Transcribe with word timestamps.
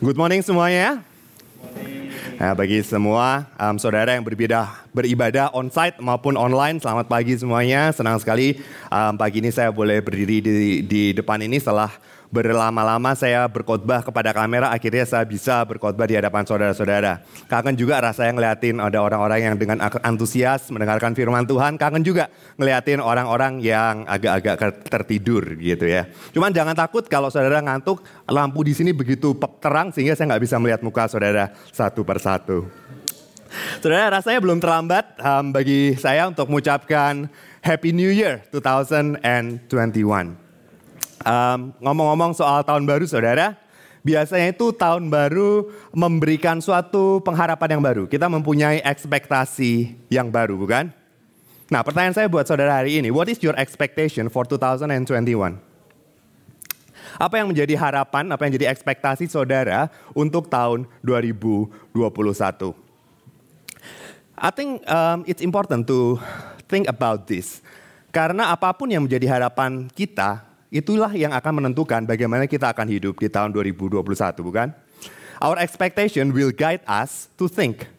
Good 0.00 0.16
morning 0.16 0.40
semuanya. 0.40 1.04
Nah, 2.40 2.56
bagi 2.56 2.80
semua 2.80 3.44
um, 3.60 3.76
saudara 3.76 4.16
yang 4.16 4.24
berbeda 4.24 4.64
beribadah 4.96 5.52
onsite 5.52 6.00
maupun 6.00 6.40
online, 6.40 6.80
selamat 6.80 7.04
pagi 7.04 7.36
semuanya. 7.36 7.92
Senang 7.92 8.16
sekali 8.16 8.64
um, 8.88 9.12
pagi 9.20 9.44
ini 9.44 9.52
saya 9.52 9.68
boleh 9.68 10.00
berdiri 10.00 10.40
di, 10.40 10.80
di 10.80 11.12
depan 11.12 11.44
ini 11.44 11.60
setelah 11.60 11.92
berlama-lama 12.30 13.12
saya 13.18 13.44
berkhotbah 13.50 14.06
kepada 14.06 14.30
kamera, 14.30 14.70
akhirnya 14.70 15.02
saya 15.02 15.26
bisa 15.26 15.66
berkhotbah 15.66 16.06
di 16.06 16.14
hadapan 16.14 16.46
saudara-saudara. 16.46 17.26
Kangen 17.50 17.74
juga 17.74 17.98
rasanya 17.98 18.32
ngeliatin 18.38 18.78
ada 18.78 19.02
orang-orang 19.02 19.50
yang 19.50 19.54
dengan 19.58 19.82
antusias 20.06 20.70
mendengarkan 20.70 21.12
firman 21.18 21.44
Tuhan. 21.44 21.74
Kangen 21.74 22.06
juga 22.06 22.30
ngeliatin 22.54 23.02
orang-orang 23.02 23.58
yang 23.58 24.06
agak-agak 24.06 24.86
tertidur 24.86 25.42
gitu 25.58 25.90
ya. 25.90 26.06
Cuman 26.30 26.54
jangan 26.54 26.78
takut 26.78 27.02
kalau 27.10 27.28
saudara 27.34 27.58
ngantuk, 27.60 28.00
lampu 28.30 28.62
di 28.62 28.72
sini 28.78 28.94
begitu 28.94 29.34
terang 29.58 29.90
sehingga 29.90 30.14
saya 30.14 30.30
nggak 30.30 30.42
bisa 30.46 30.56
melihat 30.62 30.80
muka 30.86 31.10
saudara 31.10 31.50
satu 31.74 32.06
persatu. 32.06 32.70
Saudara 33.82 34.22
rasanya 34.22 34.38
belum 34.38 34.62
terlambat 34.62 35.18
um, 35.18 35.50
bagi 35.50 35.98
saya 35.98 36.30
untuk 36.30 36.46
mengucapkan 36.46 37.26
Happy 37.58 37.90
New 37.90 38.14
Year 38.14 38.46
2021. 38.54 40.49
Ngomong-ngomong 41.80 42.32
soal 42.32 42.64
tahun 42.64 42.88
baru 42.88 43.04
saudara, 43.04 43.56
biasanya 44.00 44.56
itu 44.56 44.72
tahun 44.72 45.12
baru 45.12 45.68
memberikan 45.92 46.60
suatu 46.64 47.20
pengharapan 47.20 47.76
yang 47.76 47.82
baru. 47.84 48.02
Kita 48.08 48.26
mempunyai 48.28 48.80
ekspektasi 48.80 49.96
yang 50.08 50.32
baru, 50.32 50.56
bukan? 50.56 50.88
Nah, 51.70 51.86
pertanyaan 51.86 52.16
saya 52.16 52.26
buat 52.26 52.48
saudara 52.48 52.82
hari 52.82 52.98
ini, 52.98 53.14
what 53.14 53.30
is 53.30 53.38
your 53.44 53.54
expectation 53.54 54.26
for 54.26 54.42
2021? 54.42 55.70
Apa 57.20 57.34
yang 57.38 57.52
menjadi 57.52 57.74
harapan, 57.78 58.26
apa 58.32 58.42
yang 58.46 58.52
jadi 58.58 58.66
ekspektasi 58.74 59.30
saudara 59.30 59.86
untuk 60.16 60.50
tahun 60.50 60.88
2021? 61.04 61.70
I 64.40 64.50
think 64.50 64.80
um, 64.88 65.22
it's 65.28 65.44
important 65.44 65.84
to 65.84 66.16
think 66.64 66.88
about 66.88 67.28
this. 67.28 67.60
Karena 68.10 68.50
apa 68.50 68.72
pun 68.74 68.90
yang 68.90 69.04
menjadi 69.06 69.30
harapan 69.30 69.86
kita, 69.92 70.49
itulah 70.70 71.10
yang 71.12 71.34
akan 71.34 71.62
menentukan 71.62 72.06
bagaimana 72.06 72.46
kita 72.46 72.70
akan 72.70 72.86
hidup 72.86 73.18
di 73.18 73.26
tahun 73.26 73.50
2021, 73.50 74.00
bukan? 74.40 74.70
Our 75.42 75.58
expectation 75.58 76.30
will 76.30 76.54
guide 76.54 76.86
us 76.86 77.26
to 77.36 77.50
think 77.50 77.90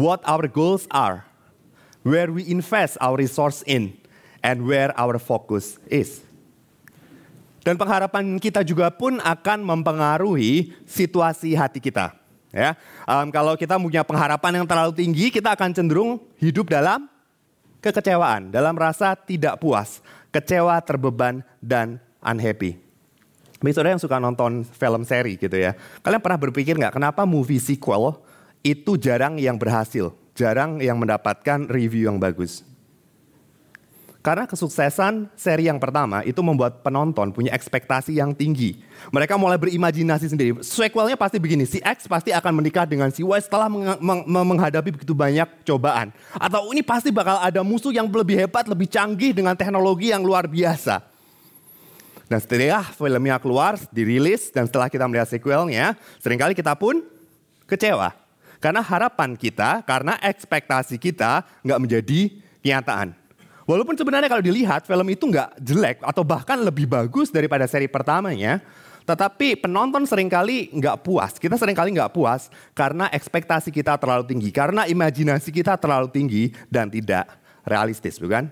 what 0.00 0.24
our 0.24 0.48
goals 0.48 0.88
are, 0.88 1.28
where 2.02 2.32
we 2.32 2.48
invest 2.48 2.96
our 2.98 3.20
resource 3.20 3.60
in, 3.68 3.92
and 4.40 4.64
where 4.64 4.94
our 4.96 5.20
focus 5.20 5.76
is. 5.90 6.22
Dan 7.66 7.74
pengharapan 7.74 8.38
kita 8.38 8.62
juga 8.62 8.94
pun 8.94 9.18
akan 9.18 9.58
mempengaruhi 9.66 10.70
situasi 10.86 11.58
hati 11.58 11.82
kita. 11.82 12.14
Ya, 12.54 12.78
um, 13.10 13.26
kalau 13.34 13.58
kita 13.58 13.74
punya 13.74 14.06
pengharapan 14.06 14.62
yang 14.62 14.66
terlalu 14.70 14.94
tinggi, 14.94 15.34
kita 15.34 15.58
akan 15.58 15.74
cenderung 15.74 16.22
hidup 16.38 16.70
dalam 16.70 17.10
kekecewaan, 17.82 18.54
dalam 18.54 18.72
rasa 18.78 19.18
tidak 19.18 19.58
puas, 19.58 19.98
kecewa, 20.30 20.78
terbeban, 20.82 21.44
dan 21.62 21.98
unhappy. 22.22 22.78
Saudara 23.72 23.96
yang 23.96 24.02
suka 24.02 24.20
nonton 24.20 24.62
film 24.68 25.02
seri 25.02 25.40
gitu 25.40 25.56
ya, 25.56 25.74
kalian 26.04 26.22
pernah 26.22 26.38
berpikir 26.38 26.76
nggak 26.76 26.94
kenapa 27.00 27.24
movie 27.24 27.58
sequel 27.58 28.20
itu 28.60 29.00
jarang 29.00 29.40
yang 29.40 29.56
berhasil, 29.56 30.12
jarang 30.36 30.78
yang 30.78 31.00
mendapatkan 31.00 31.66
review 31.66 32.12
yang 32.12 32.20
bagus? 32.20 32.62
Karena 34.26 34.42
kesuksesan 34.42 35.30
seri 35.38 35.70
yang 35.70 35.78
pertama 35.78 36.26
itu 36.26 36.42
membuat 36.42 36.82
penonton 36.82 37.30
punya 37.30 37.54
ekspektasi 37.54 38.18
yang 38.18 38.34
tinggi. 38.34 38.74
Mereka 39.14 39.38
mulai 39.38 39.54
berimajinasi 39.54 40.26
sendiri. 40.26 40.50
Sequelnya 40.66 41.14
pasti 41.14 41.38
begini, 41.38 41.62
si 41.62 41.78
X 41.78 42.10
pasti 42.10 42.34
akan 42.34 42.58
menikah 42.58 42.82
dengan 42.90 43.06
si 43.14 43.22
Y 43.22 43.38
setelah 43.38 43.70
meng 43.70 43.86
meng 44.02 44.26
menghadapi 44.26 44.90
begitu 44.90 45.14
banyak 45.14 45.46
cobaan. 45.62 46.10
Atau 46.42 46.74
ini 46.74 46.82
pasti 46.82 47.14
bakal 47.14 47.38
ada 47.38 47.62
musuh 47.62 47.94
yang 47.94 48.10
lebih 48.10 48.34
hebat, 48.34 48.66
lebih 48.66 48.90
canggih 48.90 49.30
dengan 49.30 49.54
teknologi 49.54 50.10
yang 50.10 50.26
luar 50.26 50.50
biasa. 50.50 51.06
Dan 52.26 52.42
setelah 52.42 52.82
filmnya 52.82 53.38
keluar, 53.38 53.78
dirilis, 53.94 54.50
dan 54.50 54.66
setelah 54.66 54.90
kita 54.90 55.06
melihat 55.06 55.30
sequelnya, 55.30 55.94
sering 56.18 56.42
kali 56.42 56.58
kita 56.58 56.74
pun 56.74 56.98
kecewa. 57.70 58.10
Karena 58.58 58.82
harapan 58.82 59.38
kita, 59.38 59.86
karena 59.86 60.18
ekspektasi 60.18 60.98
kita 60.98 61.46
nggak 61.62 61.78
menjadi 61.78 62.20
kenyataan. 62.58 63.25
Walaupun 63.66 63.98
sebenarnya 63.98 64.30
kalau 64.30 64.46
dilihat 64.46 64.86
film 64.86 65.06
itu 65.10 65.26
nggak 65.26 65.58
jelek 65.58 65.98
atau 65.98 66.22
bahkan 66.22 66.54
lebih 66.62 66.86
bagus 66.86 67.34
daripada 67.34 67.66
seri 67.66 67.90
pertamanya, 67.90 68.62
tetapi 69.02 69.58
penonton 69.58 70.06
sering 70.06 70.30
kali 70.30 70.70
nggak 70.70 71.02
puas. 71.02 71.34
Kita 71.34 71.58
sering 71.58 71.74
kali 71.74 71.90
nggak 71.90 72.14
puas 72.14 72.46
karena 72.78 73.10
ekspektasi 73.10 73.74
kita 73.74 73.98
terlalu 73.98 74.30
tinggi, 74.30 74.54
karena 74.54 74.86
imajinasi 74.86 75.50
kita 75.50 75.74
terlalu 75.82 76.06
tinggi 76.14 76.54
dan 76.70 76.86
tidak 76.86 77.26
realistis, 77.66 78.22
bukan? 78.22 78.46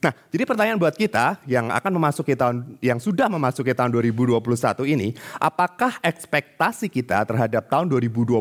Nah, 0.00 0.16
jadi 0.32 0.48
pertanyaan 0.48 0.80
buat 0.80 0.96
kita 0.96 1.44
yang 1.44 1.68
akan 1.68 1.92
memasuki 2.00 2.32
tahun 2.32 2.80
yang 2.80 2.96
sudah 2.96 3.28
memasuki 3.28 3.76
tahun 3.76 3.92
2021 3.92 4.40
ini, 4.88 5.12
apakah 5.36 6.00
ekspektasi 6.00 6.88
kita 6.88 7.20
terhadap 7.28 7.68
tahun 7.68 7.92
2021 7.92 8.40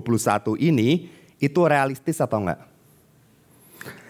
ini 0.55 1.11
itu 1.43 1.59
realistis 1.67 2.23
atau 2.23 2.39
enggak? 2.39 2.78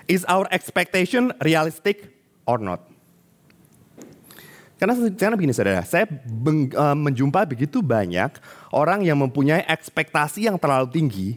Is 0.09 0.25
our 0.25 0.49
expectation 0.49 1.29
realistic 1.45 2.09
or 2.49 2.57
not? 2.57 2.81
Karena, 4.81 4.97
karena 5.13 5.35
begini 5.37 5.53
saudara, 5.53 5.85
saya 5.85 6.09
beng, 6.25 6.73
uh, 6.73 6.97
menjumpai 6.97 7.45
begitu 7.45 7.83
banyak 7.85 8.33
orang 8.73 9.05
yang 9.05 9.21
mempunyai 9.21 9.61
ekspektasi 9.69 10.49
yang 10.49 10.57
terlalu 10.57 10.89
tinggi, 10.89 11.27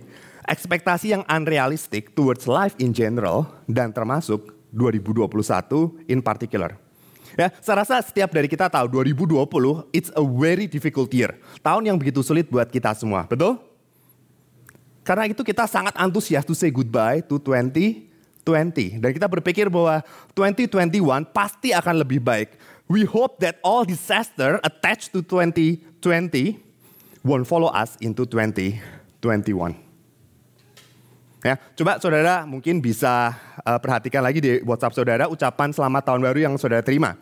ekspektasi 0.49 1.13
yang 1.13 1.23
unrealistic 1.29 2.17
towards 2.17 2.49
life 2.49 2.73
in 2.81 2.95
general, 2.95 3.45
dan 3.69 3.93
termasuk 3.93 4.57
2021 4.73 5.29
in 6.09 6.25
particular. 6.25 6.79
Ya, 7.35 7.53
saya 7.61 7.83
rasa 7.85 8.01
setiap 8.01 8.33
dari 8.33 8.49
kita 8.49 8.71
tahu 8.71 8.89
2020 8.89 9.91
it's 9.93 10.15
a 10.17 10.23
very 10.25 10.65
difficult 10.71 11.13
year. 11.13 11.37
Tahun 11.61 11.83
yang 11.83 11.99
begitu 12.01 12.25
sulit 12.25 12.49
buat 12.49 12.71
kita 12.71 12.97
semua, 12.97 13.29
betul? 13.29 13.59
Karena 15.03 15.27
itu 15.27 15.43
kita 15.43 15.67
sangat 15.67 15.99
antusias 15.99 16.47
to 16.47 16.55
say 16.55 16.71
goodbye 16.71 17.21
to 17.27 17.43
20 17.43 18.12
2020 18.43 18.99
dan 18.99 19.11
kita 19.15 19.27
berpikir 19.31 19.67
bahwa 19.71 20.03
2021 20.35 20.99
pasti 21.31 21.71
akan 21.71 22.03
lebih 22.03 22.19
baik. 22.19 22.59
We 22.91 23.07
hope 23.07 23.41
that 23.41 23.63
all 23.63 23.87
disaster 23.87 24.59
attached 24.61 25.15
to 25.17 25.23
2020 25.25 26.59
won't 27.23 27.47
follow 27.47 27.71
us 27.71 27.97
into 28.03 28.27
2021. 28.27 29.79
Ya, 31.43 31.59
coba 31.75 31.99
saudara 31.99 32.47
mungkin 32.47 32.79
bisa 32.79 33.35
uh, 33.67 33.79
perhatikan 33.83 34.23
lagi 34.23 34.39
di 34.39 34.63
WhatsApp 34.63 34.95
saudara 34.95 35.27
ucapan 35.27 35.75
selamat 35.75 36.03
tahun 36.07 36.21
baru 36.23 36.39
yang 36.39 36.55
saudara 36.55 36.87
terima. 36.87 37.19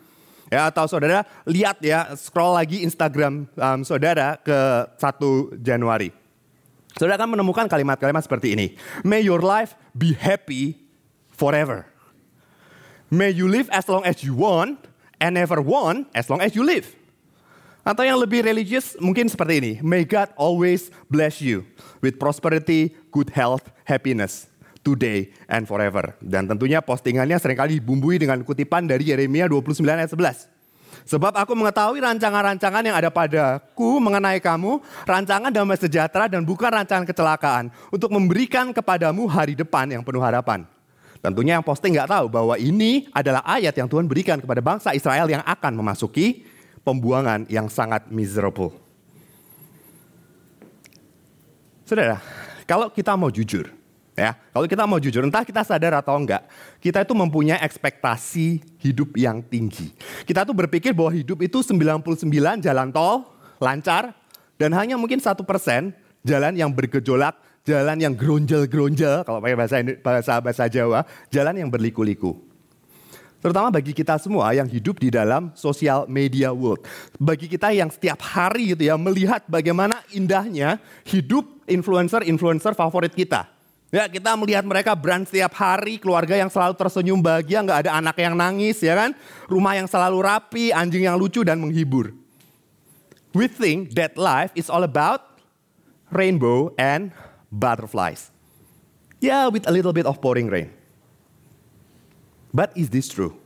Ya, 0.51 0.67
atau 0.67 0.85
saudara 0.85 1.23
lihat 1.47 1.79
ya, 1.81 2.11
scroll 2.19 2.53
lagi 2.53 2.83
Instagram 2.83 3.47
um, 3.47 3.79
saudara 3.81 4.37
ke 4.37 4.59
1 4.99 5.63
Januari. 5.63 6.11
Saudara 6.93 7.15
akan 7.17 7.39
menemukan 7.39 7.65
kalimat-kalimat 7.71 8.21
seperti 8.21 8.53
ini. 8.53 8.75
May 9.01 9.23
your 9.23 9.39
life 9.39 9.79
be 9.95 10.11
happy 10.11 10.90
forever. 11.41 11.89
May 13.09 13.33
you 13.33 13.49
live 13.49 13.65
as 13.73 13.89
long 13.89 14.05
as 14.05 14.21
you 14.21 14.37
want 14.37 14.77
and 15.17 15.33
never 15.33 15.57
want 15.57 16.05
as 16.13 16.29
long 16.29 16.45
as 16.45 16.53
you 16.53 16.61
live. 16.61 16.85
Atau 17.81 18.05
yang 18.05 18.21
lebih 18.21 18.45
religius 18.45 18.93
mungkin 19.01 19.25
seperti 19.25 19.53
ini. 19.57 19.73
May 19.81 20.05
God 20.05 20.29
always 20.37 20.93
bless 21.09 21.41
you 21.41 21.65
with 21.97 22.21
prosperity, 22.21 22.93
good 23.09 23.33
health, 23.33 23.65
happiness 23.89 24.45
today 24.85 25.33
and 25.49 25.65
forever. 25.65 26.13
Dan 26.21 26.45
tentunya 26.45 26.77
postingannya 26.77 27.41
sering 27.41 27.57
kali 27.57 27.81
dibumbui 27.81 28.21
dengan 28.21 28.45
kutipan 28.45 28.85
dari 28.85 29.09
Yeremia 29.09 29.49
29 29.49 29.81
ayat 29.81 30.13
11. 30.13 30.61
Sebab 31.09 31.33
aku 31.33 31.57
mengetahui 31.57 31.97
rancangan-rancangan 32.05 32.85
yang 32.85 32.93
ada 32.93 33.09
padaku 33.09 33.97
mengenai 33.97 34.37
kamu, 34.37 34.77
rancangan 35.09 35.49
damai 35.49 35.77
sejahtera 35.81 36.29
dan 36.29 36.45
bukan 36.45 36.69
rancangan 36.69 37.09
kecelakaan, 37.09 37.73
untuk 37.89 38.13
memberikan 38.13 38.69
kepadamu 38.69 39.25
hari 39.25 39.57
depan 39.57 39.89
yang 39.89 40.05
penuh 40.05 40.21
harapan. 40.21 40.69
Tentunya 41.21 41.61
yang 41.61 41.65
posting 41.65 41.93
nggak 41.93 42.09
tahu 42.09 42.25
bahwa 42.33 42.57
ini 42.57 43.05
adalah 43.13 43.45
ayat 43.45 43.77
yang 43.77 43.85
Tuhan 43.85 44.09
berikan 44.09 44.41
kepada 44.41 44.57
bangsa 44.57 44.97
Israel 44.97 45.29
yang 45.29 45.45
akan 45.45 45.77
memasuki 45.77 46.41
pembuangan 46.81 47.45
yang 47.45 47.69
sangat 47.69 48.09
miserable. 48.09 48.73
Saudara, 51.85 52.17
kalau 52.65 52.89
kita 52.89 53.13
mau 53.13 53.29
jujur, 53.29 53.69
ya, 54.17 54.33
kalau 54.49 54.65
kita 54.65 54.83
mau 54.89 54.97
jujur, 54.97 55.21
entah 55.21 55.45
kita 55.45 55.61
sadar 55.61 56.01
atau 56.01 56.17
enggak, 56.17 56.41
kita 56.81 57.05
itu 57.05 57.13
mempunyai 57.13 57.61
ekspektasi 57.61 58.63
hidup 58.81 59.13
yang 59.13 59.45
tinggi. 59.45 59.93
Kita 60.25 60.41
tuh 60.41 60.57
berpikir 60.57 60.95
bahwa 60.95 61.13
hidup 61.13 61.43
itu 61.45 61.61
99 61.61 62.01
jalan 62.65 62.89
tol, 62.89 63.29
lancar, 63.61 64.15
dan 64.57 64.73
hanya 64.73 64.97
mungkin 64.97 65.21
satu 65.21 65.45
persen 65.45 65.93
jalan 66.25 66.57
yang 66.57 66.71
bergejolak, 66.73 67.37
jalan 67.65 67.97
yang 68.01 68.13
geronjel-geronjel, 68.17 69.25
kalau 69.25 69.39
pakai 69.41 69.57
bahasa, 69.57 69.75
bahasa 70.01 70.33
bahasa 70.41 70.65
Jawa, 70.69 71.05
jalan 71.29 71.55
yang 71.61 71.69
berliku-liku. 71.69 72.37
Terutama 73.41 73.73
bagi 73.73 73.89
kita 73.89 74.21
semua 74.21 74.53
yang 74.53 74.69
hidup 74.69 75.01
di 75.01 75.09
dalam 75.09 75.49
sosial 75.57 76.05
media 76.05 76.53
world. 76.53 76.85
Bagi 77.17 77.49
kita 77.49 77.73
yang 77.73 77.89
setiap 77.89 78.21
hari 78.21 78.77
gitu 78.77 78.85
ya 78.85 78.93
melihat 79.01 79.41
bagaimana 79.49 79.97
indahnya 80.13 80.77
hidup 81.09 81.49
influencer-influencer 81.65 82.77
favorit 82.77 83.17
kita. 83.17 83.49
Ya 83.89 84.05
kita 84.07 84.37
melihat 84.37 84.61
mereka 84.63 84.93
brand 84.93 85.25
setiap 85.25 85.57
hari, 85.57 85.97
keluarga 85.97 86.37
yang 86.37 86.53
selalu 86.53 86.77
tersenyum 86.77 87.19
bahagia, 87.19 87.65
nggak 87.65 87.89
ada 87.89 87.91
anak 87.97 88.15
yang 88.21 88.37
nangis 88.37 88.77
ya 88.79 88.93
kan. 88.93 89.11
Rumah 89.49 89.73
yang 89.73 89.87
selalu 89.89 90.21
rapi, 90.21 90.69
anjing 90.69 91.09
yang 91.09 91.17
lucu 91.17 91.41
dan 91.41 91.57
menghibur. 91.57 92.13
We 93.33 93.49
think 93.49 93.97
that 93.97 94.21
life 94.21 94.53
is 94.53 94.69
all 94.69 94.85
about 94.85 95.41
rainbow 96.13 96.71
and 96.77 97.09
butterflies. 97.51 98.31
Yeah, 99.19 99.47
with 99.47 99.67
a 99.67 99.71
little 99.71 99.93
bit 99.93 100.05
of 100.05 100.21
pouring 100.21 100.47
rain. 100.47 100.71
But 102.53 102.75
is 102.75 102.89
this 102.89 103.07
true? 103.07 103.37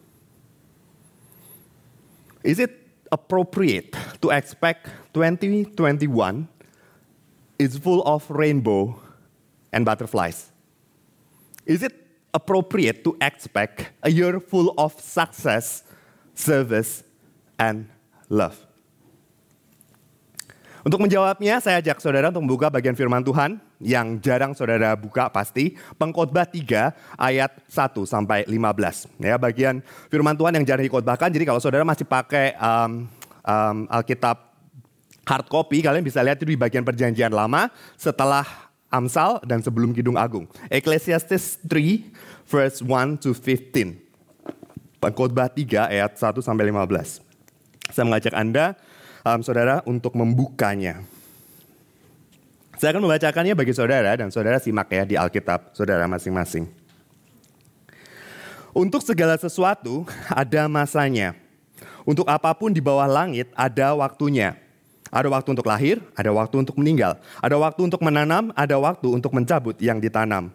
Is 2.43 2.59
it 2.59 2.71
appropriate 3.11 3.95
to 4.21 4.29
expect 4.29 4.87
2021 5.13 6.47
is 7.57 7.77
full 7.77 8.03
of 8.03 8.29
rainbow 8.29 8.99
and 9.71 9.85
butterflies? 9.85 10.51
Is 11.65 11.83
it 11.83 11.93
appropriate 12.33 13.03
to 13.03 13.17
expect 13.21 13.91
a 14.03 14.11
year 14.11 14.39
full 14.39 14.73
of 14.77 14.99
success, 14.99 15.83
service, 16.33 17.03
and 17.57 17.89
love? 18.29 18.64
Untuk 20.85 21.01
menjawabnya, 21.01 21.57
saya 21.65 21.81
ajak 21.81 21.97
saudara 21.97 22.29
untuk 22.29 22.45
membuka 22.45 22.69
bagian 22.69 22.93
firman 22.93 23.25
Tuhan 23.25 23.57
yang 23.81 24.21
jarang 24.21 24.53
saudara 24.53 24.93
buka 24.93 25.33
pasti. 25.33 25.73
Pengkhotbah 25.97 26.45
3 26.45 27.17
ayat 27.17 27.57
1 27.65 28.05
sampai 28.05 28.45
15. 28.45 29.09
Ya, 29.17 29.33
bagian 29.41 29.81
firman 30.13 30.37
Tuhan 30.37 30.53
yang 30.53 30.61
jarang 30.61 30.85
dikhotbahkan. 30.85 31.33
Jadi 31.33 31.41
kalau 31.41 31.57
saudara 31.57 31.81
masih 31.81 32.05
pakai 32.05 32.53
um, 32.61 33.09
um, 33.41 33.77
Alkitab 33.89 34.37
hard 35.25 35.49
copy, 35.49 35.81
kalian 35.81 36.05
bisa 36.05 36.21
lihat 36.21 36.37
itu 36.37 36.53
di 36.53 36.57
bagian 36.57 36.85
perjanjian 36.85 37.33
lama 37.33 37.73
setelah 37.97 38.45
Amsal 38.93 39.41
dan 39.41 39.65
sebelum 39.65 39.89
Kidung 39.89 40.21
Agung. 40.21 40.45
Ecclesiastes 40.69 41.65
3 41.65 42.45
verse 42.45 42.85
1 42.85 43.25
to 43.25 43.33
15. 43.33 45.01
Pengkhotbah 45.01 45.49
3 45.49 45.89
ayat 45.97 46.13
1 46.13 46.45
sampai 46.45 46.69
15. 46.69 47.25
Saya 47.89 48.05
mengajak 48.05 48.37
Anda 48.37 48.77
um, 49.25 49.41
saudara 49.41 49.81
untuk 49.89 50.13
membukanya. 50.13 51.01
Saya 52.77 52.93
akan 52.93 53.09
membacakannya 53.09 53.57
bagi 53.57 53.73
saudara 53.73 54.13
dan 54.13 54.29
saudara 54.29 54.61
simak 54.61 54.91
ya 54.93 55.03
di 55.07 55.15
Alkitab 55.17 55.73
saudara 55.73 56.05
masing-masing. 56.05 56.69
Untuk 58.75 59.01
segala 59.01 59.39
sesuatu 59.39 60.03
ada 60.27 60.67
masanya. 60.67 61.33
Untuk 62.05 62.27
apa 62.29 62.53
pun 62.53 62.69
di 62.69 62.83
bawah 62.83 63.07
langit 63.07 63.49
ada 63.57 63.95
waktunya. 63.97 64.59
Ada 65.15 65.31
waktu 65.31 65.55
untuk 65.55 65.63
lahir, 65.63 66.03
ada 66.11 66.27
waktu 66.35 66.55
untuk 66.59 66.75
meninggal. 66.75 67.15
Ada 67.39 67.55
waktu 67.55 67.87
untuk 67.87 68.03
menanam, 68.03 68.51
ada 68.51 68.75
waktu 68.75 69.07
untuk 69.07 69.31
mencabut 69.31 69.79
yang 69.79 70.03
ditanam. 70.03 70.51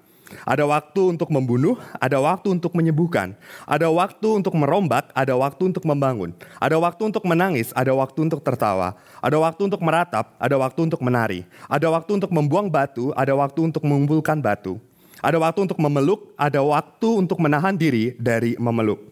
Ada 0.47 0.65
waktu 0.67 1.17
untuk 1.17 1.29
membunuh, 1.31 1.77
ada 1.99 2.19
waktu 2.23 2.55
untuk 2.55 2.73
menyembuhkan. 2.75 3.35
Ada 3.67 3.91
waktu 3.91 4.29
untuk 4.43 4.55
merombak, 4.57 5.11
ada 5.15 5.35
waktu 5.37 5.75
untuk 5.75 5.85
membangun. 5.85 6.35
Ada 6.59 6.77
waktu 6.79 7.03
untuk 7.11 7.25
menangis, 7.27 7.75
ada 7.75 7.93
waktu 7.93 8.31
untuk 8.31 8.41
tertawa. 8.41 8.97
Ada 9.21 9.37
waktu 9.37 9.63
untuk 9.67 9.81
meratap, 9.83 10.35
ada 10.39 10.57
waktu 10.57 10.81
untuk 10.87 11.01
menari. 11.03 11.45
Ada 11.67 11.91
waktu 11.91 12.23
untuk 12.23 12.31
membuang 12.31 12.71
batu, 12.71 13.13
ada 13.15 13.35
waktu 13.35 13.61
untuk 13.71 13.83
mengumpulkan 13.83 14.39
batu. 14.39 14.79
Ada 15.21 15.37
waktu 15.37 15.69
untuk 15.69 15.77
memeluk, 15.77 16.33
ada 16.41 16.65
waktu 16.65 17.09
untuk 17.21 17.37
menahan 17.43 17.77
diri 17.77 18.17
dari 18.17 18.57
memeluk. 18.57 19.11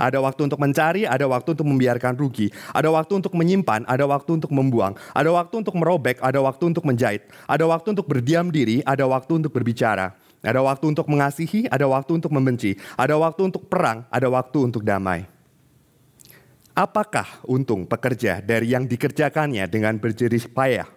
Ada 0.00 0.16
waktu 0.16 0.48
untuk 0.48 0.56
mencari, 0.56 1.04
ada 1.04 1.28
waktu 1.28 1.52
untuk 1.52 1.68
membiarkan 1.68 2.16
rugi. 2.16 2.48
Ada 2.72 2.88
waktu 2.88 3.20
untuk 3.20 3.36
menyimpan, 3.36 3.84
ada 3.84 4.08
waktu 4.08 4.40
untuk 4.40 4.48
membuang. 4.48 4.96
Ada 5.12 5.28
waktu 5.28 5.54
untuk 5.60 5.76
merobek, 5.76 6.16
ada 6.24 6.40
waktu 6.40 6.64
untuk 6.72 6.84
menjahit. 6.88 7.28
Ada 7.44 7.68
waktu 7.68 7.92
untuk 7.92 8.08
berdiam 8.08 8.48
diri, 8.48 8.80
ada 8.88 9.04
waktu 9.04 9.44
untuk 9.44 9.52
berbicara. 9.52 10.16
Ada 10.40 10.64
waktu 10.64 10.96
untuk 10.96 11.04
mengasihi, 11.04 11.68
ada 11.68 11.84
waktu 11.84 12.16
untuk 12.16 12.32
membenci. 12.32 12.76
Ada 12.96 13.16
waktu 13.20 13.52
untuk 13.52 13.68
perang, 13.68 14.08
ada 14.08 14.28
waktu 14.32 14.58
untuk 14.72 14.80
damai. 14.80 15.28
Apakah 16.72 17.44
untung 17.44 17.84
pekerja 17.84 18.40
dari 18.40 18.72
yang 18.72 18.88
dikerjakannya 18.88 19.68
dengan 19.68 20.00
berjerih 20.00 20.48
payah? 20.48 20.88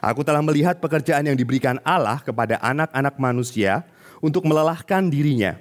Aku 0.00 0.24
telah 0.24 0.40
melihat 0.40 0.80
pekerjaan 0.80 1.28
yang 1.28 1.36
diberikan 1.36 1.76
Allah 1.84 2.20
kepada 2.24 2.56
anak-anak 2.64 3.20
manusia 3.20 3.84
untuk 4.24 4.48
melelahkan 4.48 5.04
dirinya. 5.12 5.60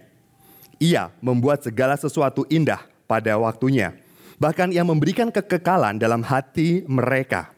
Ia 0.80 1.12
membuat 1.20 1.64
segala 1.68 2.00
sesuatu 2.00 2.48
indah 2.48 2.84
pada 3.08 3.36
waktunya. 3.36 3.96
Bahkan 4.40 4.76
ia 4.76 4.84
memberikan 4.84 5.32
kekekalan 5.32 5.96
dalam 6.00 6.24
hati 6.24 6.84
mereka. 6.88 7.55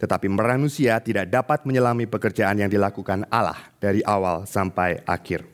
Tetapi 0.00 0.32
manusia 0.32 0.96
tidak 1.04 1.28
dapat 1.28 1.68
menyelami 1.68 2.08
pekerjaan 2.08 2.56
yang 2.56 2.72
dilakukan 2.72 3.28
Allah 3.28 3.60
dari 3.76 4.00
awal 4.00 4.48
sampai 4.48 5.04
akhir. 5.04 5.44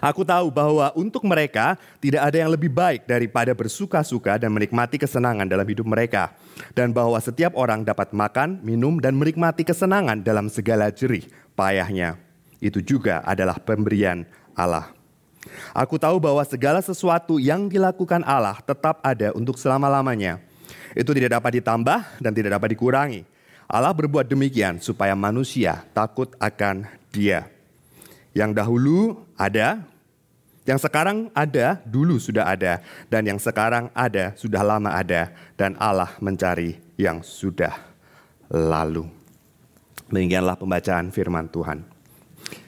Aku 0.00 0.24
tahu 0.24 0.48
bahwa 0.48 0.88
untuk 0.96 1.26
mereka 1.26 1.76
tidak 2.00 2.22
ada 2.30 2.36
yang 2.38 2.50
lebih 2.54 2.70
baik 2.70 3.04
daripada 3.04 3.52
bersuka-suka 3.52 4.38
dan 4.40 4.54
menikmati 4.54 4.96
kesenangan 4.96 5.44
dalam 5.44 5.66
hidup 5.66 5.84
mereka, 5.84 6.32
dan 6.72 6.94
bahwa 6.94 7.18
setiap 7.20 7.52
orang 7.58 7.84
dapat 7.84 8.14
makan, 8.14 8.62
minum, 8.64 8.96
dan 9.02 9.18
menikmati 9.18 9.66
kesenangan 9.66 10.22
dalam 10.22 10.48
segala 10.48 10.88
jerih 10.88 11.26
payahnya. 11.58 12.16
Itu 12.62 12.80
juga 12.80 13.20
adalah 13.26 13.60
pemberian 13.60 14.24
Allah. 14.56 14.96
Aku 15.76 16.00
tahu 16.00 16.18
bahwa 16.18 16.42
segala 16.42 16.82
sesuatu 16.82 17.38
yang 17.38 17.70
dilakukan 17.70 18.24
Allah 18.26 18.58
tetap 18.64 18.98
ada 19.04 19.30
untuk 19.36 19.60
selama-lamanya 19.60 20.42
itu 20.96 21.12
tidak 21.12 21.36
dapat 21.36 21.60
ditambah 21.60 22.00
dan 22.24 22.32
tidak 22.32 22.56
dapat 22.56 22.72
dikurangi. 22.72 23.22
Allah 23.68 23.92
berbuat 23.92 24.24
demikian 24.24 24.80
supaya 24.80 25.12
manusia 25.12 25.84
takut 25.92 26.32
akan 26.40 26.88
Dia. 27.12 27.52
Yang 28.32 28.50
dahulu 28.56 29.20
ada, 29.36 29.84
yang 30.64 30.80
sekarang 30.80 31.28
ada, 31.36 31.80
dulu 31.84 32.16
sudah 32.16 32.48
ada, 32.48 32.80
dan 33.08 33.22
yang 33.28 33.40
sekarang 33.40 33.92
ada, 33.92 34.32
sudah 34.36 34.60
lama 34.64 34.92
ada, 34.92 35.32
dan 35.56 35.76
Allah 35.76 36.12
mencari 36.20 36.80
yang 36.96 37.20
sudah 37.20 37.72
lalu. 38.48 39.08
Demikianlah 40.08 40.56
pembacaan 40.56 41.10
firman 41.10 41.48
Tuhan. 41.48 41.82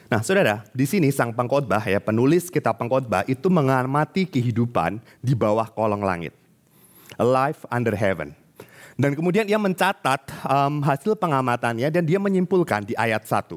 Nah, 0.09 0.25
saudara, 0.25 0.65
di 0.73 0.89
sini 0.89 1.13
sang 1.13 1.29
pengkhotbah 1.29 1.85
ya 1.85 2.01
penulis 2.01 2.49
kitab 2.49 2.81
pengkhotbah 2.81 3.29
itu 3.29 3.45
mengamati 3.45 4.25
kehidupan 4.25 4.97
di 5.21 5.37
bawah 5.37 5.69
kolong 5.69 6.01
langit. 6.01 6.33
Life 7.19 7.67
Under 7.67 7.93
Heaven. 7.93 8.31
Dan 8.99 9.15
kemudian 9.15 9.47
ia 9.47 9.55
mencatat 9.55 10.27
um, 10.43 10.83
hasil 10.83 11.15
pengamatannya 11.15 11.87
dan 11.87 12.03
dia 12.03 12.19
menyimpulkan 12.19 12.83
di 12.83 12.95
ayat 12.99 13.23
1. 13.23 13.55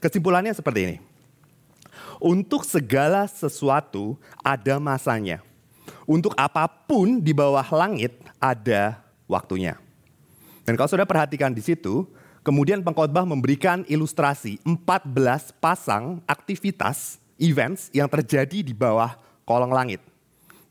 Kesimpulannya 0.00 0.52
seperti 0.52 0.80
ini. 0.84 0.96
Untuk 2.20 2.68
segala 2.68 3.24
sesuatu 3.24 4.20
ada 4.44 4.76
masanya. 4.76 5.40
Untuk 6.04 6.36
apa 6.36 6.68
pun 6.68 7.20
di 7.24 7.32
bawah 7.32 7.64
langit 7.72 8.12
ada 8.36 9.00
waktunya. 9.24 9.80
Dan 10.68 10.76
kalau 10.76 10.92
sudah 10.92 11.08
perhatikan 11.08 11.56
di 11.56 11.64
situ, 11.64 12.04
kemudian 12.44 12.84
pengkhotbah 12.84 13.24
memberikan 13.24 13.80
ilustrasi 13.88 14.60
14 14.64 15.56
pasang 15.56 16.20
aktivitas 16.28 17.16
events 17.40 17.88
yang 17.96 18.12
terjadi 18.12 18.60
di 18.60 18.76
bawah 18.76 19.16
kolong 19.48 19.72
langit. 19.72 20.09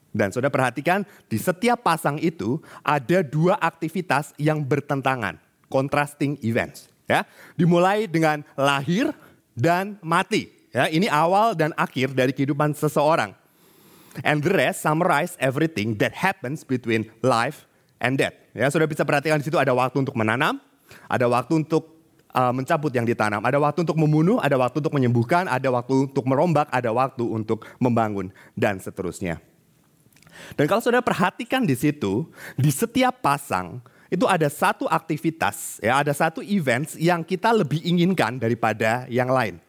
Dan 0.10 0.34
saudara 0.34 0.50
perhatikan 0.50 1.06
di 1.30 1.38
setiap 1.38 1.86
pasang 1.86 2.18
itu 2.18 2.58
ada 2.82 3.22
dua 3.22 3.58
aktivitas 3.62 4.34
yang 4.42 4.66
bertentangan, 4.66 5.38
contrasting 5.70 6.38
events. 6.42 6.90
Ya, 7.10 7.26
dimulai 7.58 8.06
dengan 8.06 8.46
lahir 8.54 9.10
dan 9.58 9.98
mati. 10.06 10.54
Ya, 10.70 10.86
ini 10.94 11.10
awal 11.10 11.58
dan 11.58 11.74
akhir 11.74 12.14
dari 12.14 12.30
kehidupan 12.30 12.78
seseorang. 12.78 13.34
And 14.22 14.46
the 14.46 14.54
rest 14.54 14.86
summarize 14.86 15.34
everything 15.42 15.98
that 16.02 16.14
happens 16.14 16.62
between 16.62 17.10
life 17.26 17.66
and 17.98 18.18
death. 18.18 18.38
Ya, 18.54 18.70
sudah 18.70 18.86
bisa 18.86 19.02
perhatikan 19.06 19.42
di 19.42 19.46
situ 19.46 19.58
ada 19.58 19.74
waktu 19.74 20.02
untuk 20.06 20.14
menanam, 20.14 20.62
ada 21.10 21.26
waktu 21.26 21.66
untuk 21.66 21.98
uh, 22.34 22.54
mencabut 22.54 22.94
yang 22.94 23.06
ditanam, 23.06 23.42
ada 23.42 23.58
waktu 23.58 23.86
untuk 23.86 23.98
membunuh, 23.98 24.38
ada 24.42 24.58
waktu 24.58 24.82
untuk 24.82 24.94
menyembuhkan, 24.94 25.50
ada 25.50 25.70
waktu 25.74 26.10
untuk 26.10 26.26
merombak, 26.26 26.70
ada 26.70 26.94
waktu 26.94 27.26
untuk 27.26 27.66
membangun 27.82 28.30
dan 28.54 28.78
seterusnya. 28.78 29.42
Dan 30.56 30.66
kalau 30.68 30.82
saudara 30.84 31.04
perhatikan 31.04 31.64
di 31.64 31.74
situ, 31.74 32.28
di 32.56 32.70
setiap 32.70 33.24
pasang 33.24 33.80
itu 34.10 34.26
ada 34.26 34.50
satu 34.50 34.90
aktivitas, 34.90 35.78
ya, 35.80 36.02
ada 36.02 36.10
satu 36.10 36.42
events 36.42 36.98
yang 36.98 37.22
kita 37.22 37.54
lebih 37.54 37.78
inginkan 37.86 38.42
daripada 38.42 39.06
yang 39.06 39.30
lain. 39.30 39.62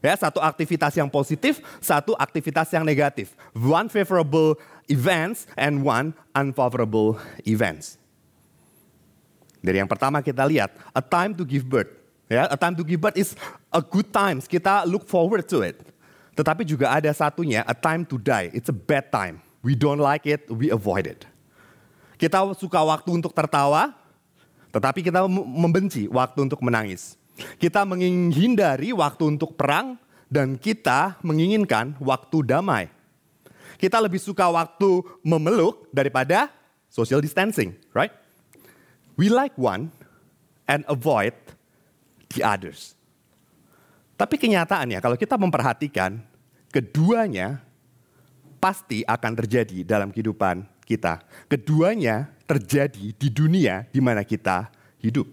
Ya, 0.00 0.16
satu 0.16 0.40
aktivitas 0.40 0.96
yang 0.96 1.08
positif, 1.12 1.60
satu 1.80 2.16
aktivitas 2.16 2.72
yang 2.72 2.84
negatif. 2.84 3.36
One 3.52 3.88
favorable 3.92 4.56
events 4.88 5.44
and 5.56 5.84
one 5.84 6.16
unfavorable 6.32 7.20
events. 7.44 8.00
Dari 9.60 9.76
yang 9.76 9.88
pertama 9.88 10.24
kita 10.24 10.44
lihat, 10.48 10.72
a 10.96 11.04
time 11.04 11.36
to 11.36 11.44
give 11.44 11.68
birth. 11.68 11.92
Ya, 12.32 12.48
a 12.48 12.56
time 12.56 12.72
to 12.76 12.84
give 12.84 13.00
birth 13.00 13.16
is 13.16 13.36
a 13.68 13.84
good 13.84 14.08
time. 14.08 14.40
Kita 14.40 14.88
look 14.88 15.04
forward 15.04 15.44
to 15.52 15.60
it. 15.60 15.76
Tetapi 16.32 16.64
juga 16.64 16.96
ada 16.96 17.12
satunya, 17.12 17.60
a 17.68 17.76
time 17.76 18.08
to 18.08 18.16
die. 18.16 18.48
It's 18.56 18.72
a 18.72 18.76
bad 18.76 19.12
time. 19.12 19.44
We 19.60 19.76
don't 19.76 20.00
like 20.00 20.24
it, 20.24 20.48
we 20.48 20.72
avoid 20.72 21.04
it. 21.04 21.28
Kita 22.16 22.44
suka 22.56 22.80
waktu 22.80 23.16
untuk 23.16 23.32
tertawa, 23.32 23.92
tetapi 24.72 25.04
kita 25.04 25.24
membenci 25.30 26.08
waktu 26.08 26.48
untuk 26.48 26.60
menangis. 26.64 27.16
Kita 27.56 27.84
menghindari 27.88 28.92
waktu 28.92 29.36
untuk 29.36 29.56
perang, 29.56 29.96
dan 30.30 30.54
kita 30.54 31.18
menginginkan 31.26 31.98
waktu 31.98 32.46
damai. 32.46 32.86
Kita 33.76 33.98
lebih 33.98 34.22
suka 34.22 34.46
waktu 34.46 35.02
memeluk 35.26 35.90
daripada 35.90 36.52
social 36.86 37.18
distancing, 37.18 37.74
right? 37.90 38.14
We 39.18 39.26
like 39.26 39.58
one 39.58 39.90
and 40.70 40.86
avoid 40.86 41.34
the 42.30 42.46
others. 42.46 42.94
Tapi 44.14 44.38
kenyataannya 44.38 45.00
kalau 45.02 45.16
kita 45.18 45.34
memperhatikan, 45.34 46.22
keduanya 46.70 47.64
pasti 48.60 49.02
akan 49.08 49.32
terjadi 49.40 49.82
dalam 49.82 50.12
kehidupan 50.12 50.68
kita. 50.84 51.24
Keduanya 51.48 52.28
terjadi 52.44 53.16
di 53.16 53.28
dunia 53.32 53.88
di 53.88 53.98
mana 53.98 54.22
kita 54.22 54.68
hidup. 55.00 55.26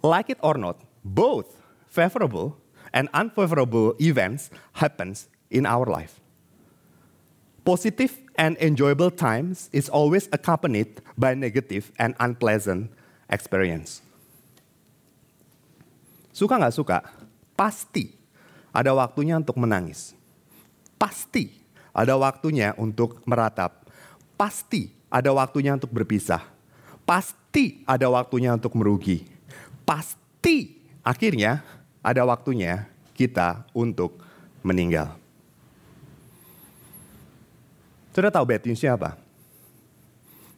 Like 0.00 0.30
it 0.30 0.40
or 0.40 0.54
not, 0.54 0.78
both 1.02 1.50
favorable 1.90 2.56
and 2.94 3.10
unfavorable 3.10 3.98
events 3.98 4.48
happens 4.78 5.26
in 5.50 5.66
our 5.66 5.84
life. 5.84 6.22
Positive 7.64 8.12
and 8.36 8.60
enjoyable 8.60 9.08
times 9.08 9.72
is 9.72 9.88
always 9.88 10.28
accompanied 10.28 11.00
by 11.16 11.32
negative 11.32 11.88
and 11.96 12.12
unpleasant 12.20 12.92
experience. 13.32 14.04
Suka 16.36 16.60
nggak 16.60 16.76
suka, 16.76 16.98
pasti 17.56 18.12
ada 18.68 18.92
waktunya 18.92 19.40
untuk 19.40 19.56
menangis. 19.56 20.12
Pasti 21.00 21.63
ada 21.94 22.18
waktunya 22.18 22.74
untuk 22.74 23.22
meratap. 23.22 23.86
Pasti 24.34 24.90
ada 25.06 25.30
waktunya 25.30 25.78
untuk 25.78 25.94
berpisah. 25.94 26.42
Pasti 27.06 27.86
ada 27.86 28.10
waktunya 28.10 28.50
untuk 28.50 28.74
merugi. 28.74 29.22
Pasti 29.86 30.82
akhirnya 31.06 31.62
ada 32.02 32.26
waktunya 32.26 32.90
kita 33.14 33.62
untuk 33.70 34.18
meninggal. 34.66 35.14
Sudah 38.10 38.30
tahu 38.34 38.44
bad 38.46 38.66
newsnya 38.66 38.98
apa? 38.98 39.14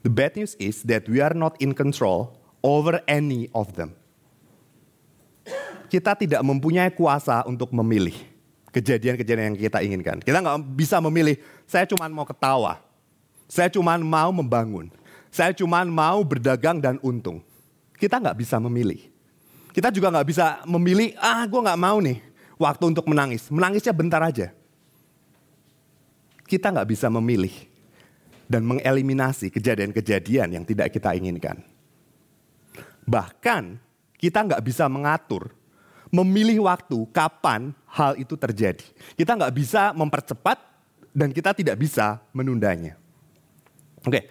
The 0.00 0.12
bad 0.12 0.40
news 0.40 0.56
is 0.56 0.80
that 0.88 1.04
we 1.10 1.20
are 1.20 1.36
not 1.36 1.58
in 1.60 1.76
control 1.76 2.36
over 2.64 3.04
any 3.04 3.52
of 3.52 3.76
them. 3.76 3.92
Kita 5.86 6.18
tidak 6.18 6.42
mempunyai 6.42 6.90
kuasa 6.94 7.46
untuk 7.46 7.70
memilih 7.70 8.35
kejadian-kejadian 8.76 9.56
yang 9.56 9.58
kita 9.58 9.80
inginkan. 9.80 10.20
Kita 10.20 10.44
nggak 10.44 10.76
bisa 10.76 11.00
memilih, 11.00 11.40
saya 11.64 11.88
cuma 11.88 12.04
mau 12.12 12.28
ketawa. 12.28 12.76
Saya 13.48 13.72
cuma 13.72 13.96
mau 13.96 14.28
membangun. 14.28 14.92
Saya 15.32 15.56
cuma 15.56 15.80
mau 15.88 16.20
berdagang 16.20 16.76
dan 16.76 17.00
untung. 17.00 17.40
Kita 17.96 18.20
nggak 18.20 18.36
bisa 18.36 18.60
memilih. 18.60 19.00
Kita 19.72 19.88
juga 19.88 20.12
nggak 20.12 20.28
bisa 20.28 20.60
memilih, 20.68 21.16
ah 21.16 21.48
gue 21.48 21.60
nggak 21.60 21.80
mau 21.80 21.96
nih 22.04 22.20
waktu 22.60 22.84
untuk 22.92 23.08
menangis. 23.08 23.48
Menangisnya 23.48 23.96
bentar 23.96 24.20
aja. 24.20 24.52
Kita 26.44 26.68
nggak 26.68 26.88
bisa 26.92 27.08
memilih 27.08 27.52
dan 28.44 28.60
mengeliminasi 28.62 29.48
kejadian-kejadian 29.48 30.52
yang 30.52 30.64
tidak 30.68 30.92
kita 30.92 31.16
inginkan. 31.16 31.64
Bahkan 33.08 33.80
kita 34.20 34.38
nggak 34.44 34.62
bisa 34.64 34.84
mengatur, 34.86 35.52
memilih 36.10 36.66
waktu 36.66 37.06
kapan 37.10 37.74
hal 37.90 38.14
itu 38.18 38.34
terjadi. 38.38 38.84
Kita 39.18 39.34
nggak 39.34 39.54
bisa 39.54 39.90
mempercepat 39.94 40.58
dan 41.10 41.32
kita 41.32 41.56
tidak 41.56 41.76
bisa 41.80 42.20
menundanya. 42.30 42.98
Oke, 44.04 44.28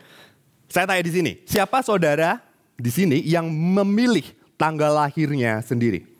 saya 0.71 0.87
tanya 0.87 1.03
di 1.03 1.11
sini, 1.11 1.31
siapa 1.43 1.83
saudara 1.83 2.39
di 2.75 2.91
sini 2.91 3.19
yang 3.25 3.47
memilih 3.49 4.23
tanggal 4.55 4.91
lahirnya 4.91 5.59
sendiri. 5.63 6.15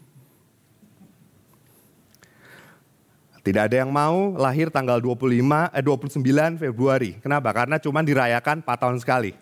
Tidak 3.45 3.62
ada 3.62 3.85
yang 3.85 3.93
mau 3.93 4.33
lahir 4.33 4.74
tanggal 4.74 4.97
25 4.97 5.69
eh 5.69 5.83
29 5.85 6.57
Februari. 6.57 7.21
Kenapa? 7.21 7.53
Karena 7.53 7.77
cuma 7.77 8.01
dirayakan 8.01 8.65
4 8.65 8.81
tahun 8.81 8.97
sekali. 8.97 9.38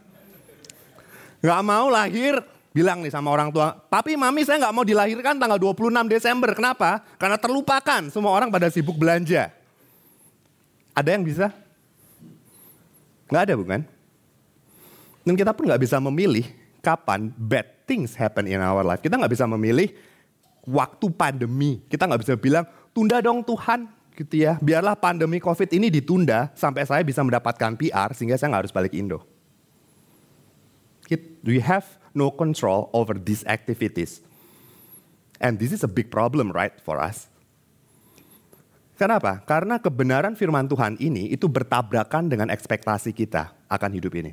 Gak 1.40 1.62
mau 1.64 1.88
lahir 1.88 2.44
bilang 2.74 3.06
nih 3.06 3.14
sama 3.14 3.30
orang 3.30 3.54
tua, 3.54 3.72
"Papi, 3.72 4.18
Mami, 4.18 4.44
saya 4.44 4.60
nggak 4.60 4.74
mau 4.74 4.84
dilahirkan 4.84 5.38
tanggal 5.38 5.62
26 5.62 6.10
Desember." 6.10 6.52
Kenapa? 6.58 7.06
Karena 7.22 7.38
terlupakan, 7.38 8.10
semua 8.10 8.34
orang 8.34 8.50
pada 8.50 8.68
sibuk 8.74 8.98
belanja. 8.98 9.54
Ada 10.92 11.10
yang 11.16 11.24
bisa? 11.24 11.54
Nggak 13.30 13.44
ada 13.50 13.54
bukan? 13.56 13.82
Dan 15.24 15.34
kita 15.40 15.56
pun 15.56 15.70
nggak 15.70 15.82
bisa 15.82 15.98
memilih 16.04 16.44
kapan 16.84 17.32
bad 17.40 17.88
things 17.88 18.18
happen 18.18 18.50
in 18.50 18.60
our 18.60 18.84
life. 18.84 19.00
Kita 19.00 19.16
nggak 19.16 19.32
bisa 19.32 19.48
memilih 19.48 19.94
waktu 20.68 21.08
pandemi. 21.16 21.80
Kita 21.88 22.10
nggak 22.10 22.22
bisa 22.28 22.34
bilang, 22.36 22.68
tunda 22.92 23.24
dong 23.24 23.40
Tuhan, 23.42 23.88
gitu 24.14 24.36
ya. 24.46 24.58
Biarlah 24.62 24.94
pandemi 24.94 25.42
COVID 25.42 25.70
ini 25.74 25.90
ditunda 25.90 26.54
sampai 26.54 26.86
saya 26.86 27.02
bisa 27.02 27.26
mendapatkan 27.26 27.74
PR 27.78 28.14
sehingga 28.14 28.38
saya 28.38 28.54
nggak 28.54 28.64
harus 28.68 28.76
balik 28.76 28.94
Indo. 28.94 29.26
We 31.44 31.60
have 31.60 31.86
no 32.14 32.32
control 32.34 32.90
over 32.94 33.18
these 33.18 33.44
activities. 33.46 34.22
And 35.42 35.60
this 35.60 35.76
is 35.76 35.84
a 35.84 35.92
big 35.92 36.08
problem, 36.08 36.54
right, 36.54 36.74
for 36.82 37.02
us. 37.02 37.28
Kenapa? 38.94 39.42
Karena 39.44 39.82
kebenaran 39.82 40.38
firman 40.38 40.70
Tuhan 40.70 40.96
ini 41.02 41.34
itu 41.34 41.50
bertabrakan 41.50 42.30
dengan 42.30 42.48
ekspektasi 42.54 43.12
kita 43.12 43.52
akan 43.68 43.92
hidup 43.92 44.14
ini. 44.16 44.32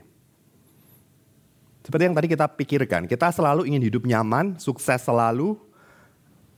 Seperti 1.81 2.07
yang 2.07 2.15
tadi 2.15 2.29
kita 2.29 2.47
pikirkan, 2.47 3.09
kita 3.09 3.33
selalu 3.33 3.67
ingin 3.67 3.83
hidup 3.83 4.05
nyaman, 4.05 4.61
sukses 4.61 5.01
selalu, 5.01 5.57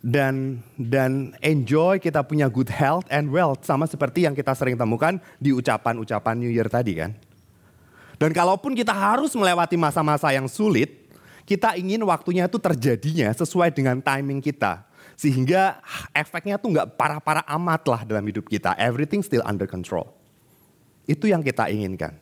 dan 0.02 0.58
dan 0.74 1.30
enjoy 1.38 2.02
kita 2.02 2.26
punya 2.26 2.50
good 2.50 2.66
health 2.66 3.06
and 3.06 3.30
wealth 3.30 3.62
sama 3.62 3.86
seperti 3.86 4.26
yang 4.26 4.34
kita 4.34 4.50
sering 4.58 4.74
temukan 4.74 5.22
di 5.38 5.54
ucapan-ucapan 5.54 6.34
New 6.42 6.50
Year 6.50 6.66
tadi 6.66 6.98
kan. 6.98 7.14
Dan 8.18 8.34
kalaupun 8.34 8.74
kita 8.74 8.90
harus 8.90 9.30
melewati 9.34 9.78
masa-masa 9.78 10.30
yang 10.34 10.50
sulit, 10.50 11.01
kita 11.52 11.76
ingin 11.76 12.00
waktunya 12.08 12.48
itu 12.48 12.56
terjadinya 12.56 13.28
sesuai 13.36 13.68
dengan 13.76 14.00
timing 14.00 14.40
kita. 14.40 14.88
Sehingga 15.20 15.84
efeknya 16.16 16.56
tuh 16.56 16.72
nggak 16.72 16.96
parah-parah 16.96 17.44
amat 17.60 17.82
lah 17.84 18.00
dalam 18.08 18.24
hidup 18.24 18.48
kita. 18.48 18.72
Everything 18.80 19.20
still 19.20 19.44
under 19.44 19.68
control. 19.68 20.08
Itu 21.04 21.28
yang 21.28 21.44
kita 21.44 21.68
inginkan. 21.68 22.16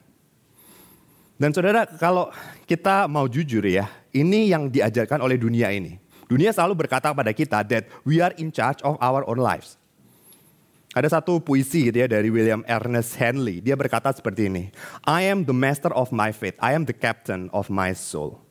Dan 1.39 1.55
saudara, 1.55 1.87
kalau 1.87 2.29
kita 2.67 3.07
mau 3.07 3.25
jujur 3.31 3.65
ya, 3.65 3.89
ini 4.13 4.51
yang 4.51 4.69
diajarkan 4.69 5.23
oleh 5.23 5.39
dunia 5.39 5.71
ini. 5.73 5.97
Dunia 6.27 6.51
selalu 6.51 6.85
berkata 6.85 7.15
pada 7.15 7.31
kita 7.31 7.63
that 7.65 7.89
we 8.03 8.19
are 8.19 8.35
in 8.37 8.51
charge 8.51 8.83
of 8.83 8.99
our 8.99 9.23
own 9.25 9.39
lives. 9.41 9.81
Ada 10.91 11.23
satu 11.23 11.39
puisi 11.39 11.87
gitu 11.87 12.03
ya 12.03 12.11
dari 12.11 12.35
William 12.35 12.67
Ernest 12.67 13.15
Henley. 13.15 13.63
Dia 13.63 13.79
berkata 13.79 14.11
seperti 14.11 14.51
ini. 14.51 14.75
I 15.07 15.31
am 15.31 15.47
the 15.47 15.55
master 15.55 15.95
of 15.95 16.11
my 16.11 16.35
fate. 16.35 16.59
I 16.59 16.75
am 16.75 16.83
the 16.83 16.95
captain 16.95 17.47
of 17.55 17.71
my 17.71 17.95
soul. 17.95 18.50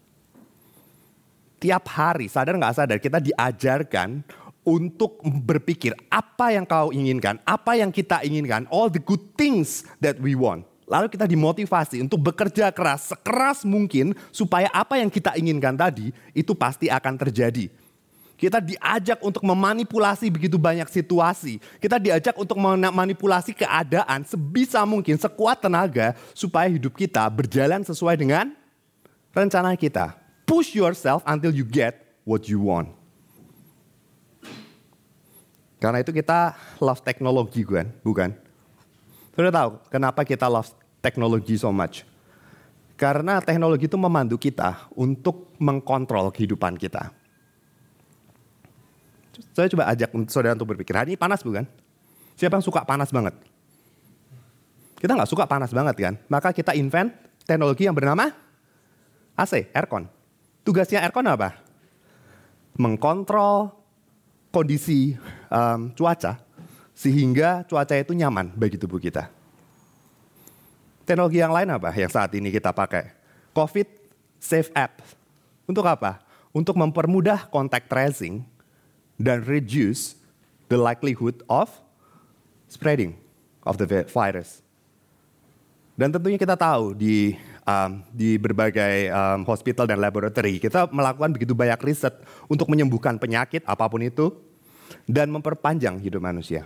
Tiap 1.59 1.83
hari, 1.91 2.31
sadar 2.31 2.55
nggak 2.55 2.75
sadar, 2.75 2.97
kita 3.03 3.19
diajarkan 3.19 4.23
untuk 4.63 5.19
berpikir 5.23 5.91
apa 6.07 6.55
yang 6.55 6.63
kau 6.63 6.91
inginkan, 6.95 7.35
apa 7.43 7.75
yang 7.75 7.91
kita 7.91 8.23
inginkan, 8.23 8.63
all 8.71 8.87
the 8.87 9.01
good 9.01 9.21
things 9.35 9.83
that 9.99 10.15
we 10.23 10.39
want. 10.39 10.63
Lalu 10.89 11.11
kita 11.13 11.29
dimotivasi 11.29 12.01
untuk 12.01 12.17
bekerja 12.25 12.73
keras, 12.73 13.13
sekeras 13.13 13.61
mungkin 13.61 14.17
supaya 14.33 14.73
apa 14.73 14.97
yang 14.97 15.11
kita 15.11 15.37
inginkan 15.37 15.77
tadi 15.77 16.09
itu 16.33 16.57
pasti 16.57 16.89
akan 16.89 17.13
terjadi. 17.13 17.69
Kita 18.39 18.63
diajak 18.63 19.19
untuk 19.19 19.43
memanipulasi 19.43 20.31
begitu 20.31 20.55
banyak 20.55 20.87
situasi. 20.87 21.59
Kita 21.77 21.99
diajak 21.99 22.39
untuk 22.39 22.55
memanipulasi 22.55 23.51
keadaan 23.51 24.23
sebisa 24.23 24.81
mungkin, 24.87 25.19
sekuat 25.19 25.59
tenaga 25.59 26.15
supaya 26.31 26.71
hidup 26.71 26.95
kita 26.95 27.27
berjalan 27.27 27.83
sesuai 27.83 28.15
dengan 28.15 28.55
rencana 29.35 29.75
kita. 29.75 30.18
Push 30.49 30.73
yourself 30.73 31.21
until 31.29 31.53
you 31.53 31.61
get 31.61 32.17
what 32.25 32.49
you 32.49 32.57
want. 32.57 32.89
Karena 35.77 36.01
itu 36.01 36.11
kita 36.11 36.57
love 36.81 36.99
teknologi 37.05 37.63
kan, 37.63 37.87
bukan? 38.03 38.35
Sudah 39.37 39.53
tahu 39.53 39.69
kenapa 39.87 40.27
kita 40.27 40.49
love 40.49 40.73
teknologi 40.99 41.55
so 41.55 41.71
much? 41.71 42.03
Karena 42.99 43.39
teknologi 43.39 43.87
itu 43.87 43.95
memandu 43.95 44.35
kita 44.35 44.91
untuk 44.91 45.55
mengkontrol 45.55 46.35
kehidupan 46.35 46.75
kita. 46.75 47.15
Saya 49.55 49.71
coba 49.71 49.87
ajak 49.87 50.11
saudara 50.27 50.51
untuk 50.51 50.75
berpikir, 50.75 50.91
hari 50.91 51.15
ini 51.15 51.19
panas 51.19 51.39
bukan? 51.39 51.63
Siapa 52.35 52.59
yang 52.59 52.65
suka 52.65 52.83
panas 52.83 53.07
banget? 53.07 53.39
Kita 54.99 55.15
nggak 55.15 55.31
suka 55.31 55.47
panas 55.47 55.71
banget 55.71 55.95
kan? 55.95 56.13
Maka 56.27 56.51
kita 56.51 56.75
invent 56.75 57.15
teknologi 57.47 57.87
yang 57.87 57.95
bernama 57.95 58.35
AC, 59.39 59.71
aircon. 59.71 60.18
Tugasnya 60.63 61.01
aircon 61.01 61.27
apa? 61.27 61.57
Mengkontrol 62.79 63.73
kondisi 64.49 65.15
um, 65.49 65.91
cuaca 65.93 66.41
sehingga 66.95 67.63
cuaca 67.65 67.95
itu 67.95 68.11
nyaman 68.11 68.51
bagi 68.55 68.75
tubuh 68.75 68.99
kita. 68.99 69.31
Teknologi 71.07 71.41
yang 71.41 71.55
lain 71.55 71.73
apa 71.73 71.89
yang 71.95 72.11
saat 72.11 72.29
ini 72.37 72.53
kita 72.53 72.69
pakai? 72.69 73.15
COVID 73.55 73.87
Safe 74.37 74.69
App. 74.77 75.01
Untuk 75.65 75.85
apa? 75.85 76.21
Untuk 76.53 76.77
mempermudah 76.77 77.49
contact 77.49 77.89
tracing 77.89 78.45
dan 79.17 79.41
reduce 79.45 80.19
the 80.69 80.77
likelihood 80.77 81.41
of 81.49 81.69
spreading 82.69 83.17
of 83.65 83.81
the 83.81 83.85
virus. 84.07 84.61
Dan 85.99 86.15
tentunya 86.15 86.39
kita 86.39 86.55
tahu 86.55 86.95
di 86.95 87.35
um, 87.65 88.03
di 88.11 88.35
berbagai 88.35 89.09
um, 89.09 89.47
hospital 89.47 89.87
dan 89.89 89.99
laboratory 89.99 90.59
kita 90.59 90.87
melakukan 90.91 91.31
begitu 91.33 91.55
banyak 91.55 91.79
riset 91.81 92.15
untuk 92.47 92.67
menyembuhkan 92.69 93.15
penyakit 93.17 93.63
apa 93.65 93.87
pun 93.87 94.03
itu 94.03 94.35
dan 95.09 95.29
memperpanjang 95.29 95.97
hidup 96.01 96.21
manusia. 96.21 96.65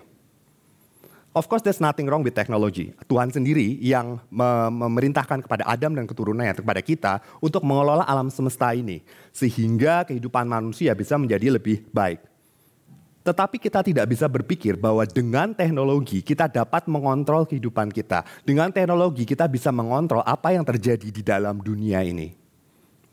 Of 1.33 1.50
course 1.50 1.65
there's 1.65 1.81
nothing 1.81 2.05
wrong 2.05 2.21
with 2.21 2.38
technology. 2.38 2.93
Tuhan 3.09 3.33
sendiri 3.33 3.81
yang 3.81 4.21
memerintahkan 4.29 5.41
kepada 5.50 5.65
Adam 5.65 5.97
dan 5.97 6.05
keturunannya 6.05 6.53
kepada 6.62 6.81
kita 6.85 7.13
untuk 7.41 7.65
mengelola 7.65 8.05
alam 8.05 8.29
semesta 8.29 8.69
ini 8.77 9.01
sehingga 9.33 10.05
kehidupan 10.05 10.45
manusia 10.45 10.93
bisa 10.93 11.17
menjadi 11.17 11.57
lebih 11.57 11.89
baik. 11.89 12.32
Tetapi 13.23 13.55
kita 13.55 13.79
tidak 13.79 14.11
bisa 14.11 14.27
berpikir 14.27 14.75
bahwa 14.75 15.07
dengan 15.07 15.55
teknologi 15.55 16.19
kita 16.19 16.51
dapat 16.51 16.91
mengontrol 16.91 17.47
kehidupan 17.47 17.87
kita. 17.87 18.27
Dengan 18.43 18.67
teknologi 18.67 19.23
kita 19.23 19.47
bisa 19.47 19.71
mengontrol 19.71 20.19
apa 20.27 20.51
yang 20.51 20.67
terjadi 20.67 21.07
di 21.07 21.23
dalam 21.23 21.63
dunia 21.63 22.03
ini. 22.03 22.35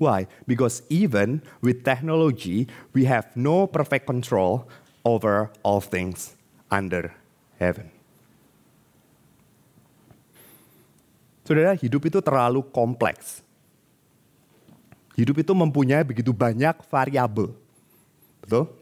Why? 0.03 0.27
Because 0.51 0.83
even 0.91 1.47
with 1.63 1.87
technology, 1.87 2.67
we 2.91 3.07
have 3.07 3.31
no 3.39 3.71
perfect 3.71 4.11
control 4.11 4.67
over 5.07 5.55
all 5.63 5.79
things 5.79 6.35
under 6.73 7.15
heaven. 7.61 7.93
Saudara, 11.47 11.77
hidup 11.79 12.03
itu 12.09 12.19
terlalu 12.19 12.65
kompleks. 12.73 13.45
Hidup 15.15 15.45
itu 15.45 15.53
mempunyai 15.53 16.01
begitu 16.01 16.33
banyak 16.33 16.81
variabel. 16.89 17.53
Betul? 18.41 18.80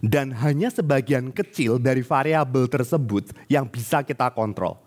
Dan 0.00 0.32
hanya 0.40 0.72
sebagian 0.72 1.28
kecil 1.28 1.76
dari 1.76 2.00
variabel 2.00 2.64
tersebut 2.72 3.36
yang 3.52 3.68
bisa 3.68 4.00
kita 4.00 4.32
kontrol. 4.32 4.80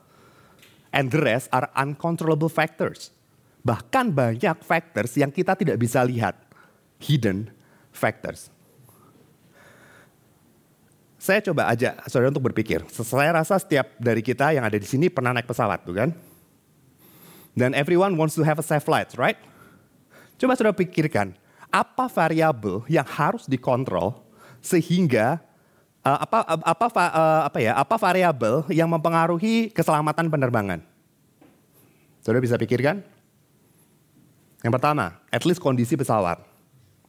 And 0.90 1.14
the 1.14 1.22
rest 1.22 1.54
are 1.54 1.70
uncontrollable 1.78 2.50
factors. 2.50 3.14
Bahkan 3.62 4.10
banyak 4.10 4.58
factors 4.66 5.14
yang 5.14 5.30
kita 5.30 5.54
tidak 5.54 5.78
bisa 5.78 6.02
lihat. 6.02 6.34
Hidden 6.98 7.54
factors. 7.94 8.50
Saya 11.22 11.40
coba 11.40 11.72
aja 11.72 11.96
saudara 12.10 12.34
untuk 12.34 12.52
berpikir. 12.52 12.84
Saya 12.90 13.32
rasa 13.32 13.56
setiap 13.62 13.96
dari 13.96 14.20
kita 14.20 14.52
yang 14.52 14.66
ada 14.66 14.76
di 14.76 14.84
sini 14.84 15.08
pernah 15.08 15.32
naik 15.32 15.48
pesawat, 15.48 15.86
bukan? 15.88 16.12
Dan 17.54 17.78
everyone 17.78 18.18
wants 18.18 18.34
to 18.34 18.44
have 18.44 18.58
a 18.58 18.66
safe 18.66 18.84
flight, 18.84 19.14
right? 19.16 19.38
Coba 20.42 20.58
sudah 20.58 20.74
pikirkan, 20.74 21.38
apa 21.70 22.10
variabel 22.10 22.84
yang 22.92 23.06
harus 23.06 23.48
dikontrol 23.48 24.23
sehingga 24.64 25.44
uh, 26.08 26.20
apa 26.24 26.38
apa 26.64 26.86
uh, 26.88 27.42
apa 27.52 27.58
ya 27.60 27.76
apa 27.76 27.96
variabel 28.00 28.64
yang 28.72 28.88
mempengaruhi 28.88 29.70
keselamatan 29.76 30.32
penerbangan? 30.32 30.80
Sudah 32.24 32.40
bisa 32.40 32.56
pikirkan? 32.56 33.04
Yang 34.64 34.74
pertama, 34.80 35.20
at 35.28 35.44
least 35.44 35.60
kondisi 35.60 36.00
pesawat. 36.00 36.40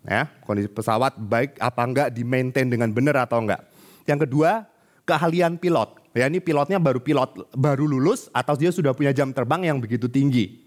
Ya, 0.04 0.28
kondisi 0.44 0.68
pesawat 0.68 1.16
baik 1.16 1.56
apa 1.62 1.80
enggak 1.86 2.08
di 2.12 2.26
maintain 2.26 2.66
dengan 2.66 2.90
benar 2.90 3.24
atau 3.24 3.40
enggak. 3.40 3.62
Yang 4.04 4.28
kedua, 4.28 4.66
keahlian 5.06 5.56
pilot. 5.56 6.02
Ya 6.12 6.26
ini 6.28 6.42
pilotnya 6.42 6.82
baru 6.82 6.98
pilot 6.98 7.54
baru 7.54 7.86
lulus 7.88 8.30
atau 8.34 8.58
dia 8.58 8.70
sudah 8.74 8.92
punya 8.92 9.14
jam 9.14 9.30
terbang 9.30 9.70
yang 9.70 9.78
begitu 9.78 10.10
tinggi. 10.10 10.60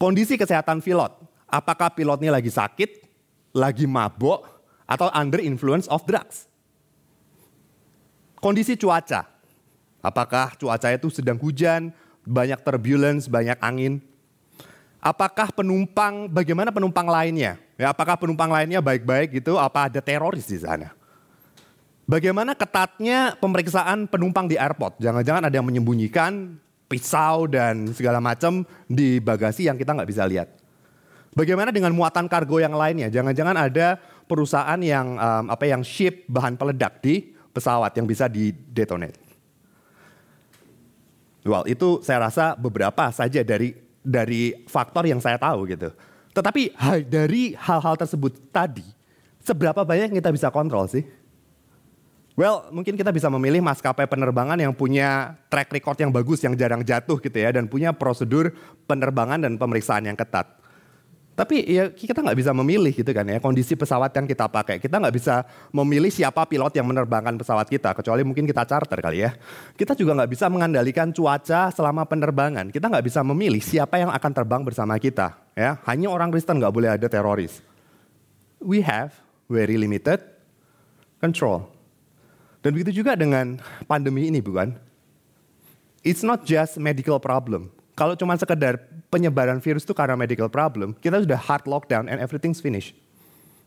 Kondisi 0.00 0.40
kesehatan 0.40 0.80
pilot, 0.80 1.10
apakah 1.46 1.92
pilotnya 1.92 2.32
lagi 2.32 2.48
sakit, 2.48 3.02
lagi 3.52 3.84
mabuk, 3.84 4.57
atau 4.88 5.12
under 5.12 5.38
influence 5.38 5.84
of 5.92 6.00
drugs? 6.08 6.48
Kondisi 8.40 8.78
cuaca, 8.80 9.28
apakah 10.00 10.56
cuaca 10.56 10.88
itu 10.88 11.12
sedang 11.12 11.36
hujan, 11.36 11.92
banyak 12.24 12.56
turbulence, 12.64 13.28
banyak 13.28 13.58
angin? 13.60 14.00
Apakah 14.98 15.52
penumpang, 15.54 16.26
bagaimana 16.26 16.72
penumpang 16.72 17.06
lainnya? 17.06 17.60
Ya, 17.78 17.94
apakah 17.94 18.18
penumpang 18.18 18.50
lainnya 18.50 18.82
baik-baik 18.82 19.38
gitu? 19.38 19.54
Apa 19.54 19.86
ada 19.86 20.02
teroris 20.02 20.48
di 20.50 20.58
sana? 20.58 20.90
Bagaimana 22.08 22.56
ketatnya 22.56 23.36
pemeriksaan 23.36 24.08
penumpang 24.08 24.48
di 24.48 24.56
airport? 24.56 24.96
Jangan-jangan 24.98 25.46
ada 25.46 25.54
yang 25.54 25.68
menyembunyikan 25.68 26.56
pisau 26.88 27.44
dan 27.44 27.92
segala 27.92 28.18
macam 28.18 28.64
di 28.88 29.20
bagasi 29.20 29.68
yang 29.68 29.76
kita 29.76 29.92
nggak 29.92 30.08
bisa 30.08 30.24
lihat. 30.24 30.48
Bagaimana 31.36 31.68
dengan 31.70 31.92
muatan 31.92 32.26
kargo 32.26 32.58
yang 32.58 32.74
lainnya? 32.74 33.12
Jangan-jangan 33.12 33.54
ada 33.54 34.00
perusahaan 34.28 34.78
yang 34.78 35.16
um, 35.16 35.44
apa 35.48 35.64
yang 35.64 35.80
ship 35.80 36.28
bahan 36.28 36.60
peledak 36.60 37.00
di 37.00 37.32
pesawat 37.50 37.96
yang 37.96 38.04
bisa 38.04 38.28
di 38.28 38.52
detonate. 38.52 39.16
Well, 41.48 41.64
itu 41.64 42.04
saya 42.04 42.28
rasa 42.28 42.52
beberapa 42.54 43.08
saja 43.08 43.40
dari 43.40 43.72
dari 44.04 44.52
faktor 44.68 45.08
yang 45.08 45.18
saya 45.18 45.40
tahu 45.40 45.64
gitu. 45.64 45.88
Tetapi 46.36 46.76
dari 47.08 47.56
hal-hal 47.56 47.96
tersebut 47.96 48.52
tadi, 48.52 48.84
seberapa 49.40 49.82
banyak 49.82 50.12
kita 50.20 50.30
bisa 50.30 50.52
kontrol 50.52 50.86
sih? 50.86 51.02
Well, 52.38 52.70
mungkin 52.70 52.94
kita 52.94 53.10
bisa 53.10 53.26
memilih 53.26 53.58
maskapai 53.58 54.06
penerbangan 54.06 54.54
yang 54.54 54.70
punya 54.70 55.34
track 55.50 55.74
record 55.74 55.98
yang 55.98 56.14
bagus, 56.14 56.38
yang 56.46 56.54
jarang 56.54 56.86
jatuh 56.86 57.18
gitu 57.18 57.34
ya, 57.34 57.50
dan 57.50 57.66
punya 57.66 57.90
prosedur 57.90 58.54
penerbangan 58.86 59.42
dan 59.42 59.58
pemeriksaan 59.58 60.06
yang 60.06 60.14
ketat. 60.14 60.46
Tapi 61.38 61.70
ya 61.70 61.86
kita 61.94 62.18
nggak 62.18 62.34
bisa 62.34 62.50
memilih 62.50 62.90
gitu 62.90 63.06
kan 63.14 63.22
ya 63.22 63.38
kondisi 63.38 63.78
pesawat 63.78 64.10
yang 64.10 64.26
kita 64.26 64.50
pakai. 64.50 64.82
Kita 64.82 64.98
nggak 64.98 65.14
bisa 65.14 65.46
memilih 65.70 66.10
siapa 66.10 66.42
pilot 66.42 66.74
yang 66.74 66.90
menerbangkan 66.90 67.38
pesawat 67.38 67.70
kita, 67.70 67.94
kecuali 67.94 68.26
mungkin 68.26 68.42
kita 68.42 68.66
charter 68.66 68.98
kali 68.98 69.22
ya. 69.22 69.38
Kita 69.78 69.94
juga 69.94 70.18
nggak 70.18 70.34
bisa 70.34 70.50
mengandalkan 70.50 71.14
cuaca 71.14 71.70
selama 71.70 72.02
penerbangan. 72.10 72.74
Kita 72.74 72.90
nggak 72.90 73.06
bisa 73.06 73.22
memilih 73.22 73.62
siapa 73.62 74.02
yang 74.02 74.10
akan 74.10 74.32
terbang 74.34 74.66
bersama 74.66 74.98
kita. 74.98 75.38
Ya, 75.54 75.78
hanya 75.86 76.10
orang 76.10 76.34
Kristen 76.34 76.58
nggak 76.58 76.74
boleh 76.74 76.90
ada 76.98 77.06
teroris. 77.06 77.62
We 78.58 78.82
have 78.82 79.14
very 79.46 79.78
limited 79.78 80.18
control. 81.22 81.70
Dan 82.66 82.74
begitu 82.74 82.98
juga 82.98 83.14
dengan 83.14 83.62
pandemi 83.86 84.26
ini 84.26 84.42
bukan? 84.42 84.74
It's 86.02 86.26
not 86.26 86.42
just 86.42 86.82
medical 86.82 87.22
problem. 87.22 87.70
Kalau 87.98 88.14
cuma 88.14 88.38
sekedar 88.38 88.78
penyebaran 89.10 89.58
virus 89.58 89.82
itu 89.82 89.90
karena 89.90 90.14
medical 90.14 90.46
problem, 90.46 90.94
kita 91.02 91.18
sudah 91.18 91.34
hard 91.34 91.66
lockdown 91.66 92.06
and 92.06 92.22
everything's 92.22 92.62
finished. 92.62 92.94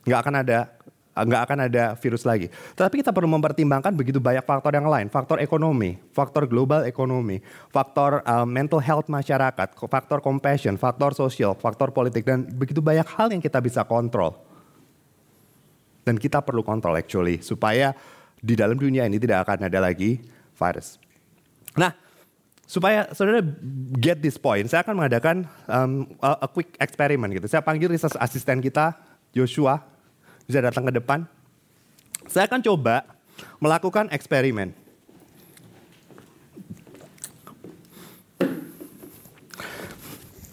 Nggak 0.08 0.20
akan 0.24 0.36
ada 0.40 0.60
nggak 1.12 1.42
akan 1.44 1.58
ada 1.68 1.84
virus 2.00 2.24
lagi. 2.24 2.48
Tetapi 2.48 3.04
kita 3.04 3.12
perlu 3.12 3.28
mempertimbangkan 3.28 3.92
begitu 3.92 4.24
banyak 4.24 4.48
faktor 4.48 4.72
yang 4.72 4.88
lain, 4.88 5.12
faktor 5.12 5.44
ekonomi, 5.44 6.00
faktor 6.16 6.48
global 6.48 6.88
ekonomi, 6.88 7.44
faktor 7.68 8.24
uh, 8.24 8.48
mental 8.48 8.80
health 8.80 9.12
masyarakat, 9.12 9.76
faktor 9.76 10.24
compassion, 10.24 10.80
faktor 10.80 11.12
sosial, 11.12 11.52
faktor 11.60 11.92
politik 11.92 12.24
dan 12.24 12.48
begitu 12.48 12.80
banyak 12.80 13.04
hal 13.12 13.28
yang 13.36 13.44
kita 13.44 13.60
bisa 13.60 13.84
kontrol. 13.84 14.40
Dan 16.08 16.16
kita 16.16 16.40
perlu 16.40 16.64
kontrol 16.64 16.96
actually 16.96 17.44
supaya 17.44 17.92
di 18.40 18.56
dalam 18.56 18.80
dunia 18.80 19.04
ini 19.04 19.20
tidak 19.20 19.44
akan 19.44 19.68
ada 19.68 19.84
lagi 19.84 20.24
virus. 20.56 20.96
Nah, 21.76 21.92
supaya 22.72 23.12
saudara 23.12 23.44
get 24.00 24.24
this 24.24 24.40
point, 24.40 24.64
saya 24.72 24.80
akan 24.80 24.96
mengadakan 24.96 25.44
um, 25.68 26.08
a, 26.24 26.40
a 26.40 26.48
quick 26.48 26.80
experiment 26.80 27.36
gitu. 27.36 27.52
Saya 27.52 27.60
panggil 27.60 27.92
research 27.92 28.16
asisten 28.16 28.64
kita, 28.64 28.96
Joshua, 29.36 29.84
bisa 30.48 30.64
datang 30.64 30.88
ke 30.88 30.96
depan. 30.96 31.28
Saya 32.32 32.48
akan 32.48 32.64
coba 32.64 33.04
melakukan 33.60 34.08
eksperimen. 34.16 34.72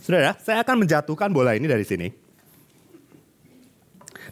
Saudara, 0.03 0.35
saya 0.43 0.67
akan 0.67 0.83
menjatuhkan 0.83 1.31
bola 1.31 1.55
ini 1.55 1.71
dari 1.71 1.87
sini. 1.87 2.11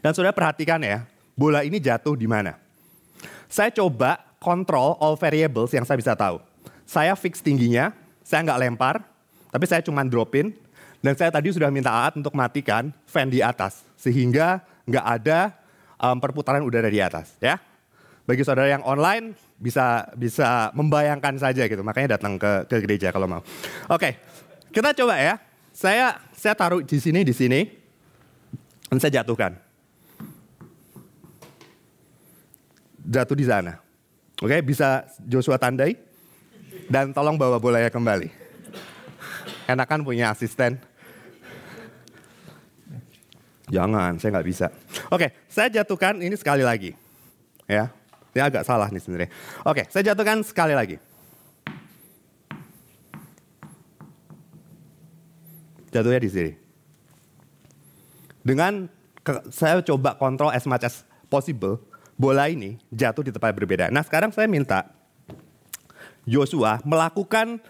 Dan 0.03 0.11
saudara 0.11 0.35
perhatikan 0.35 0.83
ya, 0.83 1.07
bola 1.39 1.63
ini 1.63 1.79
jatuh 1.79 2.19
di 2.19 2.27
mana? 2.27 2.59
Saya 3.47 3.71
coba 3.71 4.27
kontrol 4.43 4.99
all 4.99 5.15
variables 5.15 5.71
yang 5.71 5.87
saya 5.87 6.01
bisa 6.01 6.19
tahu. 6.19 6.56
Saya 6.87 7.19
fix 7.19 7.43
tingginya, 7.43 7.91
saya 8.23 8.47
nggak 8.47 8.61
lempar, 8.63 9.03
tapi 9.51 9.65
saya 9.67 9.83
cuma 9.83 10.07
dropin. 10.07 10.55
Dan 11.05 11.13
saya 11.15 11.31
tadi 11.31 11.53
sudah 11.53 11.71
minta 11.71 11.93
Aat 11.93 12.19
untuk 12.19 12.33
matikan 12.35 12.91
fan 13.07 13.31
di 13.31 13.45
atas, 13.45 13.85
sehingga 13.95 14.65
nggak 14.89 15.07
ada 15.07 15.55
um, 16.01 16.17
perputaran 16.19 16.65
udara 16.65 16.89
di 16.89 16.99
atas. 16.99 17.37
Ya, 17.39 17.61
bagi 18.25 18.43
saudara 18.43 18.67
yang 18.67 18.83
online 18.83 19.37
bisa 19.61 20.09
bisa 20.17 20.73
membayangkan 20.75 21.37
saja 21.39 21.69
gitu, 21.69 21.83
makanya 21.85 22.19
datang 22.19 22.41
ke 22.41 22.67
ke 22.67 22.77
gereja 22.83 23.15
kalau 23.15 23.29
mau. 23.29 23.43
Oke, 23.93 24.19
kita 24.73 24.97
coba 24.97 25.21
ya. 25.21 25.39
Saya 25.71 26.19
saya 26.33 26.57
taruh 26.57 26.83
di 26.83 26.99
sini 26.99 27.23
di 27.23 27.35
sini, 27.37 27.61
dan 28.89 28.99
saya 28.99 29.23
jatuhkan. 29.23 29.67
jatuh 33.07 33.39
di 33.39 33.47
sana. 33.47 33.79
Oke, 34.43 34.61
bisa 34.61 35.07
Joshua 35.25 35.57
tandai? 35.57 35.97
Dan 36.87 37.11
tolong 37.11 37.35
bawa 37.35 37.59
bolanya 37.59 37.91
kembali. 37.91 38.31
Enakan 39.67 40.07
punya 40.07 40.31
asisten. 40.31 40.79
Jangan, 43.67 44.15
saya 44.23 44.31
nggak 44.39 44.47
bisa. 44.47 44.67
Oke, 45.11 45.35
saya 45.51 45.67
jatuhkan 45.67 46.23
ini 46.23 46.39
sekali 46.39 46.63
lagi. 46.63 46.95
Ya, 47.67 47.91
ini 48.31 48.41
agak 48.47 48.63
salah 48.63 48.87
nih 48.95 49.03
sebenarnya. 49.03 49.31
Oke, 49.67 49.83
saya 49.91 50.15
jatuhkan 50.15 50.39
sekali 50.47 50.71
lagi. 50.79 51.03
Jatuhnya 55.91 56.21
di 56.23 56.31
sini. 56.31 56.53
Dengan 58.47 58.87
ke, 59.27 59.51
saya 59.51 59.83
coba 59.83 60.15
kontrol 60.15 60.55
as 60.55 60.63
much 60.63 60.87
as 60.87 61.03
possible, 61.27 61.83
bola 62.15 62.47
ini 62.47 62.79
jatuh 62.95 63.27
di 63.27 63.35
tempat 63.35 63.51
berbeda. 63.51 63.91
Nah 63.91 64.07
sekarang 64.07 64.31
saya 64.31 64.47
minta 64.47 64.87
Joshua 66.27 66.83
melakukan 66.83 67.63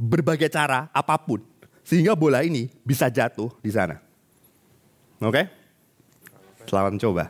berbagai 0.00 0.48
cara 0.48 0.88
apa 0.96 1.20
pun 1.20 1.44
sehingga 1.84 2.16
bola 2.16 2.40
ini 2.40 2.72
bisa 2.80 3.12
jatuh 3.12 3.52
di 3.60 3.68
sana. 3.68 4.00
Oke? 5.20 5.36
Okay? 5.36 5.44
Selamat 6.64 6.96
mencoba. 6.96 7.24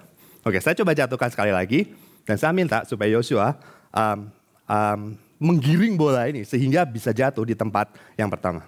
Oke, 0.46 0.56
okay, 0.56 0.60
saya 0.62 0.78
coba 0.78 0.94
jatuhkan 0.94 1.28
sekali 1.28 1.50
lagi 1.50 1.90
dan 2.22 2.38
saya 2.38 2.54
minta 2.54 2.86
supaya 2.86 3.10
Joshua 3.10 3.58
um, 3.90 4.30
um, 4.70 5.00
menggiring 5.42 5.98
bola 5.98 6.30
ini 6.30 6.46
sehingga 6.46 6.86
bisa 6.86 7.10
jatuh 7.10 7.42
di 7.42 7.58
tempat 7.58 7.90
yang 8.14 8.30
pertama. 8.30 8.64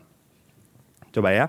Coba 1.14 1.30
ya. 1.30 1.46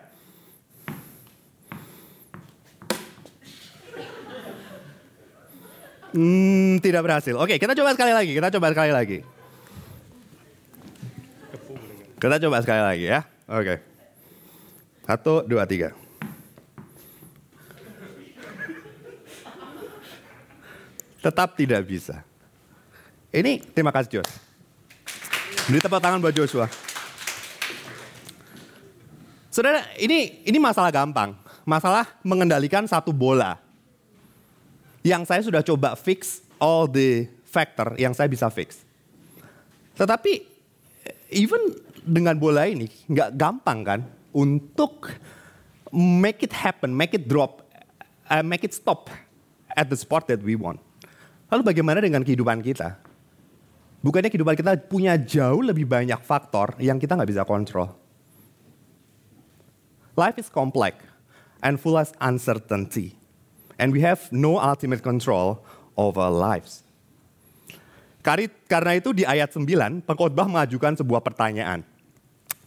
Hmm, 6.14 6.78
tidak 6.78 7.02
berhasil. 7.02 7.34
Oke, 7.34 7.58
kita 7.58 7.74
coba 7.74 7.98
sekali 7.98 8.14
lagi. 8.14 8.32
Kita 8.38 8.54
coba 8.54 8.70
sekali 8.70 8.92
lagi. 8.94 9.33
Kita 12.24 12.40
coba 12.40 12.64
sekali 12.64 12.80
lagi 12.80 13.06
ya. 13.12 13.20
Oke. 13.52 13.84
Satu, 15.04 15.44
dua, 15.44 15.68
tiga. 15.68 15.92
Tetap 21.20 21.60
tidak 21.60 21.84
bisa. 21.84 22.24
Ini 23.28 23.60
terima 23.76 23.92
kasih 23.92 24.24
Jos. 24.24 24.32
Beri 25.68 25.84
tepuk 25.84 26.00
tangan 26.00 26.24
buat 26.24 26.32
Joshua. 26.32 26.72
Saudara, 29.52 29.84
ini 30.00 30.48
ini 30.48 30.58
masalah 30.64 30.96
gampang. 30.96 31.36
Masalah 31.68 32.08
mengendalikan 32.24 32.88
satu 32.88 33.12
bola 33.12 33.60
yang 35.04 35.28
saya 35.28 35.44
sudah 35.44 35.60
coba 35.60 36.00
fix 36.00 36.40
all 36.56 36.88
the 36.88 37.28
factor 37.44 38.00
yang 38.00 38.16
saya 38.16 38.32
bisa 38.32 38.48
fix. 38.48 38.80
Tetapi 40.00 40.40
even 41.36 41.92
dengan 42.04 42.36
bola 42.36 42.68
ini 42.68 42.86
nggak 43.08 43.40
gampang 43.40 43.80
kan 43.84 44.00
untuk 44.36 45.10
make 45.94 46.42
it 46.44 46.54
happen, 46.54 46.92
make 46.92 47.14
it 47.14 47.30
drop, 47.30 47.64
uh, 48.28 48.42
make 48.42 48.66
it 48.66 48.74
stop 48.74 49.08
at 49.78 49.88
the 49.88 49.98
spot 49.98 50.28
that 50.28 50.42
we 50.42 50.58
want. 50.58 50.82
Lalu 51.54 51.70
bagaimana 51.70 52.02
dengan 52.02 52.26
kehidupan 52.26 52.66
kita? 52.66 52.98
Bukannya 54.04 54.28
kehidupan 54.28 54.58
kita 54.58 54.76
punya 54.90 55.16
jauh 55.16 55.64
lebih 55.64 55.88
banyak 55.88 56.20
faktor 56.26 56.76
yang 56.82 57.00
kita 57.00 57.16
nggak 57.16 57.30
bisa 57.30 57.44
kontrol. 57.48 57.94
Life 60.18 60.38
is 60.38 60.50
complex 60.52 61.00
and 61.64 61.80
full 61.80 61.96
of 61.96 62.12
uncertainty. 62.20 63.16
And 63.80 63.90
we 63.96 64.04
have 64.06 64.30
no 64.30 64.62
ultimate 64.62 65.02
control 65.02 65.64
over 65.98 66.30
lives. 66.30 66.84
Karena 68.24 68.96
itu 68.96 69.12
di 69.12 69.28
ayat 69.28 69.52
9, 69.52 70.06
pengkhotbah 70.08 70.48
mengajukan 70.48 70.96
sebuah 70.96 71.20
pertanyaan. 71.20 71.84